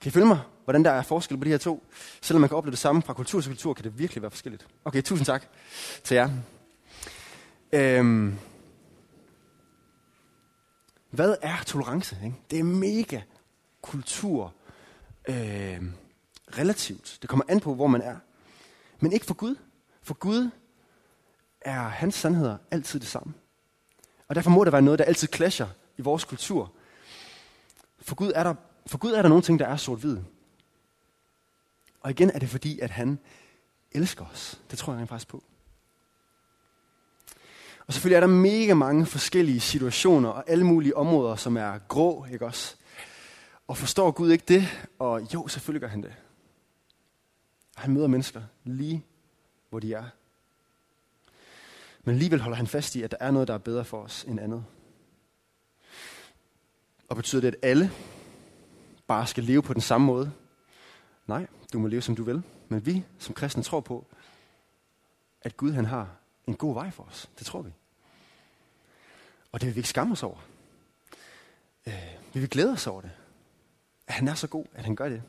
Kan 0.00 0.08
I 0.08 0.12
følge 0.12 0.26
mig, 0.26 0.40
hvordan 0.64 0.84
der 0.84 0.90
er 0.90 1.02
forskel 1.02 1.38
på 1.38 1.44
de 1.44 1.50
her 1.50 1.58
to? 1.58 1.86
Selvom 2.20 2.40
man 2.40 2.48
kan 2.48 2.56
opleve 2.56 2.70
det 2.70 2.78
samme 2.78 3.02
fra 3.02 3.12
kultur 3.12 3.40
til 3.40 3.50
kultur, 3.50 3.74
kan 3.74 3.84
det 3.84 3.98
virkelig 3.98 4.22
være 4.22 4.30
forskelligt. 4.30 4.66
Okay, 4.84 5.02
tusind 5.02 5.26
tak 5.26 5.46
til 6.04 6.14
jer. 6.14 6.30
Øhm, 7.72 8.38
hvad 11.10 11.36
er 11.42 11.56
tolerance? 11.66 12.16
Ikke? 12.24 12.36
Det 12.50 12.58
er 12.58 12.64
mega 12.64 13.20
kultur 13.82 14.54
øh, 15.28 15.82
relativt. 16.58 17.18
Det 17.22 17.30
kommer 17.30 17.44
an 17.48 17.60
på, 17.60 17.74
hvor 17.74 17.86
man 17.86 18.02
er. 18.02 18.16
Men 19.00 19.12
ikke 19.12 19.26
for 19.26 19.34
Gud. 19.34 19.56
For 20.02 20.14
Gud 20.14 20.50
er 21.60 21.80
hans 21.80 22.14
sandheder 22.14 22.56
altid 22.70 23.00
det 23.00 23.08
samme. 23.08 23.34
Og 24.28 24.34
derfor 24.34 24.50
må 24.50 24.64
der 24.64 24.70
være 24.70 24.82
noget, 24.82 24.98
der 24.98 25.04
altid 25.04 25.28
clasher 25.34 25.66
i 25.98 26.02
vores 26.02 26.24
kultur. 26.24 26.72
For 28.00 28.14
Gud 28.14 28.32
er 28.34 28.42
der, 28.42 28.54
for 28.86 28.98
Gud 28.98 29.12
er 29.12 29.22
der 29.22 29.28
nogle 29.28 29.42
ting, 29.42 29.58
der 29.58 29.66
er 29.66 29.76
sort-hvid. 29.76 30.18
Og 32.00 32.10
igen 32.10 32.30
er 32.30 32.38
det 32.38 32.48
fordi, 32.48 32.80
at 32.80 32.90
han 32.90 33.18
elsker 33.92 34.24
os. 34.24 34.60
Det 34.70 34.78
tror 34.78 34.92
jeg 34.92 35.00
rent 35.00 35.08
faktisk 35.08 35.28
på. 35.28 35.42
Og 37.86 37.94
selvfølgelig 37.94 38.16
er 38.16 38.20
der 38.20 38.26
mega 38.26 38.74
mange 38.74 39.06
forskellige 39.06 39.60
situationer 39.60 40.28
og 40.28 40.50
alle 40.50 40.66
mulige 40.66 40.96
områder, 40.96 41.36
som 41.36 41.56
er 41.56 41.78
grå, 41.78 42.26
ikke 42.32 42.46
også? 42.46 42.74
Og 43.68 43.76
forstår 43.76 44.10
Gud 44.10 44.30
ikke 44.30 44.44
det? 44.48 44.88
Og 44.98 45.34
jo, 45.34 45.48
selvfølgelig 45.48 45.80
gør 45.80 45.88
han 45.88 46.02
det. 46.02 46.14
Og 47.76 47.82
han 47.82 47.92
møder 47.92 48.06
mennesker 48.06 48.42
lige, 48.64 49.04
hvor 49.70 49.78
de 49.80 49.94
er. 49.94 50.04
Men 52.08 52.14
alligevel 52.14 52.40
holder 52.40 52.56
han 52.56 52.66
fast 52.66 52.96
i, 52.96 53.02
at 53.02 53.10
der 53.10 53.16
er 53.20 53.30
noget, 53.30 53.48
der 53.48 53.54
er 53.54 53.58
bedre 53.58 53.84
for 53.84 54.02
os 54.02 54.24
end 54.24 54.40
andet. 54.40 54.64
Og 57.08 57.16
betyder 57.16 57.40
det, 57.40 57.48
at 57.48 57.56
alle 57.62 57.90
bare 59.06 59.26
skal 59.26 59.44
leve 59.44 59.62
på 59.62 59.74
den 59.74 59.80
samme 59.80 60.06
måde? 60.06 60.32
Nej, 61.26 61.46
du 61.72 61.78
må 61.78 61.88
leve, 61.88 62.02
som 62.02 62.16
du 62.16 62.22
vil. 62.22 62.42
Men 62.68 62.86
vi 62.86 63.04
som 63.18 63.34
kristne 63.34 63.62
tror 63.62 63.80
på, 63.80 64.06
at 65.42 65.56
Gud 65.56 65.72
han 65.72 65.84
har 65.84 66.16
en 66.46 66.56
god 66.56 66.74
vej 66.74 66.90
for 66.90 67.02
os. 67.02 67.30
Det 67.38 67.46
tror 67.46 67.62
vi. 67.62 67.70
Og 69.52 69.60
det 69.60 69.66
vil 69.66 69.74
vi 69.74 69.78
ikke 69.78 69.88
skamme 69.88 70.12
os 70.12 70.22
over. 70.22 70.38
Øh, 71.86 72.14
vi 72.34 72.40
vil 72.40 72.48
glæde 72.48 72.72
os 72.72 72.86
over 72.86 73.00
det. 73.00 73.10
At 74.06 74.14
han 74.14 74.28
er 74.28 74.34
så 74.34 74.46
god, 74.46 74.66
at 74.74 74.84
han 74.84 74.96
gør 74.96 75.08
det. 75.08 75.22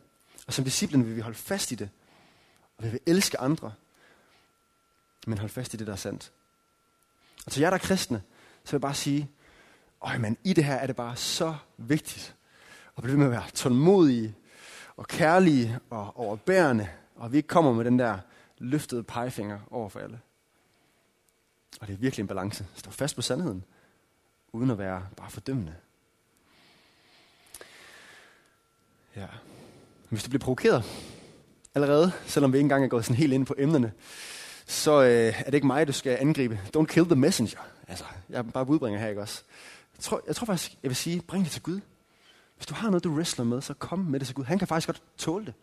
Og 0.47 0.53
som 0.53 0.63
disciplen 0.63 1.05
vil 1.05 1.15
vi 1.15 1.21
holde 1.21 1.37
fast 1.37 1.71
i 1.71 1.75
det. 1.75 1.89
Og 2.77 2.83
vi 2.83 2.89
vil 2.89 2.99
elske 3.05 3.39
andre. 3.39 3.73
Men 5.27 5.37
holde 5.37 5.53
fast 5.53 5.73
i 5.73 5.77
det, 5.77 5.87
der 5.87 5.93
er 5.93 5.97
sandt. 5.97 6.31
Og 7.45 7.51
til 7.51 7.61
jer, 7.61 7.69
der 7.69 7.77
er 7.77 7.81
kristne, 7.81 8.21
så 8.63 8.71
vil 8.71 8.77
jeg 8.77 8.81
bare 8.81 8.93
sige, 8.93 9.29
øj 10.01 10.17
men 10.17 10.37
i 10.43 10.53
det 10.53 10.63
her 10.63 10.75
er 10.75 10.87
det 10.87 10.95
bare 10.95 11.15
så 11.15 11.55
vigtigt 11.77 12.35
at 12.97 13.03
blive 13.03 13.17
med 13.17 13.25
at 13.25 13.31
være 13.31 13.49
tålmodige 13.53 14.35
og 14.97 15.07
kærlige 15.07 15.79
og 15.89 16.17
overbærende, 16.17 16.89
og 17.15 17.31
vi 17.31 17.37
ikke 17.37 17.47
kommer 17.47 17.73
med 17.73 17.85
den 17.85 17.99
der 17.99 18.17
løftede 18.57 19.03
pegefinger 19.03 19.59
over 19.71 19.89
for 19.89 19.99
alle. 19.99 20.19
Og 21.81 21.87
det 21.87 21.93
er 21.93 21.97
virkelig 21.97 22.23
en 22.23 22.27
balance. 22.27 22.65
Stå 22.75 22.91
fast 22.91 23.15
på 23.15 23.21
sandheden, 23.21 23.63
uden 24.51 24.71
at 24.71 24.77
være 24.77 25.07
bare 25.17 25.29
fordømmende. 25.29 25.75
Ja. 29.15 29.27
Hvis 30.09 30.23
du 30.23 30.29
bliver 30.29 30.43
provokeret 30.43 30.83
allerede, 31.75 32.11
selvom 32.25 32.53
vi 32.53 32.57
ikke 32.57 32.65
engang 32.65 32.83
er 32.83 32.87
gået 32.87 33.05
sådan 33.05 33.15
helt 33.15 33.33
ind 33.33 33.45
på 33.45 33.55
emnerne, 33.57 33.91
så 34.69 35.01
øh, 35.01 35.39
er 35.39 35.43
det 35.43 35.53
ikke 35.53 35.67
mig, 35.67 35.87
du 35.87 35.93
skal 35.93 36.17
angribe. 36.19 36.59
Don't 36.77 36.85
kill 36.85 37.05
the 37.05 37.15
messenger. 37.15 37.59
Altså, 37.87 38.03
jeg 38.29 38.37
er 38.37 38.41
bare 38.41 38.65
budbringer 38.65 38.99
her, 38.99 39.07
ikke 39.07 39.21
også? 39.21 39.43
Jeg 39.97 40.03
tror, 40.03 40.21
jeg 40.27 40.35
tror 40.35 40.45
faktisk, 40.45 40.77
jeg 40.83 40.89
vil 40.89 40.95
sige, 40.95 41.21
bring 41.21 41.43
det 41.43 41.51
til 41.51 41.61
Gud. 41.61 41.79
Hvis 42.55 42.65
du 42.65 42.73
har 42.73 42.89
noget, 42.89 43.03
du 43.03 43.15
wrestler 43.15 43.45
med, 43.45 43.61
så 43.61 43.73
kom 43.73 43.99
med 43.99 44.19
det 44.19 44.27
til 44.27 44.35
Gud. 44.35 44.43
Han 44.43 44.59
kan 44.59 44.67
faktisk 44.67 44.87
godt 44.87 45.01
tåle 45.17 45.45
det. 45.45 45.53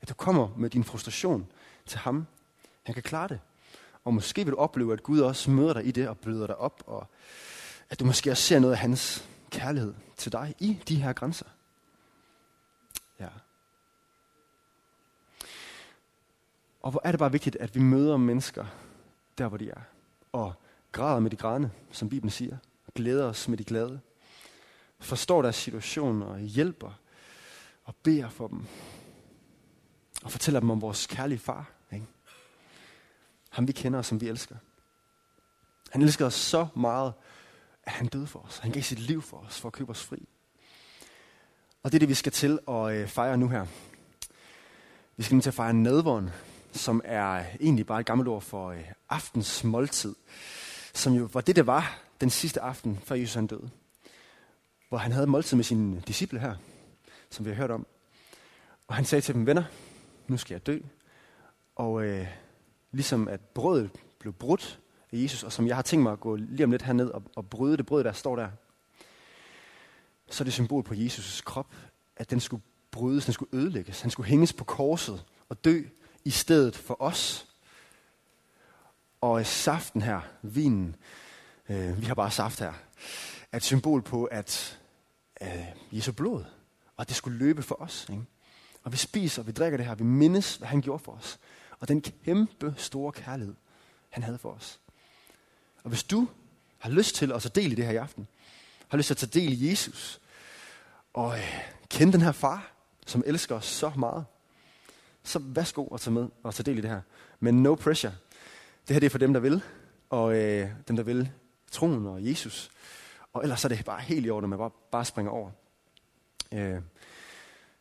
At 0.00 0.08
du 0.08 0.14
kommer 0.14 0.48
med 0.56 0.70
din 0.70 0.84
frustration 0.84 1.46
til 1.86 1.98
ham. 1.98 2.26
Han 2.82 2.94
kan 2.94 3.02
klare 3.02 3.28
det. 3.28 3.40
Og 4.04 4.14
måske 4.14 4.44
vil 4.44 4.52
du 4.52 4.58
opleve, 4.58 4.92
at 4.92 5.02
Gud 5.02 5.20
også 5.20 5.50
møder 5.50 5.72
dig 5.72 5.86
i 5.86 5.90
det 5.90 6.08
og 6.08 6.18
bløder 6.18 6.46
dig 6.46 6.56
op. 6.56 6.82
Og 6.86 7.06
at 7.90 8.00
du 8.00 8.04
måske 8.04 8.30
også 8.30 8.42
ser 8.42 8.58
noget 8.58 8.72
af 8.72 8.78
hans 8.78 9.28
kærlighed 9.50 9.94
til 10.16 10.32
dig 10.32 10.54
i 10.58 10.78
de 10.88 10.96
her 11.02 11.12
grænser. 11.12 11.46
Ja. 13.20 13.28
Og 16.88 16.92
hvor 16.92 17.00
er 17.04 17.12
det 17.12 17.18
bare 17.18 17.32
vigtigt, 17.32 17.56
at 17.56 17.74
vi 17.74 17.80
møder 17.80 18.16
mennesker 18.16 18.66
der, 19.38 19.48
hvor 19.48 19.58
de 19.58 19.70
er. 19.70 19.80
Og 20.32 20.54
græder 20.92 21.20
med 21.20 21.30
de 21.30 21.36
grædende, 21.36 21.70
som 21.92 22.08
Bibelen 22.08 22.30
siger. 22.30 22.56
Og 22.86 22.94
glæder 22.94 23.26
os 23.26 23.48
med 23.48 23.58
de 23.58 23.64
glade. 23.64 24.00
Forstår 25.00 25.42
deres 25.42 25.56
situation 25.56 26.22
og 26.22 26.40
hjælper 26.40 27.00
og 27.84 27.94
beder 28.02 28.28
for 28.28 28.48
dem. 28.48 28.66
Og 30.22 30.30
fortæller 30.30 30.60
dem 30.60 30.70
om 30.70 30.82
vores 30.82 31.06
kærlige 31.06 31.38
far. 31.38 31.70
Ikke? 31.92 32.06
Ham 33.50 33.66
vi 33.66 33.72
kender 33.72 33.98
og 33.98 34.04
som 34.04 34.20
vi 34.20 34.28
elsker. 34.28 34.56
Han 35.90 36.02
elsker 36.02 36.26
os 36.26 36.34
så 36.34 36.66
meget, 36.76 37.12
at 37.82 37.92
han 37.92 38.06
døde 38.06 38.26
for 38.26 38.38
os. 38.38 38.58
Han 38.58 38.72
gav 38.72 38.82
sit 38.82 38.98
liv 38.98 39.22
for 39.22 39.36
os, 39.36 39.60
for 39.60 39.68
at 39.68 39.72
købe 39.72 39.90
os 39.90 40.04
fri. 40.04 40.28
Og 41.82 41.92
det 41.92 41.94
er 41.94 42.00
det, 42.00 42.08
vi 42.08 42.14
skal 42.14 42.32
til 42.32 42.58
at 42.68 42.92
øh, 42.92 43.08
fejre 43.08 43.36
nu 43.36 43.48
her. 43.48 43.66
Vi 45.16 45.22
skal 45.22 45.34
nu 45.34 45.40
til 45.40 45.50
at 45.50 45.54
fejre 45.54 45.74
nadvåren, 45.74 46.30
som 46.72 47.02
er 47.04 47.44
egentlig 47.60 47.86
bare 47.86 48.00
et 48.00 48.06
gammelt 48.06 48.28
ord 48.28 48.42
for 48.42 48.68
øh, 48.68 48.84
aftens 49.08 49.64
måltid. 49.64 50.14
Som 50.94 51.12
jo 51.12 51.28
var 51.32 51.40
det, 51.40 51.56
det 51.56 51.66
var 51.66 52.00
den 52.20 52.30
sidste 52.30 52.60
aften, 52.60 52.98
før 53.04 53.16
Jesus 53.16 53.34
han 53.34 53.46
døde. 53.46 53.70
Hvor 54.88 54.98
han 54.98 55.12
havde 55.12 55.26
måltid 55.26 55.56
med 55.56 55.64
sine 55.64 56.02
disciple 56.06 56.40
her, 56.40 56.54
som 57.30 57.44
vi 57.44 57.50
har 57.50 57.56
hørt 57.56 57.70
om. 57.70 57.86
Og 58.86 58.94
han 58.94 59.04
sagde 59.04 59.22
til 59.22 59.34
dem, 59.34 59.46
venner, 59.46 59.64
nu 60.28 60.36
skal 60.36 60.54
jeg 60.54 60.66
dø. 60.66 60.78
Og 61.76 62.04
øh, 62.04 62.26
ligesom 62.92 63.28
at 63.28 63.40
brødet 63.40 63.90
blev 64.18 64.32
brudt 64.32 64.80
af 65.12 65.16
Jesus, 65.16 65.42
og 65.42 65.52
som 65.52 65.66
jeg 65.66 65.76
har 65.76 65.82
tænkt 65.82 66.02
mig 66.02 66.12
at 66.12 66.20
gå 66.20 66.36
lige 66.36 66.64
om 66.64 66.70
lidt 66.70 66.82
herned 66.82 67.10
og, 67.10 67.22
og 67.36 67.50
bryde 67.50 67.76
det 67.76 67.86
brød, 67.86 68.04
der 68.04 68.12
står 68.12 68.36
der, 68.36 68.48
så 70.30 70.42
er 70.42 70.44
det 70.44 70.52
symbol 70.52 70.82
på 70.82 70.94
Jesus' 70.94 71.42
krop, 71.44 71.74
at 72.16 72.30
den 72.30 72.40
skulle 72.40 72.62
brydes, 72.90 73.24
den 73.24 73.34
skulle 73.34 73.54
ødelægges. 73.54 74.00
Han 74.00 74.10
skulle 74.10 74.28
hænges 74.28 74.52
på 74.52 74.64
korset 74.64 75.24
og 75.48 75.64
dø 75.64 75.82
i 76.28 76.30
stedet 76.30 76.76
for 76.76 77.02
os. 77.02 77.46
Og 79.20 79.46
saften 79.46 80.02
her, 80.02 80.20
vinen, 80.42 80.96
øh, 81.68 82.00
vi 82.00 82.06
har 82.06 82.14
bare 82.14 82.30
saft 82.30 82.60
her, 82.60 82.72
er 83.52 83.56
et 83.56 83.64
symbol 83.64 84.02
på, 84.02 84.24
at 84.24 84.78
øh, 85.40 85.64
Jesu 85.92 86.12
blod, 86.12 86.44
og 86.96 87.00
at 87.00 87.08
det 87.08 87.16
skulle 87.16 87.38
løbe 87.38 87.62
for 87.62 87.82
os. 87.82 88.06
Ikke? 88.10 88.22
Og 88.82 88.92
vi 88.92 88.96
spiser, 88.96 89.42
og 89.42 89.46
vi 89.46 89.52
drikker 89.52 89.76
det 89.76 89.86
her, 89.86 89.94
vi 89.94 90.04
mindes, 90.04 90.56
hvad 90.56 90.68
han 90.68 90.80
gjorde 90.80 91.04
for 91.04 91.12
os. 91.12 91.38
Og 91.80 91.88
den 91.88 92.00
kæmpe 92.00 92.74
store 92.76 93.12
kærlighed, 93.12 93.54
han 94.10 94.22
havde 94.22 94.38
for 94.38 94.52
os. 94.52 94.80
Og 95.84 95.88
hvis 95.88 96.02
du 96.02 96.28
har 96.78 96.90
lyst 96.90 97.14
til 97.14 97.32
at 97.32 97.42
tage 97.42 97.62
del 97.62 97.72
i 97.72 97.74
det 97.74 97.84
her 97.84 97.92
i 97.92 97.96
aften, 97.96 98.28
har 98.88 98.98
lyst 98.98 99.06
til 99.06 99.14
at 99.14 99.18
tage 99.18 99.40
del 99.40 99.62
i 99.62 99.70
Jesus, 99.70 100.20
og 101.14 101.38
øh, 101.38 101.60
kende 101.88 102.12
den 102.12 102.20
her 102.20 102.32
far, 102.32 102.72
som 103.06 103.22
elsker 103.26 103.54
os 103.54 103.66
så 103.66 103.92
meget, 103.96 104.24
så 105.28 105.38
værsgo 105.44 105.86
at 105.94 106.00
tage 106.00 106.14
med 106.14 106.28
og 106.42 106.54
tage 106.54 106.64
del 106.64 106.78
i 106.78 106.80
det 106.80 106.90
her. 106.90 107.00
Men 107.40 107.62
no 107.62 107.74
pressure. 107.74 108.12
Det 108.88 108.94
her 108.94 109.00
det 109.00 109.06
er 109.06 109.10
for 109.10 109.18
dem, 109.18 109.32
der 109.32 109.40
vil, 109.40 109.62
og 110.10 110.36
øh, 110.36 110.70
dem, 110.88 110.96
der 110.96 111.02
vil 111.02 111.30
troen 111.70 112.06
og 112.06 112.26
Jesus. 112.26 112.70
Og 113.32 113.42
ellers 113.42 113.64
er 113.64 113.68
det 113.68 113.84
bare 113.84 114.00
helt 114.00 114.26
i 114.26 114.30
orden, 114.30 114.44
at 114.44 114.48
man 114.48 114.58
bare, 114.58 114.70
bare 114.90 115.04
springer 115.04 115.32
over. 115.32 115.50
Øh, 116.52 116.80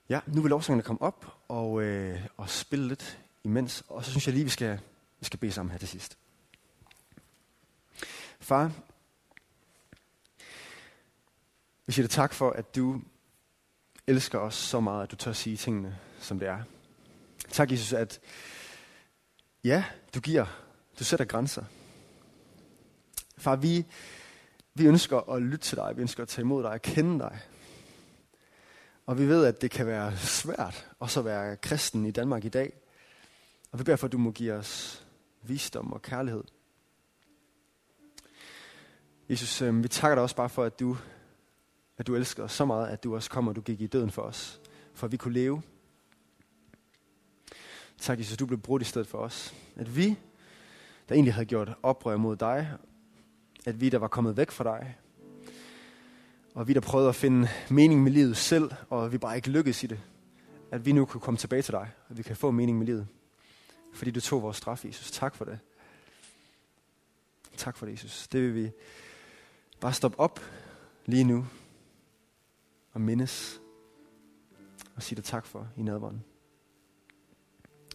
ja, 0.10 0.20
nu 0.28 0.42
vil 0.42 0.50
lovsangerne 0.50 0.84
komme 0.84 1.02
op 1.02 1.38
og, 1.48 1.82
øh, 1.82 2.26
og 2.38 2.50
spille 2.50 2.88
lidt 2.88 3.20
imens. 3.44 3.84
Og 3.88 4.06
så 4.06 4.12
synes 4.12 4.28
jeg 4.28 4.34
lige, 4.34 4.44
vi 4.44 4.50
skal, 4.50 4.80
vi 5.20 5.26
skal 5.26 5.40
bede 5.40 5.52
sammen 5.52 5.72
her 5.72 5.80
til 5.80 5.88
sidst. 5.88 6.18
Far, 8.40 8.72
vi 11.86 11.94
siger 11.94 12.04
dig 12.04 12.12
tak 12.12 12.34
for, 12.34 12.50
at 12.50 12.76
du 12.76 13.02
elsker 14.08 14.40
os 14.40 14.56
så 14.56 14.80
meget, 14.80 15.04
at 15.04 15.12
du 15.12 15.16
tør 15.16 15.34
sige 15.34 15.58
tingene, 15.58 15.98
som 16.20 16.40
det 16.40 16.48
er. 16.48 16.64
Tak, 17.52 17.72
Jesus, 17.72 17.94
at 17.94 18.20
ja, 19.64 19.84
du 20.16 20.20
giver, 20.20 20.46
du 21.00 21.04
sætter 21.04 21.26
grænser. 21.26 21.64
Far, 23.38 23.56
vi, 23.56 23.86
vi 24.74 24.86
ønsker 24.86 25.30
at 25.30 25.42
lytte 25.42 25.58
til 25.58 25.78
dig, 25.78 25.94
vi 25.96 26.02
ønsker 26.02 26.24
at 26.24 26.30
tage 26.30 26.44
imod 26.44 26.64
dig 26.64 26.72
og 26.72 26.82
kende 26.82 27.20
dig. 27.20 27.40
Og 29.06 29.20
vi 29.20 29.28
ved, 29.28 29.46
at 29.46 29.62
det 29.62 29.72
kan 29.72 29.88
være 29.88 30.18
svært 30.18 30.88
også 31.00 31.20
at 31.20 31.26
være 31.26 31.58
kristen 31.58 32.06
i 32.06 32.12
Danmark 32.12 32.46
i 32.46 32.50
dag. 32.50 32.74
Og 33.72 33.80
vi 33.80 33.84
beder 33.84 33.98
for, 33.98 34.08
at 34.08 34.12
du 34.12 34.18
må 34.18 34.32
give 34.32 34.54
os 34.54 35.06
visdom 35.42 35.94
og 35.94 36.02
kærlighed. 36.02 36.44
Jesus, 39.30 39.62
øh, 39.62 39.84
vi 39.84 39.88
takker 39.88 40.16
dig 40.16 40.24
også 40.24 40.36
bare 40.36 40.50
for, 40.50 40.64
at 40.64 40.80
du, 40.80 40.98
at 41.98 42.08
du 42.08 42.16
elsker 42.16 42.44
os 42.44 42.52
så 42.52 42.66
meget, 42.66 42.88
at 42.88 43.04
du 43.04 43.16
også 43.16 43.30
kommer, 43.30 43.52
og 43.52 43.56
du 43.56 43.62
gik 43.62 43.82
i 43.82 43.88
døden 43.88 44.12
for 44.12 44.22
os, 44.22 44.62
for 44.94 45.08
at 45.08 45.12
vi 45.12 45.18
kunne 45.18 45.34
leve. 45.34 45.62
Tak, 48.02 48.20
Jesus, 48.20 48.38
du 48.38 48.46
blev 48.46 48.60
brudt 48.60 48.82
i 48.82 48.86
stedet 48.86 49.08
for 49.08 49.18
os. 49.18 49.54
At 49.76 49.96
vi, 49.96 50.18
der 51.10 51.16
egentlig 51.16 51.34
havde 51.34 51.46
gjort 51.46 51.74
oprør 51.84 52.18
mod 52.18 52.36
dig, 52.36 52.78
at 53.66 53.82
vi, 53.82 53.90
der 53.90 53.98
var 53.98 54.08
kommet 54.08 54.38
væk 54.38 54.52
fra 54.52 54.64
dig, 54.64 54.98
og 56.54 56.68
vi, 56.68 56.74
der 56.74 56.80
prøvede 56.80 57.10
at 57.10 57.16
finde 57.16 57.48
mening 57.70 58.04
med 58.04 58.12
livet 58.12 58.38
selv, 58.38 58.72
og 58.90 59.12
vi 59.12 59.18
bare 59.18 59.36
ikke 59.36 59.50
lykkedes 59.50 59.84
i 59.84 59.88
det, 59.88 60.00
at 60.72 60.86
vi 60.86 60.92
nu 60.92 61.06
kunne 61.06 61.22
komme 61.22 61.38
tilbage 61.38 61.62
til 61.62 61.72
dig, 61.72 61.92
og 62.10 62.18
vi 62.18 62.24
kan 62.24 62.36
få 62.36 62.52
mening 62.52 62.78
med 62.78 62.86
livet. 62.86 63.08
Fordi 63.94 64.12
du 64.12 64.22
tog 64.22 64.42
vores 64.42 64.58
straf, 64.58 64.86
Jesus. 64.86 65.12
Tak 65.12 65.36
for 65.36 65.46
det. 65.46 65.60
Tak 67.58 67.78
for 67.78 67.86
det, 67.86 67.94
Jesus. 67.94 68.28
Det 68.28 68.42
vil 68.42 68.56
vi 68.56 68.72
bare 69.80 69.94
stoppe 69.94 70.20
op 70.20 70.40
lige 71.06 71.24
nu 71.24 71.48
og 72.94 73.02
mindes 73.02 73.62
og 74.96 75.04
sige 75.04 75.16
dig 75.16 75.24
tak 75.24 75.46
for 75.46 75.68
i 75.78 75.82
nadvånden. 75.82 76.24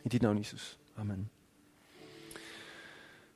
I 0.05 0.09
dit 0.09 0.22
navn, 0.22 0.38
Jesus. 0.38 0.78
Amen. 0.96 1.30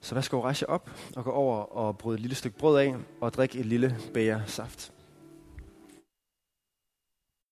Så 0.01 0.15
værsgo 0.15 0.43
rejse 0.43 0.69
op 0.69 0.91
og 1.17 1.25
gå 1.25 1.31
over 1.31 1.57
og 1.57 1.99
bryde 1.99 2.15
et 2.15 2.21
lille 2.21 2.37
stykke 2.37 2.59
brød 2.59 2.79
af 2.79 2.95
og 3.21 3.33
drikke 3.33 3.59
et 3.59 3.67
lille 3.67 3.97
bæger 4.15 4.47
saft. 4.47 4.93